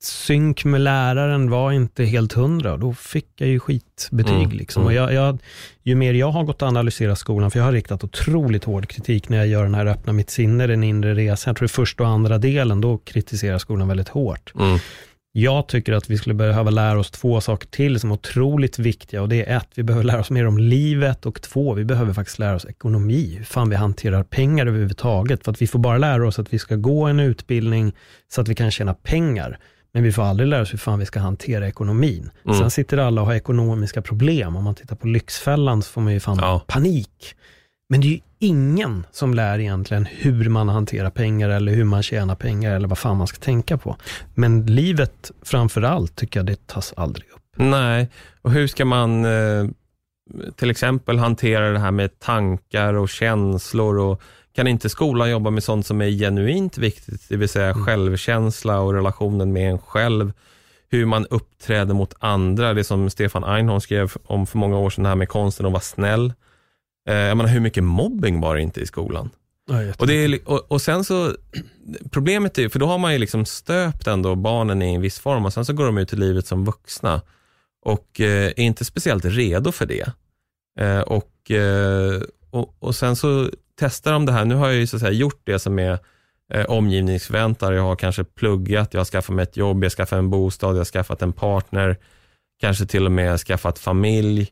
synk 0.03 0.65
med 0.65 0.81
läraren 0.81 1.49
var 1.49 1.71
inte 1.71 2.03
helt 2.03 2.33
hundra. 2.33 2.77
Då 2.77 2.93
fick 2.93 3.27
jag 3.35 3.49
ju 3.49 3.59
skitbetyg. 3.59 4.35
Mm, 4.35 4.49
Liksom. 4.49 4.81
mm. 4.81 4.87
Och 4.87 4.93
jag, 4.93 5.13
jag, 5.13 5.37
ju 5.83 5.95
mer 5.95 6.13
jag 6.13 6.31
har 6.31 6.43
gått 6.43 6.61
och 6.61 6.67
analyserat 6.67 7.19
skolan, 7.19 7.51
för 7.51 7.59
jag 7.59 7.65
har 7.65 7.71
riktat 7.71 8.03
otroligt 8.03 8.63
hård 8.63 8.87
kritik 8.87 9.29
när 9.29 9.37
jag 9.37 9.47
gör 9.47 9.63
den 9.63 9.75
här 9.75 9.85
Öppna 9.85 10.13
mitt 10.13 10.29
sinne, 10.29 10.67
den 10.67 10.83
inre 10.83 11.13
resan. 11.13 11.51
Jag 11.51 11.57
tror 11.57 11.67
det 11.67 11.73
första 11.73 12.03
och 12.03 12.09
andra 12.09 12.37
delen, 12.37 12.81
då 12.81 12.97
kritiserar 12.97 13.57
skolan 13.57 13.87
väldigt 13.87 14.09
hårt. 14.09 14.53
Mm. 14.59 14.79
Jag 15.33 15.67
tycker 15.67 15.93
att 15.93 16.09
vi 16.09 16.17
skulle 16.17 16.35
behöva 16.35 16.71
lära 16.71 16.99
oss 16.99 17.11
två 17.11 17.41
saker 17.41 17.67
till 17.67 17.99
som 17.99 18.09
är 18.11 18.13
otroligt 18.13 18.79
viktiga 18.79 19.21
och 19.21 19.29
det 19.29 19.45
är 19.45 19.57
ett, 19.57 19.67
vi 19.75 19.83
behöver 19.83 20.03
lära 20.05 20.19
oss 20.19 20.29
mer 20.29 20.47
om 20.47 20.57
livet 20.57 21.25
och 21.25 21.41
två, 21.41 21.73
vi 21.73 21.85
behöver 21.85 22.13
faktiskt 22.13 22.39
lära 22.39 22.55
oss 22.55 22.65
ekonomi, 22.65 23.35
hur 23.37 23.45
fan 23.45 23.69
vi 23.69 23.75
hanterar 23.75 24.23
pengar 24.23 24.65
överhuvudtaget. 24.65 25.43
För 25.43 25.51
att 25.51 25.61
vi 25.61 25.67
får 25.67 25.79
bara 25.79 25.97
lära 25.97 26.27
oss 26.27 26.39
att 26.39 26.53
vi 26.53 26.59
ska 26.59 26.75
gå 26.75 27.03
en 27.05 27.19
utbildning 27.19 27.93
så 28.33 28.41
att 28.41 28.47
vi 28.47 28.55
kan 28.55 28.71
tjäna 28.71 28.93
pengar. 28.93 29.59
Men 29.93 30.03
vi 30.03 30.11
får 30.11 30.23
aldrig 30.23 30.49
lära 30.49 30.61
oss 30.61 30.73
hur 30.73 30.77
fan 30.77 30.99
vi 30.99 31.05
ska 31.05 31.19
hantera 31.19 31.67
ekonomin. 31.67 32.29
Mm. 32.45 32.57
Sen 32.57 32.71
sitter 32.71 32.97
alla 32.97 33.21
och 33.21 33.27
har 33.27 33.33
ekonomiska 33.33 34.01
problem. 34.01 34.55
Om 34.55 34.63
man 34.63 34.75
tittar 34.75 34.95
på 34.95 35.07
Lyxfällan 35.07 35.81
så 35.81 35.91
får 35.91 36.01
man 36.01 36.13
ju 36.13 36.19
fan 36.19 36.37
Ja. 36.41 36.61
panik. 36.67 37.35
Men 37.89 38.01
det 38.01 38.07
är 38.07 38.11
ju 38.11 38.19
ingen 38.41 39.05
som 39.11 39.33
lär 39.33 39.59
egentligen 39.59 40.05
hur 40.05 40.49
man 40.49 40.69
hanterar 40.69 41.09
pengar 41.09 41.49
eller 41.49 41.71
hur 41.71 41.83
man 41.83 42.03
tjänar 42.03 42.35
pengar 42.35 42.75
eller 42.75 42.87
vad 42.87 42.97
fan 42.97 43.17
man 43.17 43.27
ska 43.27 43.37
tänka 43.39 43.77
på. 43.77 43.95
Men 44.35 44.65
livet 44.65 45.31
framför 45.41 45.81
allt 45.81 46.15
tycker 46.15 46.39
jag 46.39 46.47
det 46.47 46.67
tas 46.67 46.93
aldrig 46.97 47.29
upp. 47.29 47.41
Nej, 47.55 48.09
och 48.41 48.51
hur 48.51 48.67
ska 48.67 48.85
man 48.85 49.25
eh, 49.25 49.65
till 50.55 50.69
exempel 50.69 51.17
hantera 51.17 51.69
det 51.69 51.79
här 51.79 51.91
med 51.91 52.19
tankar 52.19 52.93
och 52.93 53.09
känslor 53.09 53.99
och 53.99 54.21
kan 54.55 54.67
inte 54.67 54.89
skolan 54.89 55.29
jobba 55.29 55.49
med 55.49 55.63
sånt 55.63 55.85
som 55.85 56.01
är 56.01 56.09
genuint 56.09 56.77
viktigt, 56.77 57.29
det 57.29 57.37
vill 57.37 57.49
säga 57.49 57.73
självkänsla 57.73 58.79
och 58.79 58.93
relationen 58.93 59.53
med 59.53 59.71
en 59.71 59.79
själv, 59.79 60.33
hur 60.89 61.05
man 61.05 61.25
uppträder 61.25 61.93
mot 61.93 62.13
andra, 62.19 62.73
det 62.73 62.83
som 62.83 63.09
Stefan 63.09 63.43
Einhorn 63.43 63.81
skrev 63.81 64.11
om 64.25 64.47
för 64.47 64.57
många 64.57 64.77
år 64.77 64.89
sedan, 64.89 65.03
det 65.03 65.09
här 65.09 65.15
med 65.15 65.29
konsten 65.29 65.65
att 65.65 65.71
vara 65.71 65.81
snäll. 65.81 66.33
Eh, 67.09 67.15
jag 67.15 67.37
menar, 67.37 67.49
hur 67.49 67.59
mycket 67.59 67.83
mobbing 67.83 68.41
var 68.41 68.55
det 68.55 68.61
inte 68.61 68.81
i 68.81 68.85
skolan? 68.85 69.29
Och, 69.99 70.07
det 70.07 70.13
är, 70.13 70.39
och, 70.45 70.71
och 70.71 70.81
sen 70.81 71.03
så, 71.03 71.35
problemet 72.11 72.57
är, 72.57 72.69
för 72.69 72.79
då 72.79 72.85
har 72.85 72.97
man 72.97 73.13
ju 73.13 73.19
liksom 73.19 73.45
stöpt 73.45 74.07
ändå 74.07 74.35
barnen 74.35 74.81
i 74.81 74.93
en 74.93 75.01
viss 75.01 75.19
form 75.19 75.45
och 75.45 75.53
sen 75.53 75.65
så 75.65 75.73
går 75.73 75.85
de 75.85 75.97
ut 75.97 76.13
i 76.13 76.15
livet 76.15 76.47
som 76.47 76.65
vuxna 76.65 77.21
och 77.85 78.21
eh, 78.21 78.45
är 78.45 78.59
inte 78.59 78.85
speciellt 78.85 79.25
redo 79.25 79.71
för 79.71 79.85
det. 79.85 80.11
Eh, 80.79 80.99
och, 80.99 81.51
eh, 81.51 82.21
och, 82.49 82.75
och 82.79 82.95
sen 82.95 83.15
så 83.15 83.49
testar 83.79 84.13
de 84.13 84.25
det 84.25 84.31
här, 84.31 84.45
nu 84.45 84.55
har 84.55 84.67
jag 84.67 84.75
ju 84.75 84.87
så 84.87 84.95
att 84.95 85.01
säga 85.01 85.11
gjort 85.11 85.41
det 85.43 85.59
som 85.59 85.79
är 85.79 85.99
eh, 86.53 86.65
omgivningsförväntare, 86.65 87.75
jag 87.75 87.83
har 87.83 87.95
kanske 87.95 88.23
pluggat, 88.23 88.93
jag 88.93 88.99
har 88.99 89.05
skaffat 89.05 89.35
mig 89.35 89.43
ett 89.43 89.57
jobb, 89.57 89.83
jag 89.83 89.85
har 89.85 89.95
skaffat 89.95 90.19
en 90.19 90.29
bostad, 90.29 90.75
jag 90.75 90.79
har 90.79 90.85
skaffat 90.85 91.21
en 91.21 91.33
partner, 91.33 91.97
kanske 92.59 92.85
till 92.85 93.05
och 93.05 93.11
med 93.11 93.39
skaffat 93.39 93.79
familj. 93.79 94.51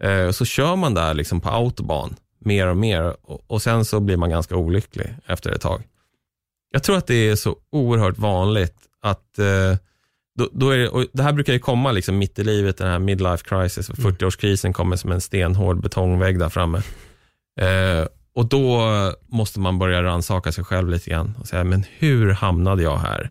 Eh, 0.00 0.30
så 0.30 0.44
kör 0.44 0.76
man 0.76 0.94
där 0.94 1.14
liksom 1.14 1.40
på 1.40 1.48
autobahn 1.48 2.16
mer 2.38 2.66
och 2.66 2.76
mer 2.76 3.16
och, 3.22 3.44
och 3.46 3.62
sen 3.62 3.84
så 3.84 4.00
blir 4.00 4.16
man 4.16 4.30
ganska 4.30 4.56
olycklig 4.56 5.14
efter 5.26 5.50
ett 5.50 5.60
tag. 5.60 5.82
Jag 6.70 6.82
tror 6.82 6.96
att 6.96 7.06
det 7.06 7.28
är 7.28 7.36
så 7.36 7.56
oerhört 7.72 8.18
vanligt 8.18 8.76
att 9.02 9.38
eh, 9.38 9.76
då, 10.38 10.48
då 10.52 10.70
är 10.70 10.78
det, 10.78 10.88
och 10.88 11.06
det 11.12 11.22
här 11.22 11.32
brukar 11.32 11.52
ju 11.52 11.58
komma 11.58 11.92
liksom 11.92 12.18
mitt 12.18 12.38
i 12.38 12.44
livet, 12.44 12.76
den 12.76 12.88
här 12.88 12.98
midlife 12.98 13.44
crisis, 13.44 13.90
40-årskrisen 13.90 14.72
kommer 14.72 14.96
som 14.96 15.12
en 15.12 15.20
stenhård 15.20 15.82
betongvägg 15.82 16.38
där 16.38 16.48
framme. 16.48 16.82
Eh, 17.60 18.06
och 18.34 18.48
då 18.48 18.82
måste 19.26 19.60
man 19.60 19.78
börja 19.78 20.02
rannsaka 20.02 20.52
sig 20.52 20.64
själv 20.64 20.88
lite 20.88 21.10
grann 21.10 21.34
och 21.40 21.46
säga, 21.46 21.64
men 21.64 21.84
hur 21.98 22.30
hamnade 22.30 22.82
jag 22.82 22.98
här? 22.98 23.30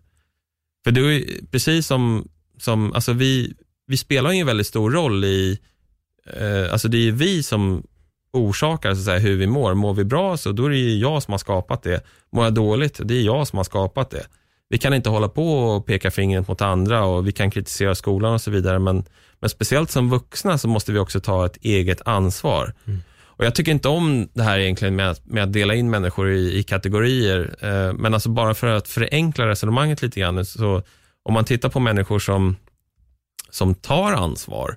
För 0.83 0.91
det 0.91 1.01
är 1.01 1.45
precis 1.51 1.87
som, 1.87 2.27
som 2.57 2.93
alltså 2.93 3.13
vi, 3.13 3.53
vi 3.87 3.97
spelar 3.97 4.31
ju 4.31 4.39
en 4.39 4.47
väldigt 4.47 4.67
stor 4.67 4.91
roll 4.91 5.25
i, 5.25 5.59
eh, 6.37 6.71
alltså 6.71 6.87
det 6.87 6.97
är 6.97 7.01
ju 7.01 7.11
vi 7.11 7.43
som 7.43 7.83
orsakar 8.33 8.95
så 8.95 9.11
att 9.11 9.23
hur 9.23 9.37
vi 9.37 9.47
mår. 9.47 9.73
Mår 9.73 9.93
vi 9.93 10.03
bra 10.03 10.37
så 10.37 10.51
då 10.51 10.65
är 10.65 10.69
det 10.69 10.77
ju 10.77 10.97
jag 10.97 11.23
som 11.23 11.31
har 11.31 11.39
skapat 11.39 11.83
det. 11.83 12.01
Mår 12.31 12.43
jag 12.43 12.53
dåligt, 12.53 12.99
det 13.03 13.13
är 13.13 13.21
jag 13.21 13.47
som 13.47 13.57
har 13.57 13.63
skapat 13.63 14.09
det. 14.09 14.27
Vi 14.69 14.77
kan 14.77 14.93
inte 14.93 15.09
hålla 15.09 15.29
på 15.29 15.53
och 15.53 15.85
peka 15.85 16.11
fingret 16.11 16.47
mot 16.47 16.61
andra 16.61 17.05
och 17.05 17.27
vi 17.27 17.31
kan 17.31 17.51
kritisera 17.51 17.95
skolan 17.95 18.33
och 18.33 18.41
så 18.41 18.51
vidare, 18.51 18.79
men, 18.79 19.05
men 19.39 19.49
speciellt 19.49 19.91
som 19.91 20.09
vuxna 20.09 20.57
så 20.57 20.67
måste 20.67 20.91
vi 20.91 20.99
också 20.99 21.19
ta 21.19 21.45
ett 21.45 21.57
eget 21.61 22.01
ansvar. 22.07 22.73
Och 23.39 23.45
Jag 23.45 23.55
tycker 23.55 23.71
inte 23.71 23.87
om 23.87 24.29
det 24.33 24.43
här 24.43 24.59
egentligen 24.59 24.95
med 24.95 25.09
att, 25.09 25.25
med 25.25 25.43
att 25.43 25.53
dela 25.53 25.75
in 25.75 25.89
människor 25.89 26.31
i, 26.31 26.59
i 26.59 26.63
kategorier, 26.63 27.55
eh, 27.61 27.93
men 27.93 28.13
alltså 28.13 28.29
bara 28.29 28.53
för 28.53 28.67
att 28.67 28.87
förenkla 28.87 29.47
resonemanget 29.47 30.01
lite 30.01 30.19
grann, 30.19 30.45
så 30.45 30.83
om 31.23 31.33
man 31.33 31.45
tittar 31.45 31.69
på 31.69 31.79
människor 31.79 32.19
som, 32.19 32.55
som 33.49 33.75
tar 33.75 34.11
ansvar, 34.11 34.75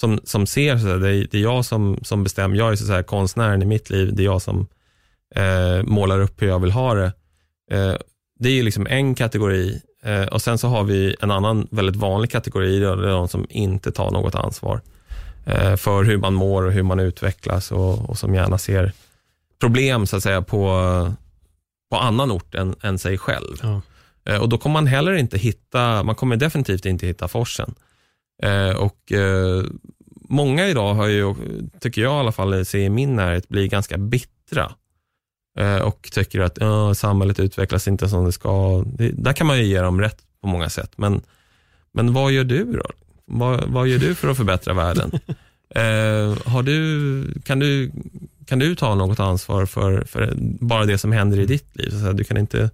som, 0.00 0.20
som 0.24 0.46
ser, 0.46 0.78
så 0.78 0.86
här, 0.86 0.96
det, 0.96 1.08
är, 1.08 1.26
det 1.30 1.38
är 1.38 1.42
jag 1.42 1.64
som, 1.64 1.98
som 2.02 2.24
bestämmer, 2.24 2.56
jag 2.56 2.72
är 2.72 2.76
så 2.76 2.92
här, 2.92 3.02
konstnären 3.02 3.62
i 3.62 3.66
mitt 3.66 3.90
liv, 3.90 4.14
det 4.14 4.22
är 4.22 4.24
jag 4.24 4.42
som 4.42 4.66
eh, 5.34 5.82
målar 5.82 6.20
upp 6.20 6.42
hur 6.42 6.46
jag 6.48 6.58
vill 6.58 6.70
ha 6.72 6.94
det. 6.94 7.12
Eh, 7.70 7.94
det 8.40 8.48
är 8.48 8.52
ju 8.52 8.62
liksom 8.62 8.86
en 8.86 9.14
kategori 9.14 9.80
eh, 10.02 10.22
och 10.26 10.42
sen 10.42 10.58
så 10.58 10.68
har 10.68 10.84
vi 10.84 11.16
en 11.20 11.30
annan 11.30 11.68
väldigt 11.70 11.96
vanlig 11.96 12.30
kategori, 12.30 12.78
det 12.78 12.86
är 12.86 12.96
de 12.96 13.28
som 13.28 13.46
inte 13.50 13.92
tar 13.92 14.10
något 14.10 14.34
ansvar 14.34 14.80
eh, 15.46 15.76
för 15.76 16.04
hur 16.04 16.16
man 16.16 16.34
mår 16.34 16.62
och 16.62 16.72
hur 16.72 16.82
man 16.82 17.00
utvecklas 17.00 17.72
och, 17.72 18.10
och 18.10 18.18
som 18.18 18.34
gärna 18.34 18.58
ser 18.58 18.92
problem 19.60 20.06
så 20.06 20.16
att 20.16 20.22
säga 20.22 20.42
på, 20.42 20.68
på 21.90 21.96
annan 21.96 22.30
ort 22.30 22.54
än, 22.54 22.74
än 22.82 22.98
sig 22.98 23.18
själv. 23.18 23.56
Ja. 23.62 23.80
Eh, 24.24 24.40
Och 24.42 24.48
då 24.48 24.58
kommer 24.58 24.72
man 24.72 24.86
heller 24.86 25.12
inte 25.12 25.38
hitta, 25.38 26.02
man 26.02 26.14
kommer 26.14 26.36
definitivt 26.36 26.86
inte 26.86 27.06
hitta 27.06 27.28
forsen. 27.28 27.74
Eh, 28.42 28.76
och 28.76 29.12
eh, 29.12 29.64
många 30.28 30.68
idag 30.68 30.94
har 30.94 31.06
ju, 31.06 31.34
tycker 31.80 32.02
jag 32.02 32.12
i 32.16 32.20
alla 32.20 32.32
fall, 32.32 32.54
i 32.74 32.88
min 32.88 33.16
närhet, 33.16 33.48
blir 33.48 33.68
ganska 33.68 33.98
bittra. 33.98 34.72
Eh, 35.58 35.76
och 35.78 36.08
tycker 36.12 36.40
att 36.40 36.58
"Ja, 36.60 36.94
samhället 36.94 37.40
utvecklas 37.40 37.88
inte 37.88 38.08
som 38.08 38.24
det 38.24 38.32
ska. 38.32 38.84
Det, 38.86 39.10
där 39.10 39.32
kan 39.32 39.46
man 39.46 39.58
ju 39.58 39.64
ge 39.64 39.80
dem 39.80 40.00
rätt 40.00 40.22
på 40.40 40.48
många 40.48 40.68
sätt. 40.68 40.92
Men, 40.96 41.20
men 41.92 42.12
vad 42.12 42.32
gör 42.32 42.44
du 42.44 42.64
då? 42.72 42.86
Vad, 43.24 43.64
vad 43.68 43.88
gör 43.88 43.98
du 43.98 44.14
för 44.14 44.28
att 44.28 44.36
förbättra 44.36 44.74
världen? 44.74 45.10
Har 46.44 46.62
du, 46.62 47.40
kan, 47.44 47.58
du, 47.58 47.92
kan 48.46 48.58
du 48.58 48.74
ta 48.74 48.94
något 48.94 49.20
ansvar 49.20 49.66
för, 49.66 50.04
för 50.04 50.34
bara 50.40 50.84
det 50.84 50.98
som 50.98 51.12
händer 51.12 51.40
i 51.40 51.46
ditt 51.46 51.76
liv? 51.76 51.90
Så 51.90 52.12
du 52.12 52.24
kan 52.24 52.36
inte 52.36 52.70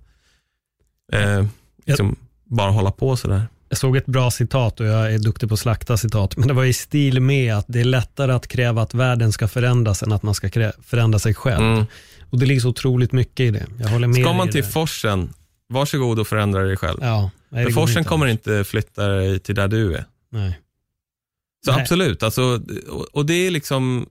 liksom, 1.85 2.17
bara 2.45 2.71
hålla 2.71 2.91
på 2.91 3.17
sådär. 3.17 3.43
Jag 3.75 3.79
såg 3.79 3.97
ett 3.97 4.07
bra 4.07 4.31
citat 4.31 4.81
och 4.81 4.87
jag 4.87 5.15
är 5.15 5.19
duktig 5.19 5.49
på 5.49 5.53
att 5.55 5.61
slakta 5.61 5.97
citat, 5.97 6.37
men 6.37 6.49
det 6.49 6.55
var 6.55 6.65
i 6.65 6.73
stil 6.73 7.21
med 7.21 7.55
att 7.55 7.65
det 7.69 7.81
är 7.81 7.85
lättare 7.85 8.33
att 8.33 8.49
kräva 8.49 8.83
att 8.83 8.95
världen 8.95 9.33
ska 9.33 9.49
förändras 9.49 10.03
än 10.03 10.13
att 10.13 10.23
man 10.23 10.35
ska 10.35 10.73
förändra 10.83 11.19
sig 11.19 11.35
själv. 11.35 11.65
Mm. 11.65 11.85
Och 12.31 12.39
det 12.39 12.47
ligger 12.47 12.61
så 12.61 12.69
otroligt 12.69 13.13
mycket 13.13 13.41
i 13.41 13.51
det. 13.51 13.67
Jag 13.81 13.89
håller 13.89 14.07
med 14.09 14.23
Ska 14.23 14.33
man 14.33 14.51
till 14.51 14.63
det. 14.63 14.69
forsen, 14.69 15.33
varsågod 15.69 16.19
och 16.19 16.27
förändra 16.27 16.63
dig 16.63 16.77
själv. 16.77 16.99
Ja, 17.03 17.31
nej, 17.49 17.65
För 17.65 17.73
forsen 17.73 17.99
inte 17.99 18.09
kommer 18.09 18.27
inte 18.27 18.65
flytta 18.65 19.09
dig 19.09 19.39
till 19.41 19.55
där 19.55 19.69
du 19.69 19.95
är. 19.95 20.05
Nej. 20.31 20.61
Så 21.67 21.73
Nej. 21.73 21.81
absolut, 21.81 22.23
alltså, 22.23 22.61
och- 22.89 23.09
och 23.13 23.27
det 23.27 23.35
är 23.47 23.51
liksom 23.51 24.07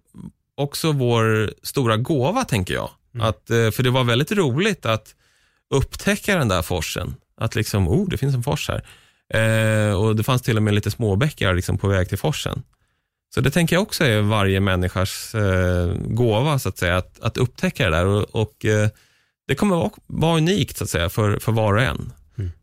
också 0.56 0.92
vår 0.92 1.54
stora 1.64 1.98
gåva 1.98 2.44
tänker 2.44 2.74
jag. 2.74 2.90
Mm. 3.16 3.28
Att, 3.28 3.50
eh, 3.50 3.72
för 3.72 3.84
det 3.84 3.90
var 3.90 4.04
väldigt 4.04 4.32
roligt 4.32 4.86
att 4.86 5.16
upptäcka 5.74 6.38
den 6.38 6.48
där 6.48 6.62
forsen. 6.62 7.16
Att 7.38 7.56
liksom, 7.56 7.88
oh 7.88 8.10
det 8.10 8.18
finns 8.18 8.36
en 8.36 8.44
fors 8.44 8.68
här. 8.70 8.84
Eh, 9.34 9.94
och 9.94 10.16
det 10.16 10.24
fanns 10.24 10.42
till 10.42 10.58
och 10.58 10.64
med 10.64 10.74
lite 10.74 10.92
småbäckar 10.92 11.54
liksom 11.54 11.78
på 11.78 11.88
väg 11.88 12.10
till 12.10 12.18
forsen. 12.18 12.64
Så 13.36 13.42
det 13.42 13.52
tänker 13.52 13.76
jag 13.76 13.84
också 13.84 14.04
är 14.04 14.22
varje 14.22 14.60
människas 14.60 15.36
eh, 15.36 15.94
gåva 16.08 16.60
så 16.60 16.70
att 16.70 16.78
säga, 16.78 16.98
att, 16.98 17.20
att 17.20 17.38
upptäcka 17.38 17.90
det 17.90 17.98
där. 17.98 18.06
Och, 18.06 18.24
och 18.24 18.66
eh, 18.66 18.90
det 19.48 19.56
kommer 19.56 19.76
vara, 19.76 19.92
vara 20.08 20.38
unikt 20.38 20.78
så 20.78 20.84
att 20.84 20.90
säga 20.90 21.10
för, 21.10 21.40
för 21.40 21.52
var 21.52 21.74
och 21.74 21.82
en. 21.82 22.12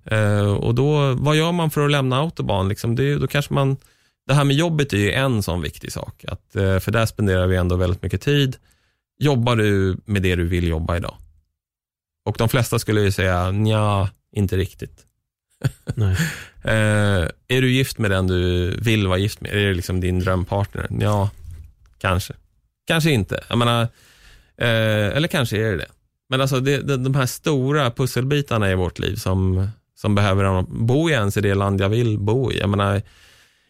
Eh, 0.04 0.54
och 0.54 0.74
då, 0.74 1.14
vad 1.14 1.37
gör 1.37 1.52
man 1.52 1.70
för 1.70 1.85
att 1.85 1.90
lämna 1.90 2.20
autobahn? 2.20 2.68
Liksom, 2.68 2.96
det, 2.96 3.14
då 3.14 3.26
kanske 3.26 3.54
man, 3.54 3.76
det 4.26 4.35
här 4.35 4.44
med 4.44 4.56
jobbet 4.56 4.92
är 4.92 4.96
ju 4.96 5.12
en 5.12 5.42
sån 5.42 5.62
viktig 5.62 5.92
sak. 5.92 6.24
Att, 6.28 6.56
eh, 6.56 6.78
för 6.78 6.90
där 6.90 7.06
spenderar 7.06 7.46
vi 7.46 7.56
ändå 7.56 7.76
väldigt 7.76 8.02
mycket 8.02 8.22
tid. 8.22 8.56
Jobbar 9.18 9.56
du 9.56 9.96
med 10.04 10.22
det 10.22 10.37
du 10.37 10.46
vill 10.46 10.68
jobba 10.68 10.96
idag? 10.96 11.14
Och 12.24 12.37
de 12.38 12.48
flesta 12.48 12.78
skulle 12.78 13.00
ju 13.00 13.12
säga, 13.12 13.50
nja, 13.50 14.09
inte 14.33 14.56
riktigt. 14.56 15.06
Nej. 15.94 16.16
Eh, 16.64 17.28
är 17.48 17.60
du 17.62 17.70
gift 17.72 17.98
med 17.98 18.10
den 18.10 18.26
du 18.26 18.70
vill 18.80 19.06
vara 19.06 19.18
gift 19.18 19.40
med? 19.40 19.52
Är 19.52 19.56
det 19.56 19.74
liksom 19.74 20.00
din 20.00 20.18
drömpartner? 20.18 20.86
Ja, 21.00 21.30
kanske. 21.98 22.34
Kanske 22.86 23.10
inte. 23.10 23.44
Jag 23.48 23.58
menar, 23.58 23.82
eh, 24.56 25.16
eller 25.16 25.28
kanske 25.28 25.56
är 25.56 25.70
det 25.70 25.76
det. 25.76 25.86
Men 26.28 26.40
alltså 26.40 26.60
det, 26.60 26.78
det, 26.78 26.96
de 26.96 27.14
här 27.14 27.26
stora 27.26 27.90
pusselbitarna 27.90 28.70
i 28.70 28.74
vårt 28.74 28.98
liv 28.98 29.16
som, 29.16 29.68
som 29.94 30.14
behöver 30.14 30.62
bo 30.62 31.11
ens 31.11 31.36
i 31.36 31.40
det 31.40 31.54
land 31.54 31.80
jag 31.80 31.88
vill 31.88 32.18
bo 32.18 32.52
i. 32.52 32.58
Jag 32.58 32.68
menar, 32.68 33.02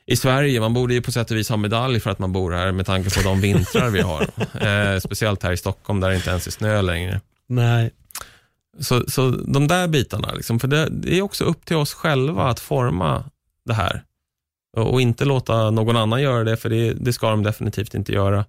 i 0.06 0.16
Sverige, 0.16 0.60
man 0.60 0.74
borde 0.74 0.94
ju 0.94 1.02
på 1.02 1.12
sätt 1.12 1.30
och 1.30 1.36
vis 1.36 1.48
ha 1.48 1.56
medalj 1.56 2.00
för 2.00 2.10
att 2.10 2.18
man 2.18 2.32
bor 2.32 2.52
här 2.52 2.72
med 2.72 2.86
tanke 2.86 3.10
på 3.10 3.22
de 3.22 3.40
vintrar 3.40 3.90
vi 3.90 4.00
har. 4.00 4.26
Eh, 4.66 4.98
speciellt 4.98 5.42
här 5.42 5.52
i 5.52 5.56
Stockholm 5.56 6.00
där 6.00 6.08
det 6.08 6.16
inte 6.16 6.30
ens 6.30 6.46
är 6.46 6.50
snö 6.50 6.82
längre. 6.82 7.20
Nej. 7.46 7.90
Så, 8.78 9.10
så 9.10 9.30
de 9.30 9.68
där 9.68 9.88
bitarna, 9.88 10.32
liksom, 10.34 10.60
för 10.60 10.68
det, 10.68 10.88
det 10.90 11.18
är 11.18 11.22
också 11.22 11.44
upp 11.44 11.64
till 11.64 11.76
oss 11.76 11.94
själva 11.94 12.48
att 12.48 12.60
forma 12.60 13.24
det 13.64 13.74
här. 13.74 14.04
Och, 14.76 14.92
och 14.92 15.00
inte 15.00 15.24
låta 15.24 15.70
någon 15.70 15.96
annan 15.96 16.22
göra 16.22 16.44
det, 16.44 16.56
för 16.56 16.68
det, 16.70 16.92
det 16.92 17.12
ska 17.12 17.30
de 17.30 17.42
definitivt 17.42 17.94
inte 17.94 18.12
göra. 18.12 18.44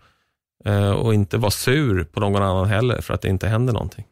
Eh, 0.65 0.91
och 0.91 1.13
inte 1.13 1.37
vara 1.37 1.51
sur 1.51 2.03
på 2.03 2.19
någon 2.19 2.43
annan 2.43 2.67
heller, 2.67 3.01
för 3.01 3.13
att 3.13 3.21
det 3.21 3.29
inte 3.29 3.47
händer 3.47 3.73
någonting. 3.73 4.05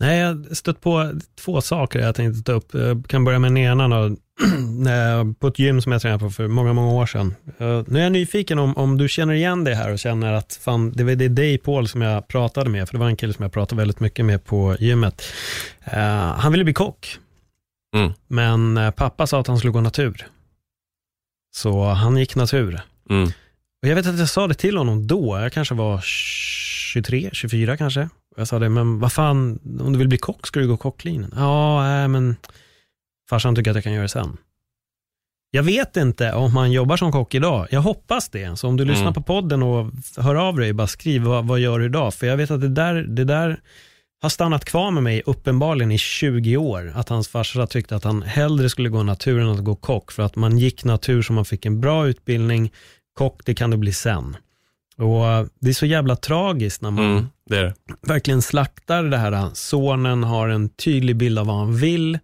Nej, 0.00 0.18
jag 0.18 0.26
har 0.26 0.54
stött 0.54 0.80
på 0.80 1.12
två 1.40 1.60
saker 1.60 1.98
jag 1.98 2.14
tänkte 2.14 2.42
ta 2.42 2.52
upp. 2.52 2.74
Jag 2.74 3.04
kan 3.08 3.24
börja 3.24 3.38
med 3.38 3.50
den 3.50 3.56
ena. 3.56 3.88
Då. 3.88 4.16
på 5.38 5.46
ett 5.46 5.58
gym 5.58 5.82
som 5.82 5.92
jag 5.92 6.02
tränade 6.02 6.24
på 6.24 6.30
för 6.30 6.48
många, 6.48 6.72
många 6.72 6.92
år 6.92 7.06
sedan. 7.06 7.34
Uh, 7.60 7.82
nu 7.86 7.98
är 7.98 8.02
jag 8.02 8.12
nyfiken 8.12 8.58
om, 8.58 8.76
om 8.76 8.98
du 8.98 9.08
känner 9.08 9.34
igen 9.34 9.64
det 9.64 9.74
här 9.74 9.92
och 9.92 9.98
känner 9.98 10.32
att 10.32 10.60
fan, 10.62 10.92
det 10.92 11.04
var 11.04 11.14
det 11.14 11.28
dig 11.28 11.58
Paul 11.58 11.88
som 11.88 12.02
jag 12.02 12.28
pratade 12.28 12.70
med, 12.70 12.88
för 12.88 12.94
det 12.94 12.98
var 12.98 13.06
en 13.06 13.16
kille 13.16 13.32
som 13.32 13.42
jag 13.42 13.52
pratade 13.52 13.78
väldigt 13.78 14.00
mycket 14.00 14.24
med 14.24 14.44
på 14.44 14.76
gymmet. 14.78 15.22
Uh, 15.92 15.98
han 16.38 16.52
ville 16.52 16.64
bli 16.64 16.74
kock, 16.74 17.18
Mm. 17.96 18.12
men 18.26 18.78
uh, 18.78 18.90
pappa 18.90 19.26
sa 19.26 19.40
att 19.40 19.46
han 19.46 19.58
skulle 19.58 19.72
gå 19.72 19.80
natur. 19.80 20.26
Så 21.56 21.84
han 21.84 22.16
gick 22.16 22.34
natur. 22.36 22.80
Mm. 23.10 23.24
Och 23.82 23.88
jag 23.88 23.94
vet 23.94 24.06
att 24.06 24.18
jag 24.18 24.28
sa 24.28 24.46
det 24.46 24.54
till 24.54 24.76
honom 24.76 25.06
då, 25.06 25.38
jag 25.40 25.52
kanske 25.52 25.74
var 25.74 26.00
23, 26.02 27.30
24 27.32 27.76
kanske. 27.76 28.08
Jag 28.36 28.48
sa 28.48 28.58
det, 28.58 28.68
men 28.68 28.98
vad 28.98 29.12
fan, 29.12 29.58
om 29.80 29.92
du 29.92 29.98
vill 29.98 30.08
bli 30.08 30.18
kock 30.18 30.46
ska 30.46 30.60
du 30.60 30.68
gå 30.68 30.76
kocklinjen. 30.76 31.32
Ja, 31.36 31.82
nej, 31.82 32.08
men 32.08 32.36
farsan 33.30 33.54
tycker 33.56 33.70
att 33.70 33.74
jag 33.76 33.84
kan 33.84 33.92
göra 33.92 34.02
det 34.02 34.08
sen. 34.08 34.36
Jag 35.50 35.62
vet 35.62 35.96
inte 35.96 36.32
om 36.32 36.56
han 36.56 36.72
jobbar 36.72 36.96
som 36.96 37.12
kock 37.12 37.34
idag. 37.34 37.66
Jag 37.70 37.80
hoppas 37.80 38.28
det. 38.28 38.58
Så 38.58 38.68
om 38.68 38.76
du 38.76 38.82
Mm. 38.84 38.94
lyssnar 38.94 39.12
på 39.12 39.22
podden 39.22 39.62
och 39.62 39.90
hör 40.16 40.34
av 40.34 40.56
dig, 40.56 40.72
bara 40.72 40.86
skriv 40.86 41.22
vad, 41.22 41.46
vad 41.46 41.60
gör 41.60 41.78
du 41.78 41.84
idag? 41.84 42.14
För 42.14 42.26
jag 42.26 42.36
vet 42.36 42.50
att 42.50 42.60
det 42.60 42.68
där, 42.68 42.94
det 42.94 43.24
där 43.24 43.60
har 44.22 44.28
stannat 44.28 44.64
kvar 44.64 44.90
med 44.90 45.02
mig 45.02 45.22
uppenbarligen 45.26 45.92
i 45.92 45.98
20 45.98 46.56
år. 46.56 46.92
Att 46.96 47.08
hans 47.08 47.28
farsa 47.28 47.66
tyckte 47.66 47.96
att 47.96 48.04
han 48.04 48.22
hellre 48.22 48.68
skulle 48.70 48.88
gå 48.88 49.02
natur 49.02 49.40
än 49.40 49.48
att 49.48 49.64
gå 49.64 49.74
kock. 49.76 50.12
För 50.12 50.22
att 50.22 50.36
man 50.36 50.58
gick 50.58 50.84
natur 50.84 51.22
så 51.22 51.32
man 51.32 51.44
fick 51.44 51.66
en 51.66 51.80
bra 51.80 52.06
utbildning. 52.06 52.72
Kock, 53.18 53.44
det 53.44 53.54
kan 53.54 53.70
det 53.70 53.76
bli 53.76 53.92
sen. 53.92 54.36
Och 54.98 55.26
eh, 55.26 55.46
det 55.60 55.68
är 55.68 55.74
så 55.74 55.86
jävla 55.86 56.16
tragiskt 56.16 56.82
när 56.82 56.90
man 56.90 57.04
Mm. 57.04 57.26
Det 57.48 57.62
det. 57.62 57.74
verkligen 58.02 58.42
slaktar 58.42 59.04
det 59.04 59.16
här. 59.16 59.50
Sonen 59.54 60.24
har 60.24 60.48
en 60.48 60.68
tydlig 60.68 61.16
bild 61.16 61.38
av 61.38 61.46
vad 61.46 61.56
han 61.56 61.76
vill. 61.76 62.18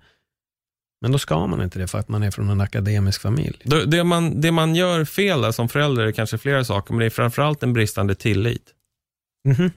Men 1.00 1.12
då 1.12 1.18
ska 1.18 1.46
man 1.46 1.62
inte 1.62 1.78
det 1.78 1.88
för 1.88 1.98
att 1.98 2.08
man 2.08 2.22
är 2.22 2.30
från 2.30 2.50
en 2.50 2.60
akademisk 2.60 3.20
familj. 3.20 3.58
Det, 3.86 4.04
man, 4.04 4.40
det 4.40 4.52
man 4.52 4.74
gör 4.74 5.04
fel 5.04 5.40
där 5.42 5.52
som 5.52 5.68
förälder 5.68 6.02
är 6.06 6.12
kanske 6.12 6.38
flera 6.38 6.64
saker, 6.64 6.94
men 6.94 6.98
det 7.00 7.06
är 7.06 7.10
framförallt 7.10 7.62
en 7.62 7.72
bristande 7.72 8.14
tillit. 8.14 8.62
Mhm. 9.48 9.70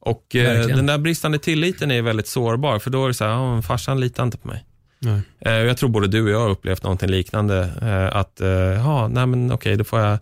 Och 0.00 0.36
eh, 0.36 0.42
Verkligen. 0.42 0.76
den 0.76 0.86
där 0.86 0.98
bristande 0.98 1.38
tilliten 1.38 1.90
är 1.90 2.02
väldigt 2.02 2.26
sårbar, 2.26 2.78
för 2.78 2.90
då 2.90 3.04
är 3.04 3.08
det 3.08 3.14
så 3.14 3.24
här, 3.24 3.52
men 3.54 3.62
farsan 3.62 4.00
litar 4.00 4.22
inte 4.24 4.38
på 4.38 4.48
mig. 4.48 4.64
Nej. 4.98 5.20
Eh, 5.40 5.52
jag 5.52 5.76
tror 5.76 5.88
både 5.90 6.06
du 6.08 6.22
och 6.24 6.30
jag 6.30 6.40
har 6.40 6.48
upplevt 6.50 6.82
någonting 6.82 7.08
liknande, 7.10 7.58
eh, 7.82 8.16
att, 8.16 8.40
eh, 8.40 8.48
ja, 8.48 9.08
nej 9.08 9.26
men 9.26 9.52
okej, 9.52 9.76
då 9.76 9.84
får 9.84 10.00
jag, 10.00 10.18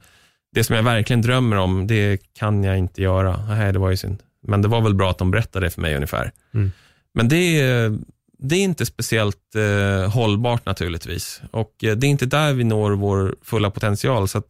det 0.54 0.64
som 0.64 0.76
jag 0.76 0.82
verkligen 0.82 1.22
drömmer 1.22 1.56
om, 1.56 1.86
det 1.86 2.20
kan 2.38 2.64
jag 2.64 2.78
inte 2.78 3.02
göra. 3.02 3.46
Nej, 3.48 3.72
det 3.72 3.78
var 3.78 3.90
ju 3.90 3.96
synd. 3.96 4.22
Men 4.46 4.62
det 4.62 4.68
var 4.68 4.80
väl 4.80 4.94
bra 4.94 5.10
att 5.10 5.18
de 5.18 5.30
berättade 5.30 5.66
det 5.66 5.70
för 5.70 5.80
mig 5.80 5.94
ungefär. 5.94 6.32
Mm. 6.54 6.72
Men 7.14 7.28
det 7.28 7.60
är, 7.60 7.98
det 8.38 8.56
är 8.56 8.62
inte 8.62 8.86
speciellt 8.86 9.54
eh, 9.54 10.10
hållbart 10.12 10.66
naturligtvis. 10.66 11.42
Och 11.50 11.84
eh, 11.84 11.96
det 11.96 12.06
är 12.06 12.08
inte 12.08 12.26
där 12.26 12.52
vi 12.52 12.64
når 12.64 12.92
vår 12.92 13.36
fulla 13.42 13.70
potential. 13.70 14.28
Så 14.28 14.38
att, 14.38 14.48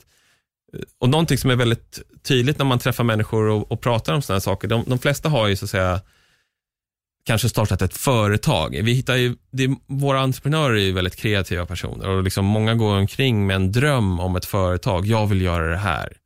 eh, 0.74 0.80
och 0.98 1.08
någonting 1.08 1.38
som 1.38 1.50
är 1.50 1.56
väldigt 1.56 2.02
tydligt 2.22 2.58
när 2.58 2.66
man 2.66 2.78
träffar 2.78 3.04
människor 3.04 3.48
och, 3.48 3.72
och 3.72 3.80
pratar 3.80 4.14
om 4.14 4.22
sådana 4.22 4.36
här 4.36 4.40
saker, 4.40 4.68
de, 4.68 4.84
de 4.86 4.98
flesta 4.98 5.28
har 5.28 5.48
ju 5.48 5.56
så 5.56 5.64
att 5.64 5.70
säga 5.70 6.00
kanske 7.24 7.48
startat 7.48 7.82
ett 7.82 7.96
företag. 7.96 8.80
Vi 8.82 8.92
hittar 8.92 9.16
ju, 9.16 9.36
det, 9.50 9.76
våra 9.86 10.20
entreprenörer 10.20 10.74
är 10.74 10.80
ju 10.80 10.92
väldigt 10.92 11.16
kreativa 11.16 11.66
personer 11.66 12.08
och 12.08 12.22
liksom 12.22 12.44
många 12.44 12.74
går 12.74 12.96
omkring 12.96 13.46
med 13.46 13.56
en 13.56 13.72
dröm 13.72 14.20
om 14.20 14.36
ett 14.36 14.44
företag. 14.44 15.06
Jag 15.06 15.26
vill 15.26 15.42
göra 15.42 15.70
det 15.70 15.76
här. 15.76 16.16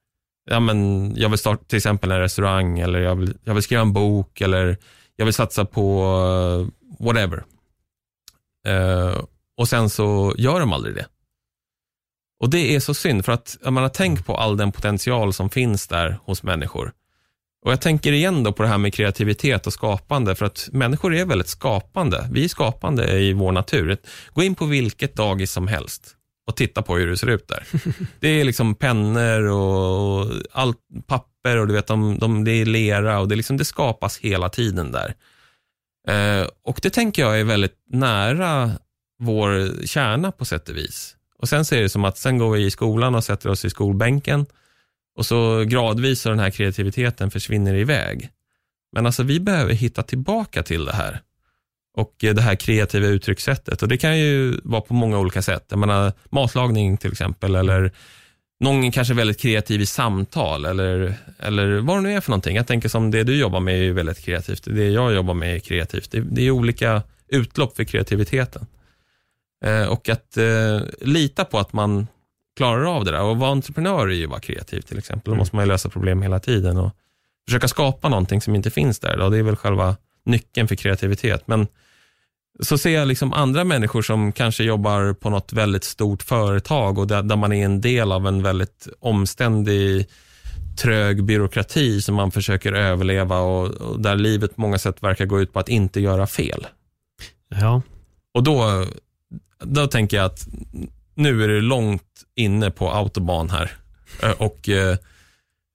Ja, 0.50 0.60
men 0.60 1.12
jag 1.16 1.28
vill 1.28 1.38
starta 1.38 1.64
till 1.64 1.76
exempel 1.76 2.10
en 2.10 2.20
restaurang 2.20 2.78
eller 2.78 2.98
jag 2.98 3.16
vill, 3.16 3.34
jag 3.44 3.54
vill 3.54 3.62
skriva 3.62 3.82
en 3.82 3.92
bok 3.92 4.40
eller 4.40 4.76
jag 5.16 5.24
vill 5.24 5.34
satsa 5.34 5.64
på 5.64 6.02
eh, 6.02 7.06
whatever. 7.06 7.44
Uh, 8.68 9.24
och 9.56 9.68
sen 9.68 9.90
så 9.90 10.34
gör 10.38 10.60
de 10.60 10.72
aldrig 10.72 10.94
det. 10.94 11.06
Och 12.40 12.50
det 12.50 12.74
är 12.74 12.80
så 12.80 12.94
synd 12.94 13.24
för 13.24 13.32
att 13.32 13.56
man 13.64 13.82
har 13.82 13.88
tänkt 13.88 14.26
på 14.26 14.36
all 14.36 14.56
den 14.56 14.72
potential 14.72 15.32
som 15.32 15.50
finns 15.50 15.86
där 15.86 16.18
hos 16.24 16.42
människor. 16.42 16.92
Och 17.64 17.72
jag 17.72 17.80
tänker 17.80 18.12
igen 18.12 18.42
då 18.42 18.52
på 18.52 18.62
det 18.62 18.68
här 18.68 18.78
med 18.78 18.94
kreativitet 18.94 19.66
och 19.66 19.72
skapande, 19.72 20.34
för 20.34 20.46
att 20.46 20.68
människor 20.72 21.14
är 21.14 21.24
väldigt 21.24 21.48
skapande. 21.48 22.28
Vi 22.32 22.44
är 22.44 22.48
skapande 22.48 23.18
i 23.18 23.32
vår 23.32 23.52
natur. 23.52 23.96
Gå 24.32 24.42
in 24.42 24.54
på 24.54 24.66
vilket 24.66 25.14
dagis 25.14 25.52
som 25.52 25.68
helst 25.68 26.14
och 26.46 26.56
titta 26.56 26.82
på 26.82 26.96
hur 26.96 27.06
det 27.06 27.16
ser 27.16 27.26
ut 27.26 27.48
där. 27.48 27.66
Det 28.20 28.28
är 28.28 28.44
liksom 28.44 28.74
pennor 28.74 29.42
och 29.42 30.26
allt 30.52 30.78
papper 31.06 31.56
och 31.56 31.66
du 31.66 31.74
vet, 31.74 31.86
de, 31.86 32.18
de, 32.18 32.44
det 32.44 32.50
är 32.50 32.64
lera 32.64 33.20
och 33.20 33.28
det, 33.28 33.36
liksom, 33.36 33.56
det 33.56 33.64
skapas 33.64 34.18
hela 34.18 34.48
tiden 34.48 34.92
där. 34.92 35.14
Eh, 36.08 36.46
och 36.64 36.78
det 36.82 36.90
tänker 36.90 37.22
jag 37.22 37.40
är 37.40 37.44
väldigt 37.44 37.76
nära 37.90 38.70
vår 39.18 39.86
kärna 39.86 40.32
på 40.32 40.44
sätt 40.44 40.68
och 40.68 40.76
vis. 40.76 41.16
Och 41.38 41.48
sen 41.48 41.64
så 41.64 41.74
är 41.74 41.82
det 41.82 41.88
som 41.88 42.04
att 42.04 42.18
sen 42.18 42.38
går 42.38 42.50
vi 42.50 42.64
i 42.64 42.70
skolan 42.70 43.14
och 43.14 43.24
sätter 43.24 43.50
oss 43.50 43.64
i 43.64 43.70
skolbänken 43.70 44.46
och 45.18 45.26
så 45.26 45.64
gradvis 45.64 46.20
så 46.20 46.28
den 46.28 46.38
här 46.38 46.50
kreativiteten 46.50 47.30
försvinner 47.30 47.74
iväg. 47.74 48.30
Men 48.92 49.06
alltså 49.06 49.22
vi 49.22 49.40
behöver 49.40 49.72
hitta 49.72 50.02
tillbaka 50.02 50.62
till 50.62 50.84
det 50.84 50.92
här. 50.92 51.20
Och 51.96 52.24
eh, 52.24 52.34
det 52.34 52.42
här 52.42 52.54
kreativa 52.54 53.06
uttryckssättet. 53.06 53.82
Och 53.82 53.88
det 53.88 53.96
kan 53.96 54.18
ju 54.18 54.60
vara 54.64 54.80
på 54.80 54.94
många 54.94 55.18
olika 55.18 55.42
sätt. 55.42 55.66
Jag 55.68 55.78
menar 55.78 56.12
matlagning 56.30 56.96
till 56.96 57.12
exempel 57.12 57.54
eller 57.54 57.92
någon 58.60 58.92
kanske 58.92 59.14
väldigt 59.14 59.40
kreativ 59.40 59.80
i 59.80 59.86
samtal 59.86 60.64
eller, 60.64 61.14
eller 61.38 61.78
vad 61.78 61.96
det 61.96 62.00
nu 62.00 62.12
är 62.12 62.20
för 62.20 62.30
någonting. 62.30 62.56
Jag 62.56 62.66
tänker 62.66 62.88
som 62.88 63.10
det 63.10 63.24
du 63.24 63.36
jobbar 63.36 63.60
med 63.60 63.74
är 63.74 63.82
ju 63.82 63.92
väldigt 63.92 64.24
kreativt. 64.24 64.62
Det 64.64 64.88
jag 64.88 65.14
jobbar 65.14 65.34
med 65.34 65.54
är 65.54 65.58
kreativt. 65.58 66.10
Det, 66.10 66.20
det 66.20 66.42
är 66.42 66.50
olika 66.50 67.02
utlopp 67.28 67.76
för 67.76 67.84
kreativiteten. 67.84 68.66
Eh, 69.64 69.86
och 69.86 70.08
att 70.08 70.36
eh, 70.36 70.80
lita 71.00 71.44
på 71.44 71.58
att 71.58 71.72
man 71.72 72.06
klarar 72.58 72.96
av 72.96 73.04
det 73.04 73.10
där. 73.10 73.22
Och 73.22 73.38
vara 73.38 73.50
entreprenör 73.50 74.08
är 74.08 74.14
ju 74.14 74.24
att 74.24 74.30
vara 74.30 74.40
kreativ 74.40 74.80
till 74.80 74.98
exempel. 74.98 75.32
Då 75.32 75.38
måste 75.38 75.56
man 75.56 75.64
ju 75.64 75.68
lösa 75.68 75.88
problem 75.88 76.22
hela 76.22 76.40
tiden 76.40 76.76
och 76.76 76.90
försöka 77.48 77.68
skapa 77.68 78.08
någonting 78.08 78.40
som 78.40 78.54
inte 78.54 78.70
finns 78.70 78.98
där. 78.98 79.16
Då. 79.16 79.28
Det 79.28 79.38
är 79.38 79.42
väl 79.42 79.56
själva 79.56 79.96
nyckeln 80.24 80.68
för 80.68 80.74
kreativitet. 80.74 81.42
Men 81.46 81.66
så 82.60 82.78
ser 82.78 82.90
jag 82.90 83.08
liksom 83.08 83.32
andra 83.32 83.64
människor 83.64 84.02
som 84.02 84.32
kanske 84.32 84.64
jobbar 84.64 85.12
på 85.12 85.30
något 85.30 85.52
väldigt 85.52 85.84
stort 85.84 86.22
företag 86.22 86.98
och 86.98 87.06
där, 87.06 87.22
där 87.22 87.36
man 87.36 87.52
är 87.52 87.64
en 87.64 87.80
del 87.80 88.12
av 88.12 88.26
en 88.26 88.42
väldigt 88.42 88.88
omständig 89.00 90.08
trög 90.82 91.24
byråkrati 91.24 92.02
som 92.02 92.14
man 92.14 92.30
försöker 92.30 92.72
överleva 92.72 93.38
och, 93.38 93.66
och 93.66 94.00
där 94.00 94.16
livet 94.16 94.54
på 94.56 94.60
många 94.60 94.78
sätt 94.78 95.02
verkar 95.02 95.26
gå 95.26 95.40
ut 95.40 95.52
på 95.52 95.58
att 95.58 95.68
inte 95.68 96.00
göra 96.00 96.26
fel. 96.26 96.66
Ja. 97.48 97.82
Och 98.34 98.42
då, 98.42 98.86
då 99.64 99.86
tänker 99.86 100.16
jag 100.16 100.26
att 100.26 100.48
nu 101.18 101.44
är 101.44 101.48
det 101.48 101.60
långt 101.60 102.02
inne 102.36 102.70
på 102.70 102.90
autobahn 102.90 103.50
här. 103.50 103.70
Eh, 104.22 104.30
Och 104.30 104.68
eh, 104.68 104.96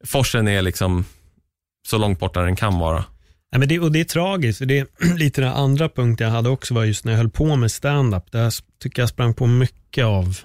forsen 0.05 0.47
är 0.47 0.61
liksom 0.61 1.05
så 1.87 1.97
långt 1.97 2.19
borta 2.19 2.41
den 2.41 2.55
kan 2.55 2.79
vara. 2.79 3.05
Nej, 3.51 3.59
men 3.59 3.67
det, 3.67 3.79
och 3.79 3.91
det 3.91 3.99
är 3.99 4.03
tragiskt, 4.05 4.61
det 4.67 4.79
är 4.79 4.87
lite 5.17 5.41
den 5.41 5.53
andra 5.53 5.89
punkten 5.89 6.27
jag 6.27 6.33
hade 6.33 6.49
också 6.49 6.73
var 6.73 6.83
just 6.83 7.05
när 7.05 7.11
jag 7.11 7.17
höll 7.17 7.29
på 7.29 7.55
med 7.55 7.71
stand-up. 7.71 8.31
Där 8.31 8.53
tycker 8.81 9.01
jag 9.01 9.09
sprang 9.09 9.33
på 9.33 9.47
mycket 9.47 10.05
av 10.05 10.37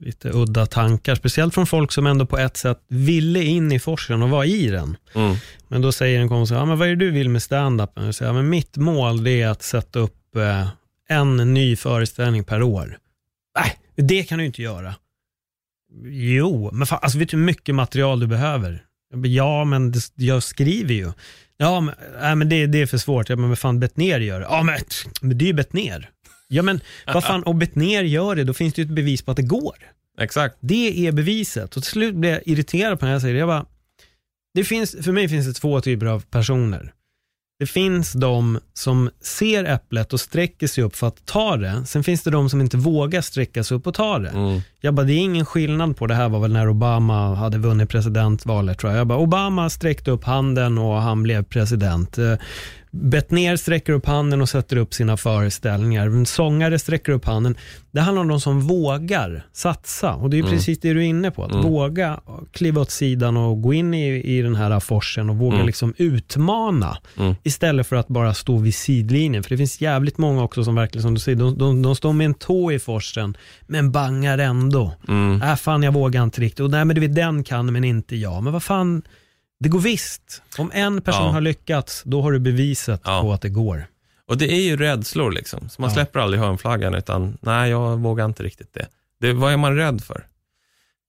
lite 0.00 0.30
udda 0.34 0.66
tankar, 0.66 1.14
speciellt 1.14 1.54
från 1.54 1.66
folk 1.66 1.92
som 1.92 2.06
ändå 2.06 2.26
på 2.26 2.38
ett 2.38 2.56
sätt 2.56 2.78
ville 2.88 3.42
in 3.42 3.72
i 3.72 3.78
forsen 3.78 4.22
och 4.22 4.30
var 4.30 4.44
i 4.44 4.66
den. 4.68 4.96
Mm. 5.14 5.36
Men 5.68 5.82
då 5.82 5.92
säger 5.92 6.20
en 6.20 6.28
kompis, 6.28 6.50
ja, 6.50 6.64
men 6.64 6.78
vad 6.78 6.88
är 6.88 6.96
det 6.96 7.04
du 7.06 7.10
vill 7.10 7.28
med 7.28 7.42
stand-upen? 7.42 8.04
Jag 8.04 8.14
säger, 8.14 8.28
ja, 8.28 8.32
men 8.32 8.48
mitt 8.48 8.76
mål 8.76 9.26
är 9.26 9.48
att 9.48 9.62
sätta 9.62 9.98
upp 9.98 10.36
eh, 10.36 10.68
en 11.08 11.54
ny 11.54 11.76
föreställning 11.76 12.44
per 12.44 12.62
år. 12.62 12.98
Nej, 13.58 13.78
det 13.96 14.24
kan 14.24 14.38
du 14.38 14.44
inte 14.44 14.62
göra. 14.62 14.94
Jo, 16.04 16.70
men 16.72 16.86
fan, 16.86 16.98
alltså, 17.02 17.18
vet 17.18 17.28
du 17.28 17.36
hur 17.36 17.44
mycket 17.44 17.74
material 17.74 18.20
du 18.20 18.26
behöver? 18.26 18.84
Ja, 19.24 19.64
men 19.64 19.92
det, 19.92 20.10
jag 20.14 20.42
skriver 20.42 20.94
ju. 20.94 21.12
Ja, 21.56 21.80
men, 21.80 21.94
nej, 22.20 22.36
men 22.36 22.48
det, 22.48 22.66
det 22.66 22.78
är 22.78 22.86
för 22.86 22.98
svårt. 22.98 23.28
Ja, 23.28 23.36
men 23.36 23.48
vad 23.48 23.58
fan 23.58 23.80
Bettner 23.80 24.20
gör 24.20 24.40
det? 24.40 24.46
Ja, 24.50 24.62
men, 24.62 24.78
men 25.20 25.38
det 25.38 25.44
är 25.44 25.46
ju 25.46 25.52
Bettner. 25.52 26.10
Ja, 26.48 26.62
men 26.62 26.80
vad 27.06 27.24
fan, 27.24 27.44
om 27.44 27.58
Bettner 27.58 28.02
gör 28.02 28.34
det, 28.34 28.44
då 28.44 28.54
finns 28.54 28.74
det 28.74 28.82
ju 28.82 28.86
ett 28.86 28.94
bevis 28.94 29.22
på 29.22 29.30
att 29.30 29.36
det 29.36 29.42
går. 29.42 29.76
Exakt. 30.20 30.56
Det 30.60 31.06
är 31.06 31.12
beviset. 31.12 31.76
Och 31.76 31.82
till 31.82 31.90
slut 31.92 32.14
blir 32.14 32.30
jag 32.30 32.40
irriterad 32.46 33.00
på 33.00 33.04
när 33.06 33.12
jag 33.12 33.20
säger 33.20 33.34
det. 33.34 33.40
Jag 33.40 33.48
bara, 33.48 33.66
det 34.54 34.64
finns, 34.64 34.96
för 35.04 35.12
mig 35.12 35.28
finns 35.28 35.46
det 35.46 35.52
två 35.52 35.80
typer 35.80 36.06
av 36.06 36.20
personer. 36.20 36.92
Det 37.64 37.68
finns 37.68 38.12
de 38.12 38.58
som 38.74 39.10
ser 39.22 39.64
äpplet 39.64 40.12
och 40.12 40.20
sträcker 40.20 40.66
sig 40.66 40.84
upp 40.84 40.96
för 40.96 41.06
att 41.06 41.26
ta 41.26 41.56
det. 41.56 41.82
Sen 41.86 42.04
finns 42.04 42.22
det 42.22 42.30
de 42.30 42.50
som 42.50 42.60
inte 42.60 42.76
vågar 42.76 43.20
sträcka 43.20 43.64
sig 43.64 43.76
upp 43.76 43.86
och 43.86 43.94
ta 43.94 44.18
det. 44.18 44.28
Mm. 44.28 44.60
Jag 44.80 44.94
bara, 44.94 45.06
det 45.06 45.12
är 45.12 45.18
ingen 45.18 45.46
skillnad 45.46 45.96
på, 45.96 46.06
det 46.06 46.14
här 46.14 46.28
var 46.28 46.40
väl 46.40 46.52
när 46.52 46.68
Obama 46.68 47.34
hade 47.34 47.58
vunnit 47.58 47.88
presidentvalet 47.88 48.78
tror 48.78 48.92
jag. 48.92 49.00
Jag 49.00 49.06
bara, 49.06 49.18
Obama 49.18 49.70
sträckte 49.70 50.10
upp 50.10 50.24
handen 50.24 50.78
och 50.78 50.94
han 50.94 51.22
blev 51.22 51.44
president. 51.44 52.18
Bettner 53.02 53.56
sträcker 53.56 53.92
upp 53.92 54.06
handen 54.06 54.40
och 54.40 54.48
sätter 54.48 54.76
upp 54.76 54.94
sina 54.94 55.16
föreställningar. 55.16 56.24
Sångare 56.24 56.78
sträcker 56.78 57.12
upp 57.12 57.24
handen. 57.24 57.54
Det 57.90 58.00
handlar 58.00 58.22
om 58.22 58.28
de 58.28 58.40
som 58.40 58.60
vågar 58.60 59.46
satsa 59.52 60.14
och 60.14 60.30
det 60.30 60.36
är 60.36 60.40
Mm. 60.40 60.52
precis 60.52 60.80
det 60.80 60.92
du 60.94 61.00
är 61.00 61.06
inne 61.06 61.30
på. 61.30 61.44
Att 61.44 61.64
våga 61.64 62.20
kliva 62.52 62.80
åt 62.80 62.90
sidan 62.90 63.36
och 63.36 63.62
gå 63.62 63.74
in 63.74 63.94
i, 63.94 64.36
i 64.38 64.42
den 64.42 64.54
här 64.54 64.80
forsen 64.80 65.30
och 65.30 65.36
våga 65.36 65.54
Mm. 65.54 65.66
liksom 65.66 65.94
utmana 65.96 66.98
istället 67.42 67.86
för 67.86 67.96
att 67.96 68.08
bara 68.08 68.34
stå 68.34 68.56
vid 68.58 68.74
sidlinjen. 68.74 69.42
För 69.42 69.50
det 69.50 69.56
finns 69.56 69.80
jävligt 69.80 70.18
många 70.18 70.42
också 70.42 70.64
som 70.64 70.74
verkligen, 70.74 71.02
som 71.02 71.14
du 71.14 71.20
säger, 71.20 71.38
de, 71.38 71.58
de, 71.58 71.82
de 71.82 71.96
står 71.96 72.12
med 72.12 72.24
en 72.24 72.34
tå 72.34 72.72
i 72.72 72.78
forsen 72.78 73.36
men 73.66 73.92
bangar 73.92 74.38
ändå. 74.38 74.92
Mm. 75.08 75.42
Äh 75.42 75.56
fan, 75.56 75.82
jag 75.82 75.92
vågar 75.92 76.22
inte 76.22 76.40
riktigt. 76.40 76.60
Och 76.60 76.70
nej 76.70 76.84
men 76.84 76.94
du 76.94 77.00
vet, 77.00 77.14
den 77.14 77.44
kan 77.44 77.72
men 77.72 77.84
inte 77.84 78.16
jag. 78.16 78.42
Men 78.42 78.52
vad 78.52 78.62
fan, 78.62 79.02
det 79.64 79.68
går 79.70 79.80
visst. 79.80 80.42
Om 80.58 80.70
en 80.74 81.00
person 81.02 81.26
Ja. 81.26 81.30
har 81.32 81.40
lyckats, 81.40 82.02
då 82.06 82.22
har 82.22 82.32
du 82.32 82.38
beviset 82.38 83.00
Ja. 83.04 83.20
på 83.22 83.32
att 83.32 83.42
det 83.42 83.48
går. 83.48 83.86
Och 84.28 84.38
det 84.38 84.52
är 84.52 84.60
ju 84.62 84.76
rädslor 84.76 85.32
liksom. 85.32 85.68
Så 85.68 85.80
man 85.82 85.90
Ja. 85.90 85.94
släpper 85.94 86.20
aldrig 86.20 86.42
hörnflaggan 86.42 86.94
utan, 86.94 87.38
nej 87.40 87.70
jag 87.70 87.96
vågar 87.98 88.24
inte 88.24 88.42
riktigt 88.42 88.72
det. 88.74 88.86
det 89.20 89.32
vad 89.32 89.52
är 89.52 89.56
man 89.56 89.76
rädd 89.76 90.02
för? 90.04 90.26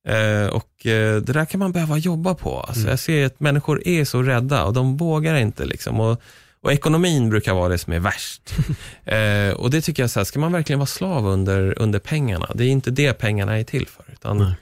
Eh, 0.07 0.47
och 0.47 0.85
eh, 0.85 1.21
det 1.21 1.33
där 1.33 1.45
kan 1.45 1.59
man 1.59 1.71
behöva 1.71 1.97
jobba 1.97 2.33
på. 2.35 2.59
Alltså, 2.59 2.79
Mm. 2.79 2.89
Jag 2.89 2.99
ser 2.99 3.25
att 3.25 3.39
människor 3.39 3.87
är 3.87 4.05
så 4.05 4.21
rädda 4.21 4.63
och 4.63 4.73
de 4.73 4.97
vågar 4.97 5.35
inte 5.35 5.65
liksom. 5.65 5.99
Och, 5.99 6.21
och 6.61 6.73
ekonomin 6.73 7.29
brukar 7.29 7.53
vara 7.53 7.69
det 7.69 7.77
som 7.77 7.93
är 7.93 7.99
värst. 7.99 8.55
eh, 9.05 9.49
och 9.55 9.69
det 9.69 9.81
tycker 9.81 10.03
jag, 10.03 10.09
så 10.09 10.19
här, 10.19 10.25
ska 10.25 10.39
man 10.39 10.51
verkligen 10.51 10.79
vara 10.79 10.87
slav 10.87 11.27
under, 11.27 11.79
under 11.81 11.99
pengarna? 11.99 12.49
Det 12.55 12.63
är 12.65 12.69
inte 12.69 12.91
det 12.91 13.13
pengarna 13.13 13.59
är 13.59 13.63
till 13.63 13.87
för. 13.87 14.05
Utan 14.13 14.37
Nej. 14.37 14.53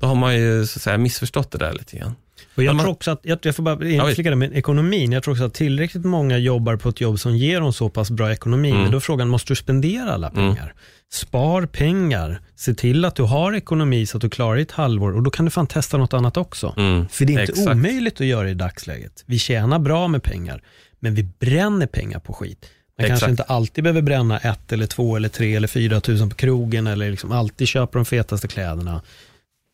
då 0.00 0.06
har 0.06 0.14
man 0.14 0.36
ju 0.36 0.66
så 0.66 0.78
att 0.78 0.82
säga, 0.82 0.98
missförstått 0.98 1.50
det 1.50 1.58
där 1.58 1.72
lite 1.72 1.96
grann. 1.98 2.14
Och 2.54 2.62
jag 2.62 2.76
man- 2.76 2.84
tror 2.84 2.92
också 2.92 3.10
att, 3.10 3.20
jag, 3.22 3.38
jag 3.42 3.56
får 3.56 3.62
bara 3.62 3.84
Ja, 3.86 4.08
inflika 4.08 4.30
det 4.30 4.36
med 4.36 4.52
ekonomin, 4.56 5.12
jag 5.12 5.22
tror 5.22 5.32
också 5.34 5.44
att 5.44 5.54
tillräckligt 5.54 6.04
många 6.04 6.38
jobbar 6.38 6.76
på 6.76 6.88
ett 6.88 7.00
jobb 7.00 7.18
som 7.20 7.36
ger 7.36 7.60
dem 7.60 7.72
så 7.72 7.88
pass 7.88 8.10
bra 8.10 8.32
ekonomi, 8.32 8.70
Mm. 8.70 8.82
men 8.82 8.90
då 8.90 8.96
är 8.96 9.00
frågan, 9.00 9.28
måste 9.28 9.50
du 9.52 9.56
spendera 9.56 10.12
alla 10.12 10.30
pengar? 10.30 10.74
Spar 11.12 11.66
pengar, 11.66 12.40
se 12.56 12.74
till 12.74 13.04
att 13.04 13.14
du 13.16 13.22
har 13.22 13.52
ekonomi 13.54 14.06
så 14.06 14.16
att 14.16 14.20
du 14.22 14.30
klarar 14.30 14.56
ett 14.58 14.70
halvår 14.72 15.12
och 15.16 15.22
då 15.22 15.30
kan 15.30 15.44
du 15.44 15.50
fan 15.50 15.66
testa 15.66 15.96
något 15.98 16.12
annat 16.14 16.36
också. 16.36 16.74
Mm, 16.76 17.08
För 17.08 17.24
det 17.24 17.34
är 17.34 17.40
inte 17.40 17.52
exakt. 17.52 17.68
omöjligt 17.70 18.20
att 18.20 18.26
göra 18.26 18.50
i 18.50 18.54
dagsläget. 18.54 19.24
Vi 19.26 19.38
tjänar 19.38 19.78
bra 19.78 20.08
med 20.08 20.22
pengar, 20.22 20.62
men 21.00 21.14
vi 21.14 21.22
bränner 21.22 21.86
pengar 21.86 22.18
på 22.18 22.32
skit. 22.32 22.66
Man 22.98 23.06
kanske 23.06 23.14
Exakt. 23.26 23.30
inte 23.30 23.42
alltid 23.42 23.84
behöver 23.84 24.02
bränna 24.02 24.38
ett 24.38 24.72
eller 24.72 24.86
två 24.86 25.16
eller 25.16 25.28
tre 25.28 25.54
eller 25.54 25.68
fyra 25.68 26.00
tusen 26.00 26.28
på 26.30 26.36
krogen 26.36 26.86
eller 26.86 27.10
liksom 27.10 27.32
alltid 27.32 27.68
köpa 27.68 27.98
de 27.98 28.04
fetaste 28.04 28.48
kläderna. 28.48 29.02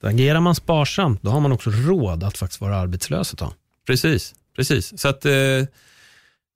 Agerar 0.06 0.40
man 0.40 0.54
sparsamt, 0.54 1.22
då 1.22 1.30
har 1.30 1.40
man 1.40 1.52
också 1.52 1.70
råd 1.70 2.24
att 2.24 2.38
faktiskt 2.38 2.60
vara 2.60 2.76
arbetslös 2.76 3.32
ett 3.32 3.38
tag. 3.38 3.52
Precis, 3.86 4.34
precis. 4.56 5.00
Så 5.00 5.08
att 5.08 5.24
eh, 5.24 5.32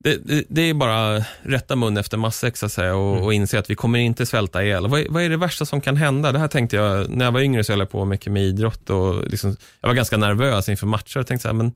det, 0.04 0.16
det, 0.24 0.44
det 0.48 0.62
är 0.62 0.74
bara 0.74 1.24
rätta 1.42 1.76
mun 1.76 1.96
efter 1.96 2.16
matsäck 2.16 2.56
så 2.56 2.66
att 2.66 2.72
säga 2.72 2.94
och, 2.94 3.24
och 3.24 3.34
inse 3.34 3.58
att 3.58 3.70
vi 3.70 3.74
kommer 3.74 3.98
inte 3.98 4.26
svälta 4.26 4.64
ihjäl. 4.64 4.86
Vad, 4.88 5.06
vad 5.08 5.22
är 5.22 5.28
det 5.28 5.36
värsta 5.36 5.64
som 5.66 5.80
kan 5.80 5.96
hända? 5.96 6.32
Det 6.32 6.38
här 6.38 6.48
tänkte 6.48 6.76
jag, 6.76 7.10
när 7.10 7.24
jag 7.24 7.32
var 7.32 7.40
yngre 7.40 7.64
så 7.64 7.72
höll 7.72 7.80
jag 7.80 7.90
på 7.90 8.04
mycket 8.04 8.32
med 8.32 8.42
idrott 8.42 8.90
och 8.90 9.24
liksom, 9.24 9.56
jag 9.80 9.88
var 9.88 9.94
ganska 9.94 10.16
nervös 10.16 10.68
inför 10.68 10.86
matcher 10.86 11.20
och 11.20 11.26
tänkte 11.26 11.42
så 11.42 11.48
här, 11.48 11.54
men 11.54 11.72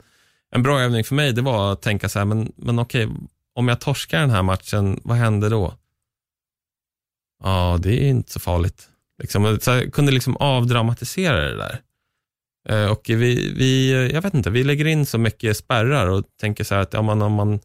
en 0.54 0.62
bra 0.62 0.80
övning 0.80 1.04
för 1.04 1.14
mig 1.14 1.32
det 1.32 1.42
var 1.42 1.72
att 1.72 1.82
tänka 1.82 2.08
så 2.08 2.18
här, 2.18 2.26
men, 2.26 2.52
men 2.56 2.78
okej, 2.78 3.08
om 3.54 3.68
jag 3.68 3.80
torskar 3.80 4.20
den 4.20 4.30
här 4.30 4.42
matchen, 4.42 5.00
vad 5.04 5.16
händer 5.16 5.50
då? 5.50 5.74
Ja, 7.42 7.78
det 7.82 8.04
är 8.04 8.08
inte 8.08 8.32
så 8.32 8.40
farligt. 8.40 8.88
Liksom, 9.22 9.58
så 9.60 9.70
jag 9.70 9.92
kunde 9.92 10.12
liksom 10.12 10.36
avdramatisera 10.36 11.40
det 11.40 11.56
där. 11.56 11.80
Eh, 12.68 12.90
Och 12.90 13.02
vi, 13.06 13.52
vi, 13.56 13.92
jag 14.12 14.22
vet 14.22 14.34
inte, 14.34 14.50
vi 14.50 14.64
lägger 14.64 14.84
in 14.86 15.06
så 15.06 15.18
mycket 15.18 15.56
spärrar 15.56 16.06
och 16.06 16.24
tänker 16.40 16.64
så 16.64 16.74
här 16.74 16.82
att 16.82 16.92
ja, 16.92 17.02
man, 17.02 17.22
om 17.22 17.32
man, 17.32 17.60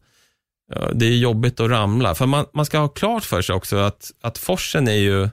ja, 0.74 0.90
det 0.94 1.06
är 1.06 1.16
jobbigt 1.16 1.60
att 1.60 1.70
ramla. 1.70 2.14
För 2.14 2.26
man, 2.26 2.46
man 2.52 2.66
ska 2.66 2.78
ha 2.78 2.88
klart 2.88 3.24
för 3.24 3.42
sig 3.42 3.54
också 3.54 3.76
att, 3.76 4.10
att 4.20 4.38
forsen 4.38 4.88
är 4.88 4.92
ju 4.92 5.28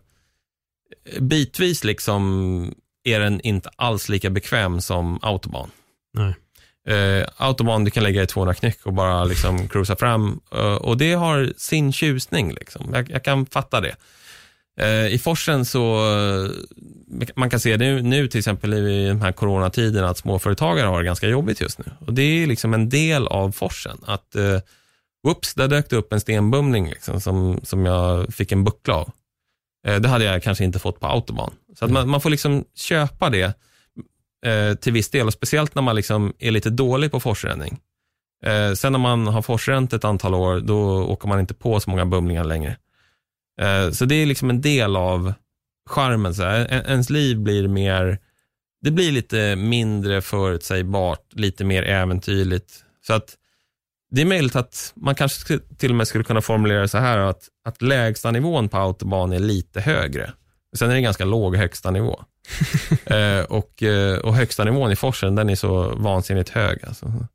bitvis 1.19 1.83
liksom 1.83 2.73
är 3.03 3.19
den 3.19 3.41
inte 3.41 3.69
alls 3.75 4.09
lika 4.09 4.29
bekväm 4.29 4.81
som 4.81 5.19
autobahn. 5.21 5.69
Nej. 6.13 6.33
Eh, 6.87 7.27
autobahn, 7.37 7.83
du 7.83 7.91
kan 7.91 8.03
lägga 8.03 8.23
i 8.23 8.27
200 8.27 8.53
knyck 8.53 8.85
och 8.85 8.93
bara 8.93 9.23
liksom 9.23 9.67
cruisa 9.67 9.95
fram. 9.95 10.39
Eh, 10.51 10.75
och 10.75 10.97
det 10.97 11.13
har 11.13 11.53
sin 11.57 11.93
tjusning. 11.93 12.53
Liksom. 12.53 12.93
Jag, 12.93 13.09
jag 13.09 13.23
kan 13.23 13.45
fatta 13.45 13.81
det. 13.81 13.95
Eh, 14.77 15.07
I 15.07 15.19
forsen 15.19 15.65
så, 15.65 15.95
eh, 16.17 16.51
man 17.35 17.49
kan 17.49 17.59
se 17.59 17.77
nu, 17.77 18.01
nu 18.01 18.27
till 18.27 18.37
exempel 18.39 18.73
i 18.73 19.07
de 19.07 19.21
här 19.21 19.31
coronatiden 19.31 20.05
att 20.05 20.17
småföretagare 20.17 20.87
har 20.87 20.99
det 20.99 21.05
ganska 21.05 21.27
jobbigt 21.27 21.61
just 21.61 21.79
nu. 21.79 21.85
Och 22.05 22.13
det 22.13 22.21
är 22.21 22.47
liksom 22.47 22.73
en 22.73 22.89
del 22.89 23.27
av 23.27 23.51
forsen. 23.51 23.97
Att, 24.05 24.35
whoops, 25.23 25.53
där 25.53 25.67
dök 25.67 25.89
det 25.89 25.95
upp 25.95 26.13
en 26.13 26.19
stenbumling 26.19 26.89
liksom, 26.89 27.21
som, 27.21 27.59
som 27.63 27.85
jag 27.85 28.33
fick 28.33 28.51
en 28.51 28.63
buckla 28.63 28.95
av. 28.95 29.11
Det 29.99 30.07
hade 30.07 30.25
jag 30.25 30.43
kanske 30.43 30.63
inte 30.63 30.79
fått 30.79 30.99
på 30.99 31.07
autobahn. 31.07 31.53
Så 31.79 31.85
att 31.85 31.91
man, 31.91 32.09
man 32.09 32.21
får 32.21 32.29
liksom 32.29 32.65
köpa 32.75 33.29
det 33.29 33.53
till 34.79 34.93
viss 34.93 35.09
del 35.09 35.27
och 35.27 35.33
speciellt 35.33 35.75
när 35.75 35.81
man 35.81 35.95
liksom 35.95 36.33
är 36.39 36.51
lite 36.51 36.69
dålig 36.69 37.11
på 37.11 37.19
forsränning. 37.19 37.79
Sen 38.75 38.91
när 38.91 38.99
man 38.99 39.27
har 39.27 39.41
forsränt 39.41 39.93
ett 39.93 40.03
antal 40.03 40.33
år, 40.33 40.59
då 40.59 41.03
åker 41.03 41.27
man 41.27 41.39
inte 41.39 41.53
på 41.53 41.79
så 41.79 41.89
många 41.89 42.05
bumlingar 42.05 42.43
längre. 42.43 42.77
Eh, 43.61 43.91
så 43.91 44.05
det 44.05 44.15
är 44.15 44.25
liksom 44.25 44.49
en 44.49 44.61
del 44.61 44.95
av 44.95 45.33
charmen. 45.89 46.35
Så 46.35 46.43
här. 46.43 46.65
En- 46.69 46.85
Ens 46.85 47.09
liv 47.09 47.39
blir 47.39 47.67
mer, 47.67 48.19
det 48.81 48.91
blir 48.91 49.11
lite 49.11 49.55
mindre 49.55 50.21
förutsägbart, 50.21 51.33
lite 51.33 51.63
mer 51.63 51.83
äventyrligt. 51.83 52.83
Så 53.07 53.13
att 53.13 53.35
det 54.11 54.21
är 54.21 54.25
möjligt 54.25 54.55
att 54.55 54.93
man 54.95 55.15
kanske 55.15 55.53
sk- 55.53 55.75
till 55.77 55.89
och 55.89 55.95
med 55.95 56.07
skulle 56.07 56.23
kunna 56.23 56.41
formulera 56.41 56.81
det 56.81 56.87
så 56.87 56.97
här 56.97 57.17
att, 57.17 57.43
att 57.65 57.81
lägsta 57.81 58.31
nivån 58.31 58.69
på 58.69 58.77
autobahn 58.77 59.33
är 59.33 59.39
lite 59.39 59.81
högre. 59.81 60.31
Sen 60.77 60.89
är 60.91 60.95
det 60.95 61.01
ganska 61.01 61.25
låg 61.25 61.55
högsta 61.55 61.91
nivå. 61.91 62.23
eh, 63.05 63.39
och, 63.39 63.83
eh, 63.83 64.17
och 64.19 64.35
högsta 64.35 64.63
nivån 64.63 64.91
i 64.91 64.95
forsen, 64.95 65.35
den 65.35 65.49
är 65.49 65.55
så 65.55 65.95
vansinnigt 65.95 66.49
hög. 66.49 66.85
Alltså. 66.87 67.27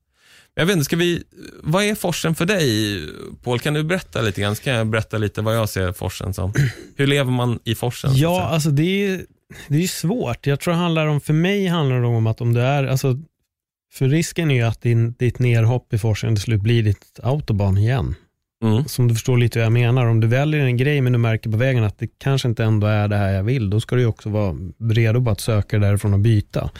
Jag 0.54 0.66
vet 0.66 0.72
inte, 0.72 0.84
ska 0.84 0.96
vi, 0.96 1.22
vad 1.62 1.84
är 1.84 1.94
forsen 1.94 2.34
för 2.34 2.46
dig? 2.46 2.98
Paul, 3.42 3.60
kan 3.60 3.74
du 3.74 3.82
berätta 3.82 4.20
lite 4.20 4.40
grann? 4.40 4.56
Ska 4.56 4.70
jag 4.70 4.86
berätta 4.86 5.18
lite 5.18 5.42
vad 5.42 5.56
jag 5.56 5.68
ser 5.68 5.92
forsen 5.92 6.34
som? 6.34 6.52
Hur 6.96 7.06
lever 7.06 7.30
man 7.30 7.58
i 7.64 7.74
forsen? 7.74 8.10
Ja, 8.14 8.42
alltså 8.42 8.70
det 8.70 9.06
är, 9.06 9.20
det 9.68 9.82
är 9.82 9.86
svårt. 9.86 10.46
Jag 10.46 10.60
tror 10.60 10.74
det 10.74 10.80
handlar 10.80 11.06
om, 11.06 11.20
för 11.20 11.32
mig 11.32 11.66
handlar 11.66 12.00
det 12.00 12.06
om 12.06 12.26
att 12.26 12.40
om 12.40 12.54
du 12.54 12.60
är, 12.60 12.84
alltså, 12.84 13.18
för 13.92 14.08
risken 14.08 14.50
är 14.50 14.54
ju 14.54 14.62
att 14.62 14.82
din, 14.82 15.12
ditt 15.12 15.38
nerhopp 15.38 15.94
i 15.94 15.98
forsen 15.98 16.34
till 16.36 16.42
slut 16.42 16.60
blir 16.60 16.82
ditt 16.82 17.20
autobahn 17.22 17.78
igen. 17.78 18.14
Mm. 18.64 18.84
Som 18.84 19.08
du 19.08 19.14
förstår 19.14 19.38
lite 19.38 19.58
vad 19.58 19.66
jag 19.66 19.72
menar. 19.72 20.06
Om 20.06 20.20
du 20.20 20.26
väljer 20.26 20.60
en 20.60 20.76
grej 20.76 21.00
men 21.00 21.12
du 21.12 21.18
märker 21.18 21.50
på 21.50 21.56
vägen 21.56 21.84
att 21.84 21.98
det 21.98 22.08
kanske 22.18 22.48
inte 22.48 22.64
ändå 22.64 22.86
är 22.86 23.08
det 23.08 23.16
här 23.16 23.32
jag 23.32 23.42
vill, 23.42 23.70
då 23.70 23.80
ska 23.80 23.96
du 23.96 24.02
ju 24.02 24.08
också 24.08 24.28
vara 24.28 24.56
redo 24.90 25.24
på 25.24 25.30
att 25.30 25.40
söka 25.40 25.78
därifrån 25.78 26.14
och 26.14 26.20
byta. 26.20 26.70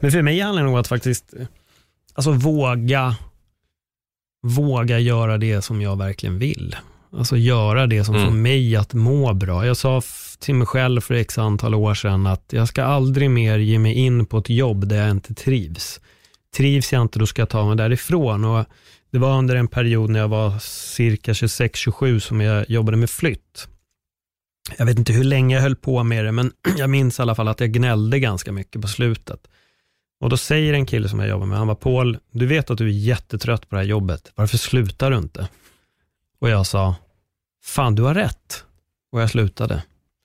Men 0.00 0.12
för 0.12 0.22
mig 0.22 0.40
handlar 0.40 0.62
det 0.62 0.66
nog 0.66 0.74
om 0.74 0.80
att 0.80 0.88
faktiskt 0.88 1.34
alltså 2.16 2.30
våga, 2.32 3.16
våga 4.42 4.98
göra 4.98 5.38
det 5.38 5.62
som 5.62 5.82
jag 5.82 5.98
verkligen 5.98 6.38
vill. 6.38 6.76
Alltså 7.12 7.36
göra 7.36 7.86
det 7.86 8.04
som 8.04 8.14
Mm. 8.14 8.26
får 8.26 8.34
mig 8.34 8.76
att 8.76 8.94
må 8.94 9.34
bra. 9.34 9.66
Jag 9.66 9.76
sa 9.76 10.02
till 10.38 10.54
mig 10.54 10.66
själv 10.66 11.00
för 11.00 11.14
x 11.14 11.38
antal 11.38 11.74
år 11.74 11.94
sedan 11.94 12.26
att 12.26 12.44
jag 12.52 12.68
ska 12.68 12.84
aldrig 12.84 13.30
mer 13.30 13.58
ge 13.58 13.78
mig 13.78 13.94
in 13.94 14.26
på 14.26 14.38
ett 14.38 14.50
jobb 14.50 14.88
där 14.88 14.96
jag 14.96 15.10
inte 15.10 15.34
trivs. 15.34 16.00
Trivs 16.56 16.92
jag 16.92 17.02
inte, 17.02 17.18
då 17.18 17.26
ska 17.26 17.42
jag 17.42 17.48
ta 17.48 17.66
mig 17.66 17.76
därifrån. 17.76 18.44
Och 18.44 18.66
det 19.12 19.18
var 19.18 19.38
under 19.38 19.56
en 19.56 19.68
period 19.68 20.10
när 20.10 20.20
jag 20.20 20.28
var 20.28 20.58
cirka 20.58 21.32
26-27 21.32 22.18
som 22.18 22.40
jag 22.40 22.70
jobbade 22.70 22.96
med 22.96 23.10
flytt. 23.10 23.68
Jag 24.78 24.86
vet 24.86 24.98
inte 24.98 25.12
hur 25.12 25.24
länge 25.24 25.54
jag 25.54 25.62
höll 25.62 25.76
på 25.76 26.02
med 26.02 26.24
det, 26.24 26.32
men 26.32 26.52
jag 26.78 26.90
minns 26.90 27.18
i 27.18 27.22
alla 27.22 27.34
fall 27.34 27.48
att 27.48 27.60
jag 27.60 27.72
gnällde 27.72 28.18
ganska 28.18 28.52
mycket 28.52 28.82
på 28.82 28.88
slutet. 28.88 29.40
Och 30.20 30.30
då 30.30 30.36
säger 30.36 30.72
en 30.72 30.86
kille 30.86 31.08
som 31.08 31.20
jag 31.20 31.28
jobbar 31.28 31.46
med, 31.46 31.58
han 31.58 31.66
var 31.66 31.74
Paul, 31.74 32.18
du 32.30 32.46
vet 32.46 32.70
att 32.70 32.78
du 32.78 32.86
är 32.86 32.92
jättetrött 32.92 33.68
på 33.68 33.76
det 33.76 33.80
här 33.80 33.88
jobbet, 33.88 34.32
varför 34.34 34.58
slutar 34.58 35.10
du 35.10 35.16
inte? 35.16 35.48
Och 36.40 36.50
jag 36.50 36.66
sa, 36.66 36.94
fan 37.64 37.94
du 37.94 38.02
har 38.02 38.14
rätt. 38.14 38.64
Och 39.12 39.20
jag 39.20 39.30
slutade. 39.30 39.82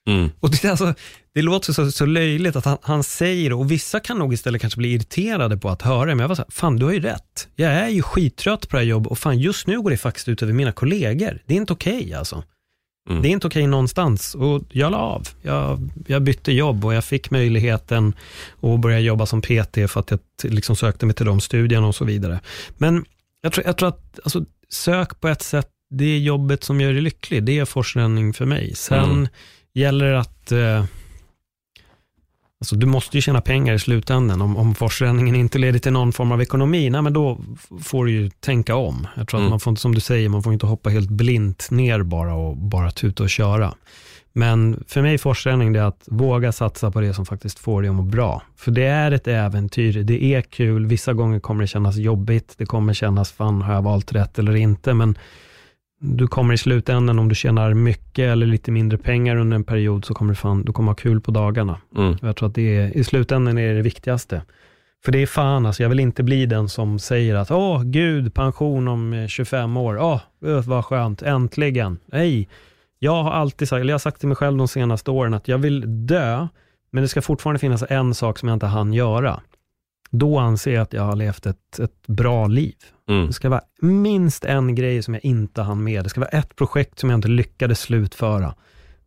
Mm. 0.07 0.29
Och 0.39 0.51
det, 0.51 0.65
alltså, 0.65 0.93
det 1.33 1.41
låter 1.41 1.73
så, 1.73 1.91
så 1.91 2.05
löjligt 2.05 2.55
att 2.55 2.65
han, 2.65 2.77
han 2.81 3.03
säger 3.03 3.49
det 3.49 3.55
och 3.55 3.71
vissa 3.71 3.99
kan 3.99 4.19
nog 4.19 4.33
istället 4.33 4.61
kanske 4.61 4.77
bli 4.77 4.93
irriterade 4.93 5.57
på 5.57 5.69
att 5.69 5.81
höra 5.81 6.05
det, 6.05 6.15
men 6.15 6.19
jag 6.19 6.27
var 6.27 6.35
så 6.35 6.41
här, 6.41 6.51
fan 6.51 6.77
du 6.77 6.85
har 6.85 6.93
ju 6.93 6.99
rätt. 6.99 7.47
Jag 7.55 7.71
är 7.71 7.89
ju 7.89 8.01
skittrött 8.01 8.69
på 8.69 8.75
det 8.75 8.81
här 8.81 8.89
jobbet 8.89 9.11
och 9.11 9.19
fan 9.19 9.39
just 9.39 9.67
nu 9.67 9.81
går 9.81 9.89
det 9.89 9.97
faktiskt 9.97 10.27
ut 10.27 10.43
över 10.43 10.53
mina 10.53 10.71
kollegor. 10.71 11.41
Det 11.45 11.53
är 11.53 11.57
inte 11.57 11.73
okej 11.73 12.13
alltså. 12.13 12.43
Mm. 13.09 13.21
Det 13.21 13.27
är 13.27 13.31
inte 13.31 13.47
okej 13.47 13.67
någonstans 13.67 14.35
och 14.35 14.61
jag 14.69 14.91
la 14.91 14.97
av. 14.97 15.27
Jag, 15.41 15.89
jag 16.07 16.21
bytte 16.21 16.51
jobb 16.51 16.85
och 16.85 16.93
jag 16.93 17.03
fick 17.05 17.31
möjligheten 17.31 18.13
att 18.61 18.79
börja 18.79 18.99
jobba 18.99 19.25
som 19.25 19.41
PT 19.41 19.73
för 19.87 19.99
att 19.99 20.11
jag 20.11 20.19
liksom 20.43 20.75
sökte 20.75 21.05
mig 21.05 21.15
till 21.15 21.25
de 21.25 21.41
studierna 21.41 21.87
och 21.87 21.95
så 21.95 22.05
vidare. 22.05 22.39
Men 22.77 23.05
jag 23.41 23.53
tror, 23.53 23.65
jag 23.65 23.77
tror 23.77 23.89
att 23.89 24.19
alltså, 24.23 24.45
sök 24.69 25.19
på 25.19 25.27
ett 25.27 25.41
sätt, 25.41 25.67
det 25.89 26.05
är 26.05 26.19
jobbet 26.19 26.63
som 26.63 26.81
gör 26.81 26.93
dig 26.93 27.01
lycklig. 27.01 27.43
Det 27.43 27.59
är 27.59 27.65
forskning 27.65 28.33
för 28.33 28.45
mig. 28.45 28.75
Sen 28.75 29.03
Mm. 29.11 29.27
gäller 29.73 30.05
det 30.11 30.19
att, 30.19 30.51
eh, 30.51 30.85
Alltså, 32.61 32.75
du 32.75 32.85
måste 32.85 33.17
ju 33.17 33.21
tjäna 33.21 33.41
pengar 33.41 33.73
i 33.73 33.79
slutändan. 33.79 34.41
Om, 34.41 34.57
om 34.57 34.75
forsränningen 34.75 35.35
inte 35.35 35.59
leder 35.59 35.79
till 35.79 35.91
någon 35.91 36.11
form 36.11 36.31
av 36.31 36.41
ekonomi, 36.41 36.89
nej, 36.89 37.01
men 37.01 37.13
då 37.13 37.39
får 37.83 38.05
du 38.05 38.11
ju 38.11 38.29
tänka 38.29 38.75
om. 38.75 39.07
Jag 39.17 39.27
tror 39.27 39.39
att 39.39 39.41
Mm. 39.41 39.49
man 39.49 39.59
får 39.59 39.75
som 39.75 39.95
du 39.95 40.01
säger, 40.01 40.29
man 40.29 40.43
får 40.43 40.53
inte 40.53 40.65
hoppa 40.65 40.89
helt 40.89 41.09
blint 41.09 41.67
ner 41.71 42.03
bara 42.03 42.33
och 42.33 42.57
bara 42.57 42.91
tuta 42.91 43.23
och 43.23 43.29
köra. 43.29 43.73
Men 44.33 44.83
för 44.87 45.01
mig 45.01 45.17
forsränning 45.17 45.73
det 45.73 45.79
är 45.79 45.83
att 45.83 46.03
våga 46.07 46.51
satsa 46.51 46.91
på 46.91 47.01
det 47.01 47.13
som 47.13 47.25
faktiskt 47.25 47.59
får 47.59 47.81
dig 47.81 47.89
att 47.89 47.95
må 47.95 48.01
bra. 48.03 48.41
För 48.57 48.71
det 48.71 48.85
är 48.85 49.11
ett 49.11 49.27
äventyr, 49.27 50.03
det 50.03 50.23
är 50.23 50.41
kul, 50.41 50.85
vissa 50.85 51.13
gånger 51.13 51.39
kommer 51.39 51.61
det 51.63 51.67
kännas 51.67 51.95
jobbigt, 51.97 52.53
det 52.57 52.65
kommer 52.65 52.93
kännas, 52.93 53.31
fan 53.31 53.61
har 53.61 53.73
jag 53.73 53.81
valt 53.81 54.11
rätt 54.13 54.39
eller 54.39 54.55
inte, 54.55 54.93
men 54.93 55.17
du 56.03 56.27
kommer 56.27 56.53
i 56.53 56.57
slutändan, 56.57 57.19
om 57.19 57.29
du 57.29 57.35
tjänar 57.35 57.73
mycket 57.73 58.31
eller 58.31 58.45
lite 58.45 58.71
mindre 58.71 58.97
pengar 58.97 59.35
under 59.35 59.55
en 59.55 59.63
period, 59.63 60.05
så 60.05 60.13
kommer 60.13 60.31
du 60.31 60.35
fan, 60.35 60.63
du 60.63 60.73
kommer 60.73 60.91
ha 60.91 60.95
kul 60.95 61.21
på 61.21 61.31
dagarna. 61.31 61.77
Mm. 61.97 62.17
Jag 62.21 62.35
tror 62.35 62.49
att 62.49 62.55
det 62.55 62.77
är, 62.77 62.97
i 62.97 63.03
slutändan 63.03 63.57
är 63.57 63.73
det 63.73 63.81
viktigaste. 63.81 64.41
För 65.05 65.11
det 65.11 65.19
är 65.19 65.27
fan, 65.27 65.65
alltså, 65.65 65.83
jag 65.83 65.89
vill 65.89 65.99
inte 65.99 66.23
bli 66.23 66.45
den 66.45 66.69
som 66.69 66.99
säger 66.99 67.35
att, 67.35 67.51
åh 67.51 67.83
gud, 67.83 68.33
pension 68.33 68.87
om 68.87 69.13
eh, 69.13 69.27
25 69.27 69.77
år, 69.77 69.97
åh, 69.97 70.21
öh, 70.45 70.61
vad 70.67 70.85
skönt, 70.85 71.21
äntligen. 71.21 71.99
Nej, 72.05 72.49
jag 72.99 73.23
har 73.23 73.31
alltid 73.31 73.67
sagt, 73.67 73.79
eller 73.81 73.91
jag 73.91 73.95
har 73.95 73.99
sagt 73.99 74.19
till 74.19 74.27
mig 74.27 74.37
själv 74.37 74.57
de 74.57 74.67
senaste 74.67 75.11
åren, 75.11 75.33
att 75.33 75.47
jag 75.47 75.57
vill 75.57 76.05
dö, 76.07 76.47
men 76.91 77.03
det 77.03 77.07
ska 77.07 77.21
fortfarande 77.21 77.59
finnas 77.59 77.83
en 77.89 78.13
sak 78.13 78.39
som 78.39 78.49
jag 78.49 78.55
inte 78.55 78.65
hann 78.65 78.93
göra. 78.93 79.41
Då 80.11 80.39
anser 80.39 80.73
jag 80.73 80.81
att 80.81 80.93
jag 80.93 81.03
har 81.03 81.15
levt 81.15 81.45
ett, 81.45 81.79
ett 81.79 82.07
bra 82.07 82.47
liv. 82.47 82.75
Mm. 83.09 83.27
Det 83.27 83.33
ska 83.33 83.49
vara 83.49 83.61
minst 83.81 84.45
en 84.45 84.75
grej 84.75 85.03
som 85.03 85.13
jag 85.13 85.25
inte 85.25 85.61
hann 85.61 85.83
med. 85.83 86.03
Det 86.05 86.09
ska 86.09 86.19
vara 86.21 86.29
ett 86.29 86.55
projekt 86.55 86.99
som 86.99 87.09
jag 87.09 87.17
inte 87.17 87.27
lyckades 87.27 87.79
slutföra. 87.81 88.55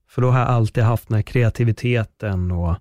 För 0.09 0.23
då 0.23 0.31
har 0.31 0.39
jag 0.39 0.49
alltid 0.49 0.85
haft 0.85 1.09
den 1.09 1.15
här 1.15 1.23
kreativiteten 1.23 2.51
och 2.51 2.75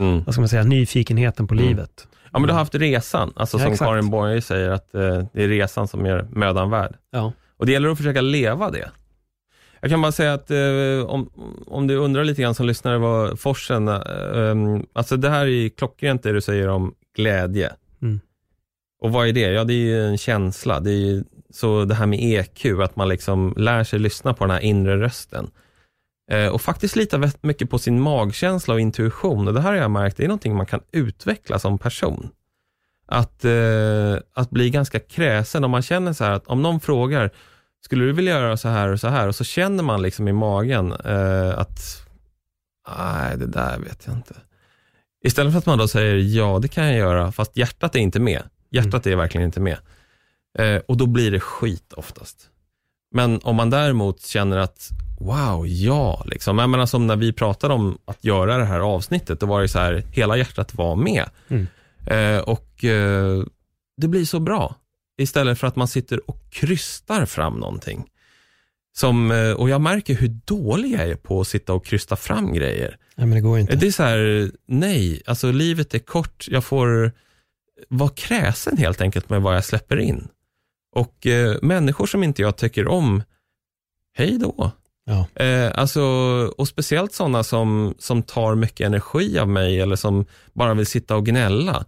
Mm. 0.00 0.22
vad 0.24 0.34
ska 0.34 0.40
man 0.40 0.48
säga, 0.48 0.64
nyfikenheten 0.64 1.46
på 1.46 1.54
Mm. 1.54 1.66
livet. 1.66 2.08
Ja, 2.32 2.38
men 2.38 2.42
du 2.46 2.52
har 2.52 2.58
haft 2.58 2.74
resan. 2.74 3.32
Alltså 3.36 3.56
Ja, 3.58 3.62
som 3.64 3.72
exakt. 3.72 3.88
Karin 3.88 4.10
Borg 4.10 4.40
säger, 4.40 4.70
att 4.70 4.94
eh, 4.94 5.24
det 5.32 5.44
är 5.44 5.48
resan 5.48 5.88
som 5.88 6.06
gör 6.06 6.26
mödan 6.30 6.70
värd. 6.70 6.94
Ja. 7.10 7.32
Och 7.56 7.66
det 7.66 7.72
gäller 7.72 7.88
att 7.88 7.96
försöka 7.98 8.20
leva 8.20 8.70
det. 8.70 8.90
Jag 9.80 9.90
kan 9.90 10.02
bara 10.02 10.12
säga 10.12 10.34
att 10.34 10.50
eh, 10.50 11.06
om, 11.06 11.30
om 11.66 11.86
du 11.86 11.96
undrar 11.96 12.24
lite 12.24 12.42
grann 12.42 12.54
som 12.54 12.66
lyssnare 12.66 12.98
vad 12.98 13.40
forsen, 13.40 13.88
eh, 13.88 14.80
alltså 14.92 15.16
det 15.16 15.30
här 15.30 15.46
är 15.46 15.68
klockrent 15.68 16.22
det 16.22 16.32
du 16.32 16.40
säger 16.40 16.68
om 16.68 16.94
glädje. 17.18 17.72
Mm. 18.02 18.20
Och 19.00 19.12
vad 19.12 19.28
är 19.28 19.32
det? 19.32 19.40
Ja, 19.40 19.64
det 19.64 19.72
är 19.72 19.76
ju 19.76 20.06
en 20.06 20.18
känsla. 20.18 20.80
Det 20.80 20.90
är 20.90 21.06
ju, 21.06 21.24
så 21.50 21.84
det 21.84 21.94
här 21.94 22.06
med 22.06 22.18
EQ, 22.22 22.80
att 22.82 22.96
man 22.96 23.08
liksom 23.08 23.54
lär 23.56 23.84
sig 23.84 23.98
lyssna 23.98 24.34
på 24.34 24.44
den 24.44 24.50
här 24.50 24.60
inre 24.60 25.00
rösten. 25.00 25.50
Eh, 26.30 26.46
och 26.46 26.60
faktiskt 26.60 26.96
lita 26.96 27.18
väldigt 27.18 27.42
mycket 27.42 27.70
på 27.70 27.78
sin 27.78 28.00
magkänsla 28.00 28.74
och 28.74 28.80
intuition. 28.80 29.48
Och 29.48 29.54
det 29.54 29.60
här 29.60 29.72
har 29.72 29.78
jag 29.78 29.90
märkt, 29.90 30.16
det 30.16 30.24
är 30.24 30.28
någonting 30.28 30.56
man 30.56 30.66
kan 30.66 30.80
utveckla 30.92 31.58
som 31.58 31.78
person. 31.78 32.28
Att, 33.06 33.44
eh, 33.44 34.16
att 34.34 34.50
bli 34.50 34.70
ganska 34.70 35.00
kräsen 35.00 35.64
om 35.64 35.70
man 35.70 35.82
känner 35.82 36.12
så 36.12 36.24
här 36.24 36.32
att 36.32 36.46
om 36.46 36.62
någon 36.62 36.80
frågar, 36.80 37.30
skulle 37.84 38.04
du 38.04 38.12
vilja 38.12 38.32
göra 38.40 38.56
så 38.56 38.68
här 38.68 38.88
och 38.88 39.00
så 39.00 39.08
här? 39.08 39.28
Och 39.28 39.34
så 39.34 39.44
känner 39.44 39.82
man 39.82 40.02
liksom 40.02 40.28
i 40.28 40.32
magen 40.32 40.92
eh, 40.92 41.58
att, 41.58 41.80
nej 42.88 43.36
det 43.38 43.46
där 43.46 43.78
vet 43.78 44.06
jag 44.06 44.14
inte. 44.14 44.34
Istället 45.24 45.52
för 45.52 45.58
att 45.58 45.66
man 45.66 45.78
då 45.78 45.88
säger 45.88 46.16
ja, 46.16 46.58
det 46.58 46.68
kan 46.68 46.86
jag 46.86 46.96
göra, 46.96 47.32
fast 47.32 47.56
hjärtat 47.56 47.94
är 47.94 47.98
inte 47.98 48.20
med. 48.20 48.42
Hjärtat 48.70 49.06
är 49.06 49.16
verkligen 49.16 49.44
inte 49.44 49.60
med. 49.60 49.78
Eh, 50.58 50.76
och 50.76 50.96
då 50.96 51.06
blir 51.06 51.30
det 51.30 51.40
skit 51.40 51.92
oftast. 51.92 52.50
Men 53.14 53.40
om 53.42 53.56
man 53.56 53.70
däremot 53.70 54.26
känner 54.26 54.56
att, 54.56 54.88
wow, 55.20 55.66
ja, 55.66 56.24
liksom. 56.26 56.58
Jag 56.58 56.70
menar 56.70 56.86
som 56.86 57.06
när 57.06 57.16
vi 57.16 57.32
pratade 57.32 57.74
om 57.74 57.98
att 58.04 58.24
göra 58.24 58.58
det 58.58 58.64
här 58.64 58.80
avsnittet, 58.80 59.40
då 59.40 59.46
var 59.46 59.60
det 59.60 59.68
så 59.68 59.78
här, 59.78 60.02
hela 60.12 60.36
hjärtat 60.36 60.74
var 60.74 60.96
med. 60.96 61.30
Mm. 61.48 61.66
Eh, 62.06 62.40
och 62.40 62.84
eh, 62.84 63.44
det 64.00 64.08
blir 64.08 64.24
så 64.24 64.40
bra. 64.40 64.74
Istället 65.20 65.58
för 65.58 65.66
att 65.66 65.76
man 65.76 65.88
sitter 65.88 66.30
och 66.30 66.50
krystar 66.50 67.24
fram 67.26 67.54
någonting. 67.54 68.06
Som, 68.98 69.30
eh, 69.30 69.52
och 69.52 69.68
jag 69.68 69.80
märker 69.80 70.14
hur 70.14 70.28
dålig 70.44 70.92
jag 70.92 71.00
är 71.00 71.14
på 71.14 71.40
att 71.40 71.48
sitta 71.48 71.72
och 71.72 71.86
krysta 71.86 72.16
fram 72.16 72.52
grejer. 72.52 72.96
Nej, 73.16 73.26
men 73.26 73.36
det 73.36 73.40
går 73.40 73.58
inte. 73.58 73.76
Det 73.76 73.86
är 73.86 73.90
så 73.90 74.02
här, 74.02 74.50
nej, 74.66 75.22
alltså 75.26 75.52
livet 75.52 75.94
är 75.94 75.98
kort, 75.98 76.46
jag 76.48 76.64
får 76.64 77.12
vara 77.88 78.10
kräsen 78.10 78.76
helt 78.76 79.00
enkelt 79.00 79.30
med 79.30 79.42
vad 79.42 79.56
jag 79.56 79.64
släpper 79.64 79.96
in. 79.96 80.28
Och 80.94 81.26
eh, 81.26 81.56
människor 81.62 82.06
som 82.06 82.22
inte 82.22 82.42
jag 82.42 82.56
tycker 82.56 82.88
om, 82.88 83.22
hej 84.16 84.38
då. 84.38 84.70
Ja. 85.04 85.44
Eh, 85.44 85.72
alltså, 85.74 86.02
och 86.58 86.68
speciellt 86.68 87.12
sådana 87.12 87.44
som, 87.44 87.94
som 87.98 88.22
tar 88.22 88.54
mycket 88.54 88.86
energi 88.86 89.38
av 89.38 89.48
mig 89.48 89.80
eller 89.80 89.96
som 89.96 90.26
bara 90.52 90.74
vill 90.74 90.86
sitta 90.86 91.16
och 91.16 91.26
gnälla. 91.26 91.84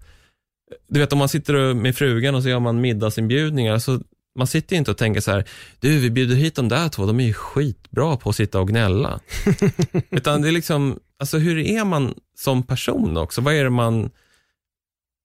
Du 0.89 1.01
vet 1.01 1.13
om 1.13 1.19
man 1.19 1.29
sitter 1.29 1.75
med 1.75 1.97
frugan 1.97 2.35
och 2.35 2.43
så 2.43 2.49
gör 2.49 2.61
man 2.61 2.81
middagsinbjudningar, 2.81 3.79
så 3.79 4.01
man 4.35 4.47
sitter 4.47 4.75
ju 4.75 4.79
inte 4.79 4.91
och 4.91 4.99
tänker 4.99 5.21
så 5.21 5.31
här, 5.31 5.45
du 5.81 5.99
vi 5.99 6.11
bjuder 6.11 6.37
hit 6.37 6.55
de 6.55 6.69
där 6.69 6.89
två, 6.89 7.07
de 7.07 7.21
är 7.21 7.25
ju 7.25 7.33
skitbra 7.33 8.17
på 8.17 8.31
att 8.31 8.37
sitta 8.37 8.61
och 8.61 8.69
gnälla. 8.69 9.21
Utan 10.11 10.43
det 10.43 10.49
är 10.49 10.53
liksom, 10.53 10.99
alltså 11.19 11.39
hur 11.39 11.59
är 11.59 11.85
man 11.85 12.15
som 12.37 12.63
person 12.63 13.17
också? 13.17 13.41
Vad 13.41 13.55
är 13.55 13.65
det 13.65 13.71
man, 13.71 14.11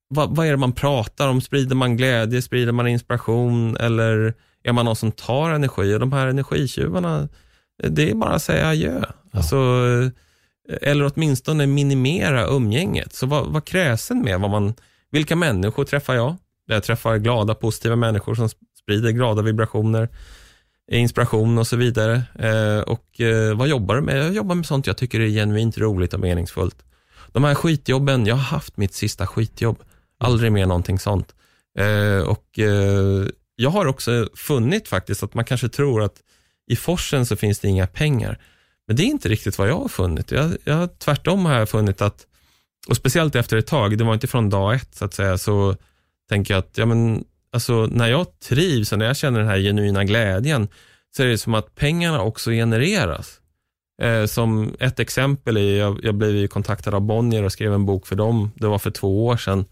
vad, 0.07 0.35
vad 0.35 0.47
är 0.47 0.51
det 0.51 0.57
man 0.57 0.73
pratar 0.73 1.27
om? 1.27 1.41
Sprider 1.41 1.75
man 1.75 1.97
glädje? 1.97 2.41
Sprider 2.41 2.71
man 2.71 2.87
inspiration? 2.87 3.77
Eller 3.77 4.33
är 4.63 4.73
man 4.73 4.85
någon 4.85 4.95
som 4.95 5.11
tar 5.11 5.49
energi? 5.49 5.93
Och 5.93 5.99
de 5.99 6.13
här 6.13 6.27
energitjuvarna, 6.27 7.29
det 7.83 8.09
är 8.11 8.15
bara 8.15 8.33
att 8.33 8.43
säga 8.43 8.67
adjö. 8.67 9.03
Alltså, 9.31 9.55
eller 10.81 11.11
åtminstone 11.15 11.67
minimera 11.67 12.47
umgänget. 12.47 13.13
Så 13.13 13.25
vad, 13.25 13.47
vad 13.47 13.65
kräsen 13.65 14.21
med 14.21 14.39
vad 14.39 14.51
man, 14.51 14.73
vilka 15.11 15.35
människor 15.35 15.85
träffar 15.85 16.15
jag? 16.15 16.35
Jag 16.67 16.83
träffar 16.83 17.17
glada, 17.17 17.55
positiva 17.55 17.95
människor 17.95 18.35
som 18.35 18.49
sprider 18.85 19.11
glada 19.11 19.41
vibrationer, 19.41 20.09
inspiration 20.91 21.57
och 21.57 21.67
så 21.67 21.75
vidare. 21.75 22.21
Eh, 22.39 22.79
och 22.79 23.21
eh, 23.21 23.57
vad 23.57 23.67
jobbar 23.67 23.95
du 23.95 24.01
med? 24.01 24.17
Jag 24.17 24.33
jobbar 24.33 24.55
med 24.55 24.65
sånt 24.65 24.87
jag 24.87 24.97
tycker 24.97 25.19
är 25.19 25.27
genuint 25.27 25.77
roligt 25.77 26.13
och 26.13 26.19
meningsfullt. 26.19 26.85
De 27.31 27.43
här 27.43 27.55
skitjobben, 27.55 28.25
jag 28.25 28.35
har 28.35 28.41
haft 28.41 28.77
mitt 28.77 28.93
sista 28.93 29.27
skitjobb. 29.27 29.83
Aldrig 30.19 30.51
mer 30.51 30.65
någonting 30.65 30.99
sånt. 30.99 31.35
Eh, 31.79 32.27
och 32.27 32.59
jag 33.55 33.69
har 33.69 33.85
också 33.85 34.29
funnit 34.35 34.87
faktiskt 34.87 35.23
att 35.23 35.33
man 35.33 35.45
kanske 35.45 35.69
tror 35.69 36.03
att 36.03 36.21
i 36.67 36.75
forsen 36.75 37.25
så 37.25 37.35
finns 37.35 37.59
det 37.59 37.67
inga 37.67 37.87
pengar. 37.87 38.39
Men 38.87 38.95
det 38.95 39.03
är 39.03 39.07
inte 39.07 39.29
riktigt 39.29 39.57
vad 39.57 39.69
jag 39.69 39.77
har 39.77 39.87
funnit. 39.87 40.31
Jag, 40.31 40.57
jag, 40.63 40.99
tvärtom 40.99 41.45
har 41.45 41.59
jag 41.59 41.69
funnit 41.69 42.01
att, 42.01 42.27
och 42.87 42.97
speciellt 42.97 43.35
efter 43.35 43.57
ett 43.57 43.67
tag, 43.67 43.97
det 43.97 44.03
var 44.03 44.13
inte 44.13 44.27
från 44.27 44.49
dag 44.49 44.75
ett 44.75 44.95
så 44.95 45.05
att 45.05 45.13
säga, 45.13 45.37
så 45.37 45.75
tänker 46.29 46.53
jag 46.53 46.59
att 46.59 46.77
ja, 46.77 46.85
men, 46.85 47.23
alltså, 47.55 47.85
när 47.91 48.07
jag 48.07 48.39
trivs 48.39 48.91
och 48.91 48.99
när 48.99 49.05
jag 49.05 49.17
känner 49.17 49.39
den 49.39 49.49
här 49.49 49.59
genuina 49.59 50.03
glädjen 50.03 50.67
så 51.17 51.23
är 51.23 51.27
det 51.27 51.37
som 51.37 51.53
att 51.53 51.75
pengarna 51.75 52.21
också 52.21 52.51
genereras. 52.51 53.39
Eh, 54.01 54.25
som 54.25 54.75
ett 54.79 54.99
exempel 54.99 55.57
är, 55.57 55.77
jag, 55.77 55.99
jag 56.03 56.15
blev 56.15 56.35
ju 56.35 56.47
kontaktad 56.47 56.93
av 56.93 57.01
Bonnier 57.01 57.43
och 57.43 57.51
skrev 57.51 57.73
en 57.73 57.85
bok 57.85 58.07
för 58.07 58.15
dem, 58.15 58.51
det 58.55 58.67
var 58.67 58.79
för 58.79 58.91
två 58.91 59.25
år 59.25 59.37
sedan. 59.37 59.65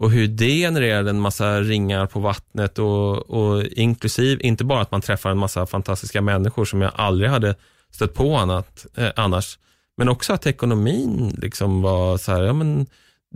Och 0.00 0.10
hur 0.10 0.28
det 0.28 0.58
genererade 0.58 1.10
en 1.10 1.20
massa 1.20 1.60
ringar 1.60 2.06
på 2.06 2.20
vattnet 2.20 2.78
och, 2.78 3.30
och 3.30 3.64
inklusive, 3.64 4.42
inte 4.42 4.64
bara 4.64 4.80
att 4.80 4.90
man 4.90 5.00
träffar 5.00 5.30
en 5.30 5.38
massa 5.38 5.66
fantastiska 5.66 6.22
människor 6.22 6.64
som 6.64 6.82
jag 6.82 6.92
aldrig 6.94 7.30
hade 7.30 7.54
stött 7.90 8.14
på 8.14 8.36
annat, 8.36 8.86
eh, 8.96 9.10
annars, 9.16 9.58
men 9.96 10.08
också 10.08 10.32
att 10.32 10.46
ekonomin 10.46 11.36
liksom 11.42 11.82
var 11.82 12.18
så 12.18 12.32
här, 12.32 12.42
ja 12.42 12.52
men 12.52 12.86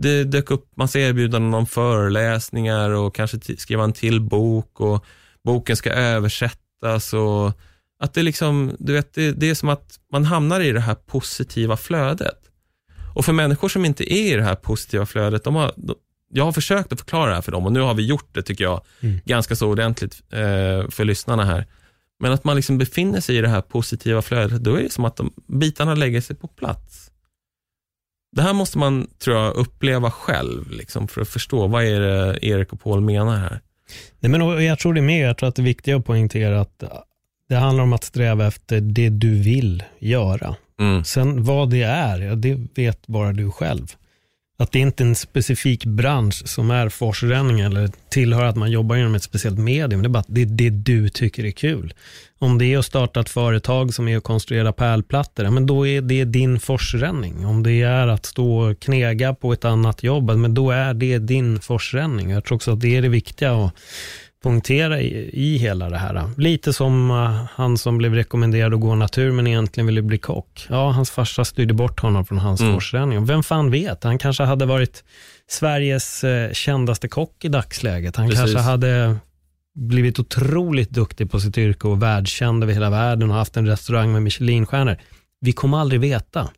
det 0.01 0.23
dök 0.23 0.51
upp 0.51 0.77
massa 0.77 0.99
erbjudanden 0.99 1.53
om 1.53 1.65
föreläsningar 1.65 2.89
och 2.89 3.15
kanske 3.15 3.57
skriva 3.57 3.83
en 3.83 3.93
till 3.93 4.21
bok 4.21 4.81
och 4.81 5.05
boken 5.43 5.75
ska 5.75 5.89
översättas 5.89 7.13
och 7.13 7.51
att 7.99 8.13
det 8.13 8.23
liksom, 8.23 8.75
du 8.79 8.93
vet, 8.93 9.13
det, 9.13 9.31
det 9.31 9.49
är 9.49 9.55
som 9.55 9.69
att 9.69 9.99
man 10.11 10.25
hamnar 10.25 10.59
i 10.59 10.71
det 10.71 10.79
här 10.79 10.95
positiva 10.95 11.77
flödet. 11.77 12.37
Och 13.15 13.25
för 13.25 13.33
människor 13.33 13.69
som 13.69 13.85
inte 13.85 14.13
är 14.13 14.33
i 14.33 14.35
det 14.35 14.43
här 14.43 14.55
positiva 14.55 15.05
flödet, 15.05 15.43
de 15.43 15.55
har, 15.55 15.73
de, 15.77 15.95
jag 16.29 16.45
har 16.45 16.51
försökt 16.51 16.93
att 16.93 16.99
förklara 16.99 17.29
det 17.29 17.35
här 17.35 17.41
för 17.41 17.51
dem 17.51 17.65
och 17.65 17.71
nu 17.71 17.79
har 17.79 17.93
vi 17.93 18.05
gjort 18.05 18.29
det 18.33 18.41
tycker 18.41 18.63
jag, 18.63 18.81
ganska 19.25 19.55
så 19.55 19.69
ordentligt 19.69 20.21
eh, 20.31 20.89
för 20.89 21.03
lyssnarna 21.03 21.45
här. 21.45 21.65
Men 22.19 22.31
att 22.31 22.43
man 22.43 22.55
liksom 22.55 22.77
befinner 22.77 23.21
sig 23.21 23.37
i 23.37 23.41
det 23.41 23.47
här 23.47 23.61
positiva 23.61 24.21
flödet, 24.21 24.63
då 24.63 24.75
är 24.75 24.83
det 24.83 24.91
som 24.91 25.05
att 25.05 25.15
de, 25.15 25.33
bitarna 25.47 25.95
lägger 25.95 26.21
sig 26.21 26.35
på 26.35 26.47
plats. 26.47 27.11
Det 28.31 28.41
här 28.41 28.53
måste 28.53 28.77
man, 28.77 29.07
tror 29.23 29.37
jag, 29.37 29.55
uppleva 29.55 30.11
själv 30.11 30.71
liksom, 30.71 31.07
för 31.07 31.21
att 31.21 31.29
förstå 31.29 31.67
vad 31.67 31.83
är 31.83 31.99
det 31.99 32.39
Erik 32.41 32.73
och 32.73 32.81
Paul 32.81 33.01
menar 33.01 33.37
här. 33.37 33.59
Nej, 34.19 34.31
men 34.31 34.65
jag 34.65 34.79
tror 34.79 34.93
det 34.93 34.99
är 34.99 35.01
mer, 35.01 35.25
jag 35.25 35.37
tror 35.37 35.49
att 35.49 35.55
det 35.55 35.61
är 35.61 35.63
viktigt 35.63 35.95
att 35.95 36.05
poängtera 36.05 36.61
att 36.61 36.83
det 37.49 37.55
handlar 37.55 37.83
om 37.83 37.93
att 37.93 38.03
sträva 38.03 38.47
efter 38.47 38.81
det 38.81 39.09
du 39.09 39.35
vill 39.35 39.83
göra. 39.99 40.55
Mm. 40.79 41.03
Sen 41.03 41.43
vad 41.43 41.69
det 41.69 41.83
är, 41.83 42.35
det 42.35 42.67
vet 42.75 43.07
bara 43.07 43.33
du 43.33 43.51
själv. 43.51 43.95
Att 44.59 44.71
det 44.71 44.79
inte 44.79 45.03
är 45.03 45.07
en 45.07 45.15
specifik 45.15 45.85
bransch 45.85 46.47
som 46.47 46.71
är 46.71 46.89
forsränning 46.89 47.59
eller 47.59 47.89
tillhör 48.09 48.43
att 48.43 48.55
man 48.55 48.71
jobbar 48.71 48.95
inom 48.95 49.15
ett 49.15 49.23
speciellt 49.23 49.59
medium. 49.59 50.01
Det 50.01 50.07
är 50.07 50.09
bara 50.09 50.19
att 50.19 50.25
det 50.29 50.41
är 50.41 50.45
det 50.45 50.69
du 50.69 51.09
tycker 51.09 51.45
är 51.45 51.51
kul. 51.51 51.93
Om 52.39 52.57
det 52.57 52.65
är 52.65 52.77
att 52.77 52.85
starta 52.85 53.19
ett 53.19 53.29
företag 53.29 53.93
som 53.93 54.07
är 54.07 54.17
att 54.17 54.23
konstruera 54.23 54.73
pärlplattor, 54.73 55.49
men 55.49 55.65
då 55.65 55.87
är 55.87 56.01
det 56.01 56.25
din 56.25 56.59
forsränning. 56.59 57.45
Om 57.45 57.63
det 57.63 57.81
är 57.81 58.07
att 58.07 58.25
stå 58.25 58.57
och 58.57 58.79
knega 58.79 59.33
på 59.33 59.53
ett 59.53 59.65
annat 59.65 60.03
jobb, 60.03 60.31
men 60.31 60.53
då 60.53 60.71
är 60.71 60.93
det 60.93 61.19
din 61.19 61.59
forsränning. 61.59 62.29
Jag 62.29 62.45
tror 62.45 62.55
också 62.55 62.73
att 62.73 62.81
det 62.81 62.97
är 62.97 63.01
det 63.01 63.09
viktiga 63.09 63.53
Och 63.53 63.71
punktera 64.43 65.01
i, 65.01 65.29
i 65.33 65.57
hela 65.57 65.89
det 65.89 65.97
här. 65.97 66.29
Lite 66.37 66.73
som 66.73 67.11
uh, 67.11 67.45
han 67.55 67.77
som 67.77 67.97
blev 67.97 68.13
rekommenderad 68.13 68.73
att 68.73 68.79
gå 68.79 68.95
natur 68.95 69.31
men 69.31 69.47
egentligen 69.47 69.87
ville 69.87 70.01
bli 70.01 70.17
kock. 70.17 70.67
Ja, 70.69 70.91
hans 70.91 71.11
farsa 71.11 71.45
styrde 71.45 71.73
bort 71.73 71.99
honom 71.99 72.25
från 72.25 72.37
hans 72.37 72.61
mm. 72.61 72.73
forsränning. 72.73 73.25
Vem 73.25 73.43
fan 73.43 73.71
vet, 73.71 74.03
han 74.03 74.17
kanske 74.17 74.43
hade 74.43 74.65
varit 74.65 75.03
Sveriges 75.47 76.23
uh, 76.23 76.51
kändaste 76.51 77.07
kock 77.07 77.45
i 77.45 77.47
dagsläget. 77.47 78.15
Han 78.15 78.29
Precis. 78.29 78.41
kanske 78.41 78.59
hade 78.59 79.17
blivit 79.75 80.19
otroligt 80.19 80.89
duktig 80.89 81.31
på 81.31 81.39
sitt 81.39 81.57
yrke 81.57 81.87
och 81.87 82.03
världskänd 82.03 82.63
över 82.63 82.73
hela 82.73 82.89
världen 82.89 83.29
och 83.29 83.35
haft 83.35 83.57
en 83.57 83.67
restaurang 83.67 84.11
med 84.11 84.23
Michelinstjärnor. 84.23 84.97
Vi 85.41 85.51
kommer 85.51 85.77
aldrig 85.77 86.01
veta, 86.01 86.49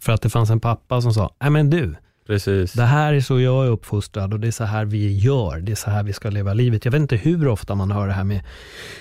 för 0.00 0.12
att 0.12 0.22
det 0.22 0.30
fanns 0.30 0.50
en 0.50 0.60
pappa 0.60 1.00
som 1.00 1.14
sa, 1.14 1.36
nej 1.40 1.50
men 1.50 1.70
du, 1.70 1.94
Precis. 2.30 2.72
Det 2.72 2.84
här 2.84 3.12
är 3.12 3.20
så 3.20 3.40
jag 3.40 3.66
är 3.66 3.70
uppfostrad 3.70 4.32
och 4.32 4.40
det 4.40 4.46
är 4.46 4.52
så 4.52 4.64
här 4.64 4.84
vi 4.84 5.18
gör. 5.18 5.60
Det 5.60 5.72
är 5.72 5.76
så 5.76 5.90
här 5.90 6.02
vi 6.02 6.12
ska 6.12 6.30
leva 6.30 6.54
livet. 6.54 6.84
Jag 6.84 6.92
vet 6.92 7.00
inte 7.00 7.16
hur 7.16 7.48
ofta 7.48 7.74
man 7.74 7.90
hör 7.90 8.06
det 8.06 8.12
här 8.12 8.24
med 8.24 8.44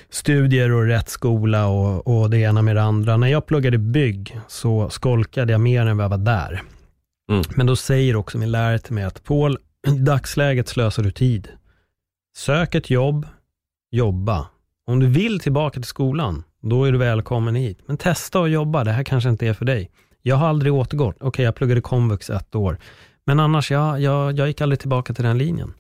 studier 0.10 0.72
och 0.72 0.86
rätt 0.86 1.10
skola 1.10 1.68
och, 1.68 2.08
och 2.08 2.30
det 2.30 2.38
ena 2.38 2.62
med 2.62 2.76
det 2.76 2.82
andra. 2.82 3.18
När 3.18 3.28
jag 3.28 3.46
pluggade 3.46 3.78
bygg 3.78 4.40
så 4.48 4.90
skolkade 4.90 5.52
jag 5.52 5.62
mer 5.62 5.86
än 5.86 5.98
vad 5.98 6.04
jag 6.04 6.10
var 6.10 6.18
där. 6.18 6.62
Mm. 7.32 7.44
Men 7.56 7.66
då 7.66 7.76
säger 7.76 8.16
också 8.16 8.38
min 8.38 8.52
lärare 8.52 8.80
till 8.80 8.94
mig 8.94 9.04
att 9.04 9.24
Paul, 9.24 9.58
i 9.88 9.92
dagsläget 9.92 10.68
slösar 10.68 11.04
du 11.04 11.12
tid. 11.12 11.48
Sök 12.38 12.76
ett 12.76 12.90
jobb, 12.90 13.28
jobba. 13.92 14.48
Om 14.88 15.00
du 15.00 15.08
vill 15.08 15.40
tillbaka 15.40 15.74
till 15.74 15.84
skolan, 15.84 16.44
då 16.62 16.84
är 16.84 16.92
du 16.92 16.98
välkommen 16.98 17.56
hit. 17.56 17.80
Men 17.86 17.98
testa 17.98 18.44
att 18.44 18.52
jobba, 18.52 18.84
det 18.84 18.92
här 18.92 19.04
kanske 19.04 19.30
inte 19.30 19.48
är 19.48 19.54
för 19.54 19.66
dig. 19.66 19.92
Jag 20.22 20.36
har 20.36 20.48
aldrig 20.48 20.74
återgått. 20.74 21.16
Okej, 21.16 21.28
okay, 21.28 21.46
jag 21.46 21.56
pluggade 21.56 21.82
komvux 21.82 22.30
ett 22.30 22.56
år. 22.56 22.78
Men 23.26 23.40
annars, 23.40 23.72
ja, 23.72 24.00
jag, 24.00 24.40
jag 24.40 24.48
gick 24.48 24.62
aldrig 24.62 24.80
tillbaka 24.80 25.14
till 25.14 25.24
den 25.24 25.38
linjen. 25.38 25.74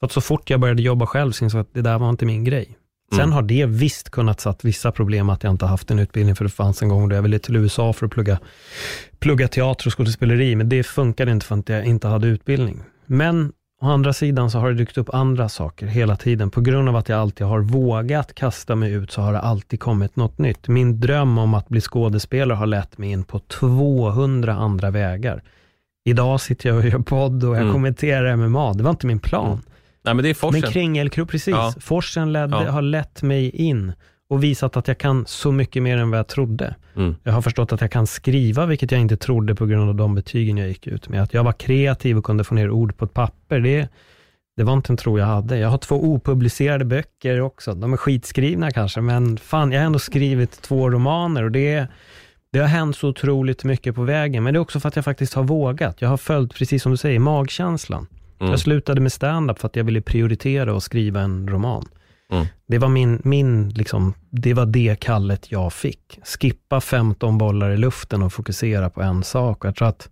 För 0.00 0.06
att 0.06 0.12
så 0.12 0.20
fort 0.20 0.50
jag 0.50 0.60
började 0.60 0.82
jobba 0.82 1.06
själv 1.06 1.32
så 1.32 1.44
insåg 1.44 1.58
jag 1.58 1.62
att 1.62 1.74
det 1.74 1.82
där 1.82 1.98
var 1.98 2.10
inte 2.10 2.26
min 2.26 2.44
grej. 2.44 2.76
Sen 3.10 3.20
mm. 3.20 3.32
har 3.32 3.42
det 3.42 3.66
visst 3.66 4.10
kunnat 4.10 4.40
satt 4.40 4.64
vissa 4.64 4.92
problem 4.92 5.30
att 5.30 5.42
jag 5.42 5.50
inte 5.50 5.66
haft 5.66 5.90
en 5.90 5.98
utbildning, 5.98 6.36
för 6.36 6.44
det 6.44 6.50
fanns 6.50 6.82
en 6.82 6.88
gång 6.88 7.08
då 7.08 7.14
jag 7.14 7.22
ville 7.22 7.38
till 7.38 7.56
USA 7.56 7.92
för 7.92 8.06
att 8.06 8.12
plugga, 8.12 8.38
plugga 9.18 9.48
teater 9.48 9.86
och 9.86 9.96
skådespeleri, 9.98 10.56
men 10.56 10.68
det 10.68 10.82
funkade 10.82 11.30
inte 11.30 11.46
för 11.46 11.58
att 11.58 11.68
jag 11.68 11.84
inte 11.84 12.08
hade 12.08 12.26
utbildning. 12.26 12.82
Men 13.06 13.52
å 13.82 13.86
andra 13.86 14.12
sidan 14.12 14.50
så 14.50 14.58
har 14.58 14.68
det 14.68 14.74
dykt 14.74 14.98
upp 14.98 15.14
andra 15.14 15.48
saker 15.48 15.86
hela 15.86 16.16
tiden. 16.16 16.50
På 16.50 16.60
grund 16.60 16.88
av 16.88 16.96
att 16.96 17.08
jag 17.08 17.20
alltid 17.20 17.46
har 17.46 17.60
vågat 17.60 18.34
kasta 18.34 18.76
mig 18.76 18.92
ut 18.92 19.10
så 19.10 19.20
har 19.20 19.32
det 19.32 19.40
alltid 19.40 19.80
kommit 19.80 20.16
något 20.16 20.38
nytt. 20.38 20.68
Min 20.68 21.00
dröm 21.00 21.38
om 21.38 21.54
att 21.54 21.68
bli 21.68 21.80
skådespelare 21.80 22.56
har 22.56 22.66
lett 22.66 22.98
mig 22.98 23.10
in 23.10 23.24
på 23.24 23.38
200 23.38 24.54
andra 24.54 24.90
vägar. 24.90 25.42
Idag 26.04 26.40
sitter 26.40 26.68
jag 26.68 26.78
och 26.78 26.84
gör 26.84 26.98
podd 26.98 27.44
och 27.44 27.54
jag 27.54 27.62
mm. 27.62 27.72
kommenterar 27.72 28.36
MMA. 28.36 28.72
Det 28.72 28.82
var 28.82 28.90
inte 28.90 29.06
min 29.06 29.18
plan. 29.18 29.46
Mm. 29.46 29.60
Nej, 30.02 30.14
men 30.14 30.22
det 30.22 30.30
är 30.30 30.34
forsen. 30.34 30.60
Men 30.60 30.70
Kringelkro, 30.70 31.26
precis. 31.26 31.52
Ja. 31.54 31.74
Forsen 31.80 32.32
ledde, 32.32 32.56
ja. 32.64 32.70
har 32.70 32.82
lett 32.82 33.22
mig 33.22 33.50
in 33.50 33.92
och 34.28 34.44
visat 34.44 34.76
att 34.76 34.88
jag 34.88 34.98
kan 34.98 35.26
så 35.26 35.52
mycket 35.52 35.82
mer 35.82 35.96
än 35.96 36.10
vad 36.10 36.18
jag 36.18 36.28
trodde. 36.28 36.74
Mm. 36.96 37.16
Jag 37.22 37.32
har 37.32 37.42
förstått 37.42 37.72
att 37.72 37.80
jag 37.80 37.90
kan 37.90 38.06
skriva, 38.06 38.66
vilket 38.66 38.92
jag 38.92 39.00
inte 39.00 39.16
trodde 39.16 39.54
på 39.54 39.66
grund 39.66 39.88
av 39.88 39.94
de 39.94 40.14
betygen 40.14 40.56
jag 40.56 40.68
gick 40.68 40.86
ut 40.86 41.08
med. 41.08 41.22
Att 41.22 41.34
jag 41.34 41.44
var 41.44 41.52
kreativ 41.52 42.18
och 42.18 42.24
kunde 42.24 42.44
få 42.44 42.54
ner 42.54 42.70
ord 42.70 42.96
på 42.96 43.04
ett 43.04 43.14
papper, 43.14 43.60
det, 43.60 43.88
det 44.56 44.64
var 44.64 44.72
inte 44.72 44.92
en 44.92 44.96
tro 44.96 45.18
jag 45.18 45.26
hade. 45.26 45.58
Jag 45.58 45.68
har 45.68 45.78
två 45.78 46.04
opublicerade 46.04 46.84
böcker 46.84 47.40
också. 47.40 47.74
De 47.74 47.92
är 47.92 47.96
skitskrivna 47.96 48.70
kanske, 48.70 49.00
men 49.00 49.36
fan, 49.36 49.72
jag 49.72 49.80
har 49.80 49.86
ändå 49.86 49.98
skrivit 49.98 50.62
två 50.62 50.90
romaner 50.90 51.42
och 51.42 51.50
det 51.50 51.88
det 52.52 52.58
har 52.58 52.66
hänt 52.66 52.96
så 52.96 53.08
otroligt 53.08 53.64
mycket 53.64 53.94
på 53.94 54.02
vägen, 54.02 54.44
men 54.44 54.54
det 54.54 54.58
är 54.58 54.60
också 54.60 54.80
för 54.80 54.88
att 54.88 54.96
jag 54.96 55.04
faktiskt 55.04 55.34
har 55.34 55.42
vågat. 55.42 56.02
Jag 56.02 56.08
har 56.08 56.16
följt, 56.16 56.54
precis 56.54 56.82
som 56.82 56.92
du 56.92 56.96
säger, 56.98 57.18
magkänslan. 57.18 58.06
Mm. 58.40 58.50
Jag 58.50 58.60
slutade 58.60 59.00
med 59.00 59.12
stand-up 59.12 59.58
för 59.58 59.66
att 59.66 59.76
jag 59.76 59.84
ville 59.84 60.00
prioritera 60.00 60.74
och 60.74 60.82
skriva 60.82 61.20
en 61.20 61.48
roman. 61.48 61.88
Mm. 62.32 62.46
Det 62.66 62.78
var 62.78 62.88
min, 62.88 63.20
min 63.24 63.68
liksom, 63.68 64.14
det 64.30 64.54
var 64.54 64.66
det 64.66 65.00
kallet 65.00 65.52
jag 65.52 65.72
fick. 65.72 66.20
Skippa 66.24 66.80
15 66.80 67.38
bollar 67.38 67.70
i 67.70 67.76
luften 67.76 68.22
och 68.22 68.32
fokusera 68.32 68.90
på 68.90 69.02
en 69.02 69.22
sak. 69.22 69.64
Jag 69.64 69.76
tror 69.76 69.88
att 69.88 70.08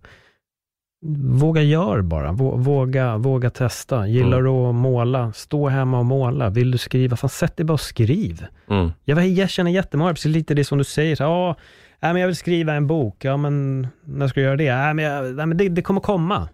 Våga 1.21 1.61
gör 1.61 2.01
bara, 2.01 2.31
våga, 2.31 3.17
våga 3.17 3.49
testa. 3.49 4.07
Gillar 4.07 4.39
mm. 4.39 4.43
du 4.43 4.49
att 4.49 4.75
måla, 4.75 5.33
stå 5.33 5.67
hemma 5.67 5.99
och 5.99 6.05
måla. 6.05 6.49
Vill 6.49 6.71
du 6.71 6.77
skriva, 6.77 7.17
fan 7.17 7.29
sätt 7.29 7.57
dig 7.57 7.65
bara 7.65 7.73
och 7.73 7.81
skriv. 7.81 8.45
Mm. 8.69 8.91
Jag, 9.03 9.27
jag 9.27 9.49
känner 9.49 9.71
jättemånga, 9.71 10.13
precis 10.13 10.31
lite 10.31 10.53
det 10.53 10.63
som 10.63 10.77
du 10.77 10.83
säger, 10.83 11.15
så, 11.15 11.23
ja, 11.23 11.55
men 11.99 12.15
jag 12.15 12.27
vill 12.27 12.35
skriva 12.35 12.73
en 12.73 12.87
bok, 12.87 13.25
ja 13.25 13.37
men 13.37 13.87
när 14.05 14.27
ska 14.27 14.39
du 14.39 14.45
göra 14.45 14.57
det? 14.57 14.63
Ja, 14.63 14.93
men, 14.93 15.05
jag, 15.05 15.35
nej, 15.35 15.45
men 15.45 15.57
det, 15.57 15.69
det 15.69 15.81
kommer 15.81 16.01
komma. 16.01 16.49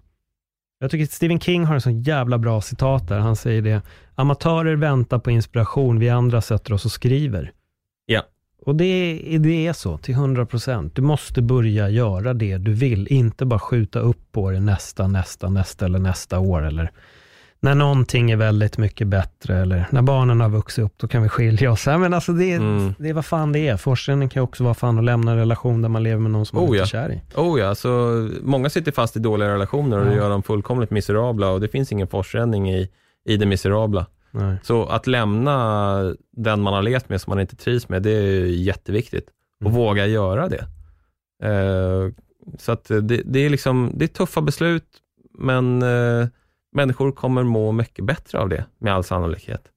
Jag 0.80 0.92
tycker 0.92 1.04
att 1.04 1.12
Stephen 1.12 1.40
King 1.40 1.66
har 1.66 1.76
en 1.76 1.82
sån 1.82 2.02
jävla 2.02 2.38
bra 2.38 2.62
citat 2.62 3.08
där. 3.08 3.20
Han 3.20 3.36
säger 3.36 3.62
det, 3.62 3.82
amatörer 4.16 4.76
väntar 4.76 5.20
på 5.20 5.32
inspiration, 5.32 6.00
vi 6.00 6.10
andra 6.10 6.42
sätter 6.42 6.74
oss 6.74 6.86
och 6.86 6.92
skriver. 6.92 7.52
Ja. 8.06 8.22
Och 8.66 8.76
det, 8.76 9.14
det 9.40 9.68
är 9.68 9.74
så, 9.74 9.98
till 9.98 10.14
100 10.14 10.46
procent. 10.46 10.96
Du 10.96 11.02
måste 11.02 11.42
börja 11.42 11.90
göra 11.90 12.34
det 12.34 12.58
du 12.58 12.74
vill, 12.74 13.08
inte 13.08 13.46
bara 13.46 13.60
skjuta 13.60 14.00
upp 14.00 14.32
på 14.32 14.52
det 14.52 14.60
nästa, 14.60 15.08
nästa, 15.08 15.50
nästa 15.50 15.86
eller 15.86 16.00
nästa 16.00 16.40
år. 16.40 16.66
Eller 16.66 16.92
när 17.60 17.76
någonting 17.76 18.32
är 18.32 18.36
väldigt 18.36 18.78
mycket 18.78 19.08
bättre, 19.08 19.58
eller 19.58 19.88
när 19.92 20.02
barnen 20.02 20.42
har 20.42 20.50
vuxit 20.50 20.86
upp, 20.86 20.94
då 20.98 21.08
kan 21.08 21.24
vi 21.24 21.30
skilja 21.30 21.72
oss. 21.72 21.86
men 21.86 22.14
alltså 22.14 22.32
det, 22.32 22.54
mm. 22.54 22.94
det 22.98 23.10
är 23.10 23.14
vad 23.14 23.26
fan 23.26 23.52
det 23.52 23.68
är. 23.68 23.78
Forskningen 23.78 24.30
kan 24.30 24.44
också 24.44 24.64
vara 24.64 24.74
fan 24.74 24.98
att 24.98 25.04
lämna 25.04 25.32
en 25.32 25.38
relation 25.38 25.82
där 25.82 25.90
man 25.90 26.04
lever 26.04 26.22
med 26.22 26.32
någon 26.32 26.46
som 26.46 26.60
man 26.60 26.70
oh, 26.70 26.82
är 26.82 26.86
kär 26.86 27.12
i. 27.12 27.22
Oh 27.36 27.60
ja, 27.60 27.76
så 27.76 27.90
många 28.42 28.70
sitter 28.70 28.92
fast 28.92 29.16
i 29.16 29.20
dåliga 29.20 29.50
relationer 29.50 30.00
och 30.00 30.08
ja. 30.08 30.16
gör 30.16 30.30
dem 30.30 30.44
fullkomligt 30.44 30.92
miserabla 30.92 31.50
och 31.50 31.62
det 31.62 31.68
finns 31.68 31.92
ingen 31.92 32.08
forsränning 32.08 32.70
i, 32.70 32.90
i 33.26 33.38
det 33.38 33.46
miserabla. 33.46 34.06
Nej. 34.32 34.58
Så 34.64 34.86
att 34.86 35.08
lämna 35.08 36.16
den 36.32 36.62
man 36.62 36.74
har 36.74 36.82
levt 36.82 37.10
med 37.10 37.22
som 37.22 37.32
man 37.32 37.40
inte 37.40 37.56
trivs 37.56 37.90
med, 37.90 38.02
det 38.02 38.12
är 38.12 38.46
jätteviktigt. 38.46 39.30
Och 39.60 39.70
mm. 39.70 39.78
våga 39.82 40.06
göra 40.06 40.50
det. 40.50 40.66
Uh, 41.46 42.12
så 42.60 42.72
att 42.72 42.86
det, 42.88 43.22
det, 43.26 43.40
är 43.40 43.50
liksom, 43.50 43.92
det 43.94 44.06
är 44.06 44.08
tuffa 44.08 44.42
beslut, 44.42 44.88
men 45.38 45.84
uh, 45.84 46.28
människor 46.76 47.12
kommer 47.12 47.44
må 47.44 47.72
mycket 47.72 48.06
bättre 48.06 48.40
av 48.40 48.50
det, 48.50 48.66
med 48.78 48.94
all 48.94 49.04
sannolikhet. 49.04 49.72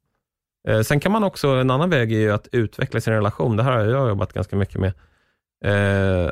Uh, 0.69 0.81
sen 0.81 1.01
kan 1.01 1.13
man 1.13 1.25
också, 1.25 1.49
en 1.49 1.71
annan 1.71 1.91
väg 1.91 2.13
är 2.13 2.19
ju 2.19 2.31
att 2.31 2.49
utveckla 2.53 3.01
sin 3.01 3.13
relation. 3.13 3.57
Det 3.57 3.63
här 3.63 3.73
har 3.73 3.85
jag 3.85 4.09
jobbat 4.09 4.33
ganska 4.33 4.57
mycket 4.57 4.81
med. 4.81 4.93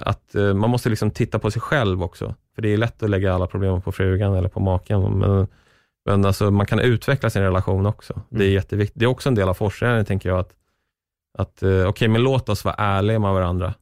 att 0.02 0.34
man 0.34 0.70
måste 0.70 0.88
liksom 0.88 1.10
titta 1.10 1.38
på 1.38 1.50
sig 1.50 1.62
själv 1.62 2.02
också. 2.02 2.34
För 2.54 2.62
det 2.62 2.68
är 2.68 2.76
lätt 2.76 3.02
att 3.02 3.10
lägga 3.10 3.34
alla 3.34 3.46
problem 3.46 3.82
på 3.82 3.92
frugan 3.92 4.34
eller 4.34 4.48
på 4.48 4.60
maken. 4.60 5.18
Men 5.18 5.46
men 6.06 6.24
alltså, 6.24 6.50
man 6.50 6.66
kan 6.66 6.80
utveckla 6.80 7.30
sin 7.30 7.42
relation 7.42 7.86
också. 7.86 8.12
Mm. 8.12 8.24
Det 8.28 8.44
är 8.44 8.46
mm. 8.46 8.54
jätteviktigt. 8.54 8.98
Det 8.98 9.04
är 9.04 9.08
också 9.08 9.28
en 9.28 9.34
del 9.34 9.48
av 9.48 9.54
forskningen, 9.54 10.04
tänker 10.04 10.28
jag, 10.28 10.38
att, 10.38 10.54
att 11.38 11.62
eh, 11.62 11.68
okej, 11.68 11.86
okay, 11.86 12.08
men 12.08 12.22
låt 12.22 12.48
oss 12.48 12.64
vara 12.64 12.74
ärliga 12.74 13.18
med 13.18 13.32
varandra. 13.32 13.74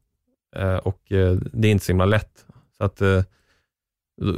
Eh, 0.56 0.76
och 0.76 1.12
eh, 1.12 1.32
det 1.52 1.68
är 1.68 1.72
inte 1.72 1.84
så 1.84 1.92
himla 1.92 2.04
lätt. 2.04 2.46
Så 2.78 2.84
att 2.84 3.02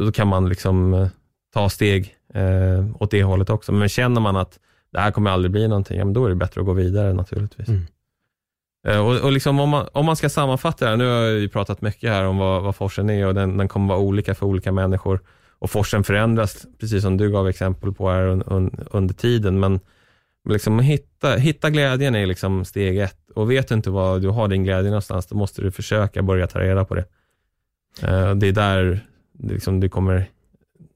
då 0.05 0.13
kan 0.13 0.29
man 0.29 0.49
liksom 0.49 1.09
ta 1.55 1.69
steg 1.69 2.17
eh, 2.35 2.87
åt 3.01 3.11
det 3.11 3.23
hållet 3.23 3.51
också. 3.51 3.73
Men 3.73 3.89
känner 3.89 4.21
man 4.21 4.37
att 4.37 4.59
det 4.93 5.01
här 5.01 5.11
kommer 5.11 5.31
aldrig 5.31 5.53
bli 5.53 5.69
någonting, 5.69 5.99
ja, 5.99 6.05
men 6.05 6.15
då 6.15 6.25
är 6.25 6.29
det 6.29 6.35
bättre 6.35 6.61
att 6.61 6.67
gå 6.67 6.73
vidare 6.73 7.13
naturligtvis. 7.13 7.69
Mm. 7.69 7.87
Och, 8.87 9.21
och 9.21 9.33
liksom 9.33 9.61
om, 9.61 9.69
man, 9.69 9.89
om 9.93 10.07
man 10.07 10.17
ska 10.17 10.29
sammanfatta 10.29 10.85
det 10.85 10.91
här, 10.91 10.97
nu 10.97 11.07
har 11.07 11.35
vi 11.35 11.49
pratat 11.49 11.81
mycket 11.81 12.11
här 12.11 12.25
om 12.25 12.39
vad, 12.39 12.63
vad 12.63 12.77
forsen 12.77 13.11
är 13.11 13.27
och 13.27 13.35
den, 13.35 13.57
den 13.57 13.69
kommer 13.69 13.89
vara 13.89 13.99
olika 13.99 14.35
för 14.35 14.47
olika 14.47 14.73
människor 14.73 15.21
och 15.59 15.71
forsen 15.71 16.05
förändras, 16.05 16.67
precis 16.81 17.03
som 17.03 17.17
du 17.17 17.31
gav 17.31 17.49
exempel 17.49 17.93
på 17.93 18.11
här 18.11 18.23
un, 18.23 18.43
un, 18.47 18.87
under 18.91 19.15
tiden. 19.15 19.61
Men 19.61 19.81
liksom 20.49 20.79
hitta, 20.79 21.37
hitta 21.37 21.71
glädjen 21.71 22.15
är 22.15 22.27
liksom 22.27 22.65
steg 22.65 22.99
ett. 22.99 23.31
Och 23.35 23.51
vet 23.51 23.69
du 23.69 23.75
inte 23.75 23.91
var 23.91 24.19
du 24.19 24.29
har 24.29 24.49
din 24.49 24.65
glädje 24.65 24.91
någonstans, 24.91 25.27
då 25.27 25.37
måste 25.37 25.63
du 25.63 25.71
försöka 25.71 26.23
börja 26.23 26.47
ta 26.47 26.61
reda 26.61 26.85
på 26.85 26.95
det. 26.95 27.05
Uh, 28.03 28.35
det 28.35 28.49
är 28.49 28.53
där 28.53 29.01
liksom, 29.39 29.81
du 29.81 29.89
kommer, 29.89 30.31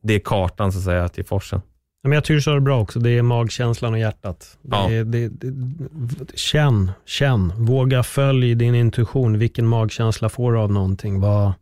det 0.02 0.14
är 0.14 0.18
kartan 0.18 0.72
så 0.72 0.78
att 0.78 0.84
säga 0.84 1.08
till 1.08 1.24
forsen. 1.24 1.60
Men 2.02 2.12
jag 2.12 2.24
tycker 2.24 2.34
du 2.34 2.42
sa 2.42 2.54
det 2.54 2.60
bra 2.60 2.80
också. 2.80 2.98
Det 2.98 3.10
är 3.10 3.22
magkänslan 3.22 3.92
och 3.92 3.98
hjärtat. 3.98 4.58
Det 4.62 4.76
ja. 4.76 4.90
är, 4.90 5.04
det, 5.04 5.28
det, 5.28 6.38
känn, 6.38 6.90
känn. 7.06 7.52
Våga 7.56 8.02
följ 8.02 8.54
din 8.54 8.74
intuition. 8.74 9.38
Vilken 9.38 9.66
magkänsla 9.66 10.28
får 10.28 10.52
du 10.52 10.58
av 10.58 10.72
någonting? 10.72 11.20
Vad, 11.20 11.52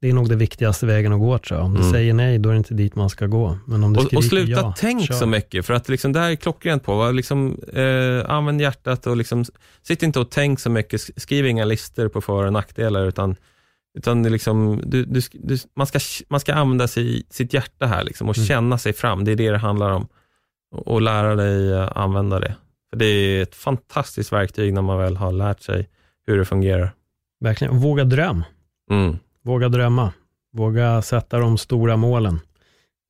det 0.00 0.08
är 0.08 0.12
nog 0.12 0.28
det 0.28 0.36
viktigaste 0.36 0.86
vägen 0.86 1.12
att 1.12 1.20
gå 1.20 1.38
tror 1.38 1.58
jag. 1.58 1.66
Om 1.66 1.74
du 1.74 1.80
mm. 1.80 1.92
säger 1.92 2.14
nej, 2.14 2.38
då 2.38 2.48
är 2.48 2.52
det 2.52 2.58
inte 2.58 2.74
dit 2.74 2.94
man 2.94 3.10
ska 3.10 3.26
gå. 3.26 3.58
Men 3.66 3.84
om 3.84 3.92
du 3.92 4.00
och, 4.00 4.14
och 4.14 4.24
sluta 4.24 4.50
ja, 4.50 4.74
tänk 4.78 5.06
kör. 5.06 5.14
så 5.14 5.26
mycket, 5.26 5.66
för 5.66 5.74
att 5.74 5.88
liksom, 5.88 6.12
det 6.12 6.20
här 6.20 6.30
är 6.30 6.36
klockrent 6.36 6.84
på. 6.84 7.10
Liksom, 7.10 7.60
eh, 7.72 8.30
använd 8.30 8.60
hjärtat 8.60 9.06
och 9.06 9.16
liksom, 9.16 9.44
sitt 9.82 10.02
inte 10.02 10.20
och 10.20 10.30
tänk 10.30 10.60
så 10.60 10.70
mycket. 10.70 11.00
Skriv 11.16 11.46
inga 11.46 11.64
listor 11.64 12.08
på 12.08 12.20
för 12.20 12.44
och 12.44 12.52
nackdelar, 12.52 13.06
utan 13.06 13.36
Utan 13.98 14.22
liksom, 14.22 14.82
du, 14.86 15.04
du, 15.04 15.20
du, 15.32 15.58
man, 15.76 15.86
ska, 15.86 15.98
man 16.28 16.40
ska 16.40 16.54
använda 16.54 16.88
sig, 16.88 17.22
sitt 17.30 17.54
hjärta 17.54 17.86
här 17.86 18.04
liksom, 18.04 18.28
och 18.28 18.36
Mm. 18.38 18.46
känna 18.46 18.78
sig 18.78 18.92
fram. 18.92 19.24
Det 19.24 19.32
är 19.32 19.36
det 19.36 19.50
det 19.50 19.58
handlar 19.58 19.90
om. 19.90 20.08
Och, 20.76 20.88
och 20.88 21.02
lära 21.02 21.34
dig 21.34 21.72
eh, 21.72 21.88
använda 21.94 22.40
det. 22.40 22.56
För 22.90 22.96
Det 22.96 23.06
är 23.06 23.42
ett 23.42 23.54
fantastiskt 23.54 24.32
verktyg 24.32 24.74
när 24.74 24.82
man 24.82 24.98
väl 24.98 25.16
har 25.16 25.32
lärt 25.32 25.60
sig 25.60 25.88
hur 26.26 26.38
det 26.38 26.44
fungerar. 26.44 26.92
Verkligen. 27.40 27.78
Våga 27.78 28.04
dröm. 28.04 28.44
Mm. 28.90 29.16
Våga 29.44 29.68
drömma. 29.68 30.12
Våga 30.52 31.02
sätta 31.02 31.38
de 31.38 31.58
stora 31.58 31.96
målen. 31.96 32.40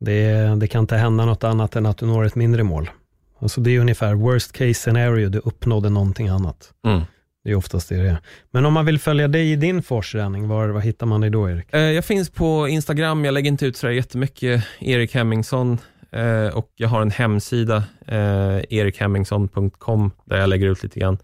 Det, 0.01 0.33
det 0.61 0.67
kan 0.69 0.81
inte 0.81 0.97
hända 0.97 1.25
något 1.25 1.45
annat 1.45 1.77
än 1.77 1.87
att 1.87 1.99
du 1.99 2.07
når 2.07 2.25
ett 2.25 2.35
mindre 2.35 2.63
mål. 2.63 2.91
Alltså 3.39 3.61
det 3.61 3.71
är 3.71 3.81
ungefär 3.81 4.15
worst 4.15 4.53
case 4.53 4.75
scenario, 4.75 5.29
du 5.29 5.39
uppnådde 5.39 5.91
någonting 5.91 6.29
annat. 6.29 6.73
Mm. 6.87 7.03
Det 7.45 7.51
är 7.51 7.55
oftast 7.55 7.89
det 7.89 7.97
det 8.03 8.09
är. 8.09 8.19
Men 8.51 8.67
om 8.67 8.73
man 8.73 8.87
vill 8.87 8.99
följa 8.99 9.29
dig 9.29 9.53
i 9.53 9.57
din 9.57 9.83
forsträning, 9.83 10.49
var, 10.49 10.69
var 10.69 10.81
hittar 10.81 11.07
man 11.07 11.21
dig 11.21 11.31
då 11.31 11.51
Erik? 11.51 11.75
Eh, 11.75 11.81
Jag 11.81 12.05
finns 12.05 12.31
på 12.31 12.69
Instagram, 12.69 13.25
jag 13.25 13.33
lägger 13.35 13.49
inte 13.49 13.67
ut 13.67 13.77
sådär 13.77 13.95
jättemycket, 13.95 14.65
Erik 14.79 15.15
Hemmingsson. 15.15 15.79
Eh, 16.13 16.47
och 16.47 16.73
jag 16.77 16.89
har 16.89 17.03
en 17.03 17.11
hemsida, 17.11 17.77
eh, 18.07 18.59
erikhemmingsson.com, 18.71 20.11
där 20.25 20.37
jag 20.41 20.49
lägger 20.49 20.67
ut 20.67 20.83
lite 20.83 21.01
grann. 21.01 21.19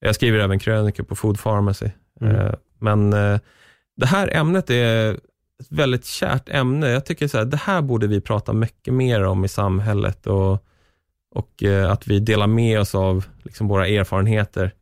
Jag 0.00 0.14
skriver 0.14 0.38
även 0.38 0.58
krönikor 0.58 1.04
på 1.04 1.16
Food 1.16 1.42
Pharmacy. 1.42 1.90
Mm. 2.20 2.54
Men 2.78 3.10
det 3.96 4.06
här 4.06 4.36
ämnet 4.36 4.70
är 4.70 5.12
ett 5.60 5.66
väldigt 5.68 6.04
kärt 6.06 6.48
ämne. 6.48 6.88
Jag 6.88 7.06
tycker 7.06 7.28
så 7.28 7.38
här, 7.38 7.44
det 7.44 7.56
här 7.56 7.82
borde 7.82 8.06
vi 8.06 8.20
prata 8.20 8.52
mycket 8.52 8.94
mer 8.94 9.24
om 9.24 9.44
i 9.44 9.48
samhället 9.48 10.26
och, 10.26 10.52
och 11.34 11.62
att 11.90 12.06
vi 12.06 12.20
delar 12.20 12.46
med 12.46 12.80
oss 12.80 12.94
av 12.94 13.24
liksom 13.42 13.68
våra 13.68 13.86
erfarenheter 13.86 14.72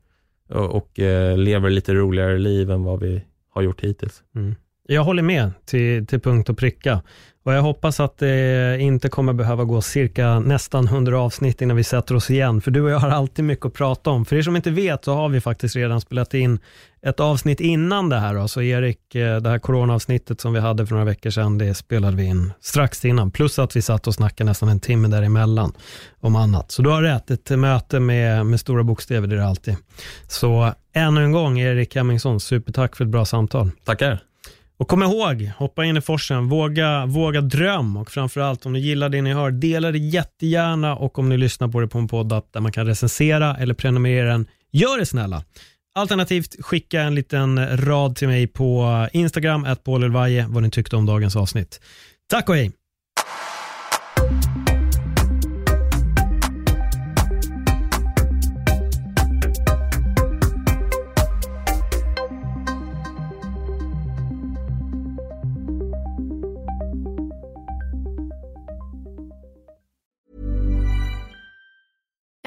och, 0.49 0.74
och 0.74 0.99
eh, 0.99 1.38
lever 1.38 1.70
lite 1.70 1.94
roligare 1.94 2.38
liv 2.38 2.70
än 2.70 2.84
vad 2.84 3.01
vi 3.01 3.24
har 3.51 3.62
gjort 3.62 3.80
hittills. 3.80 4.22
Mm. 4.34 4.55
Jag 4.89 5.05
håller 5.05 5.22
med 5.22 5.53
till, 5.64 6.07
till 6.07 6.20
punkt 6.20 6.49
och 6.49 6.59
pricka. 6.59 7.03
Och 7.47 7.53
jag 7.53 7.62
hoppas 7.62 8.01
att 8.01 8.18
det 8.18 8.76
inte 8.80 9.09
kommer 9.09 9.32
behöva 9.32 9.64
gå 9.64 9.80
cirka 9.80 10.41
nästan 10.41 10.87
100 10.87 11.20
avsnitt 11.20 11.62
innan 11.62 11.76
vi 11.76 11.84
sätter 11.84 12.14
oss 12.14 12.30
igen. 12.30 12.61
För 12.61 12.70
du 12.70 12.82
och 12.82 12.91
jag 12.91 12.99
har 12.99 13.09
alltid 13.09 13.45
mycket 13.45 13.66
att 13.66 13.74
prata 13.74 14.11
om. 14.11 14.24
För 14.24 14.37
er 14.37 14.43
som 14.43 14.57
inte 14.57 14.70
vet 14.70 15.05
så 15.05 15.14
har 15.14 15.28
vi 15.28 15.41
faktiskt 15.41 15.76
redan 15.76 16.01
spelat 16.01 16.34
in 16.34 16.59
ett 17.03 17.20
avsnitt 17.20 17.61
innan 17.61 18.09
det 18.09 18.16
här. 18.16 18.34
Då. 18.34 18.49
Så 18.49 18.62
Erik, 18.62 19.14
eh, 19.14 19.37
det 19.37 19.51
här 19.51 19.59
coronaavsnittet 19.59 20.41
som 20.41 20.53
vi 20.53 20.61
hade 20.61 20.87
för 20.87 20.95
några 20.95 21.05
veckor 21.05 21.30
sedan, 21.30 21.59
det 21.59 21.74
spelade 21.74 22.16
vi 22.16 22.24
in 22.24 22.53
strax 22.61 23.05
innan. 23.05 23.30
Plus 23.30 23.59
att 23.59 23.76
vi 23.76 23.82
satt 23.82 24.07
och 24.07 24.14
snackade 24.14 24.51
nästan 24.51 24.68
en 24.68 24.80
timme 24.80 25.09
däremellan 25.09 25.72
om 26.20 26.37
annat. 26.37 26.70
Så 26.70 26.82
du 26.82 26.91
har 26.91 27.03
rätt, 27.03 27.30
ett 27.30 27.51
möte 27.51 28.01
med, 28.01 28.47
med 28.47 28.61
stora 28.61 28.82
bokstäver 28.82 29.26
det 29.26 29.34
är 29.34 29.39
det 29.39 29.47
alltid. 29.47 29.76
Så 30.28 30.72
ännu 30.93 31.24
en 31.24 31.32
gång 31.32 31.59
Erik 31.59 31.97
Hemmingsson, 31.97 32.41
supertack 32.41 32.97
för 32.97 33.05
ett 33.05 33.11
bra 33.11 33.24
samtal. 33.24 33.70
Tackar! 33.84 34.26
Och 34.79 34.89
kom 34.89 35.03
ihåg, 35.03 35.51
hoppa 35.59 35.85
in 35.85 35.97
i 35.97 36.01
forsen, 36.01 36.49
våga, 36.49 37.07
våga 37.07 37.41
dröm 37.41 37.97
och 37.97 38.11
framförallt 38.11 38.66
om 38.66 38.72
ni 38.72 38.81
gillar 38.81 39.09
det 39.09 39.22
ni 39.22 39.33
hör, 39.33 39.51
dela 39.51 39.93
det 39.93 39.99
jättegärna 39.99 40.97
och 40.97 41.18
om 41.18 41.29
ni 41.29 41.37
lyssnar 41.37 41.68
på 41.68 41.81
det 41.81 41.89
på 41.89 41.99
en 41.99 42.09
poddapp 42.09 42.49
där 42.53 42.61
man 42.61 42.72
kan 42.72 42.87
recensera 42.87 43.57
eller 43.57 43.74
prenumerera 43.74 44.29
den, 44.29 44.47
gör 44.72 44.99
det 44.99 45.07
snälla. 45.07 45.45
Alternativt 45.95 46.64
skicka 46.64 47.03
en 47.03 47.14
liten 47.14 47.79
rad 47.79 48.16
till 48.16 48.29
mig 48.29 48.47
på 48.47 49.09
Instagram, 49.12 49.64
att 49.64 49.83
vad 50.49 50.62
ni 50.62 50.70
tyckte 50.70 50.97
om 50.97 51.07
dagens 51.07 51.37
avsnitt. 51.37 51.81
Tack 52.31 52.49
och 52.49 52.57
hej! 52.57 52.72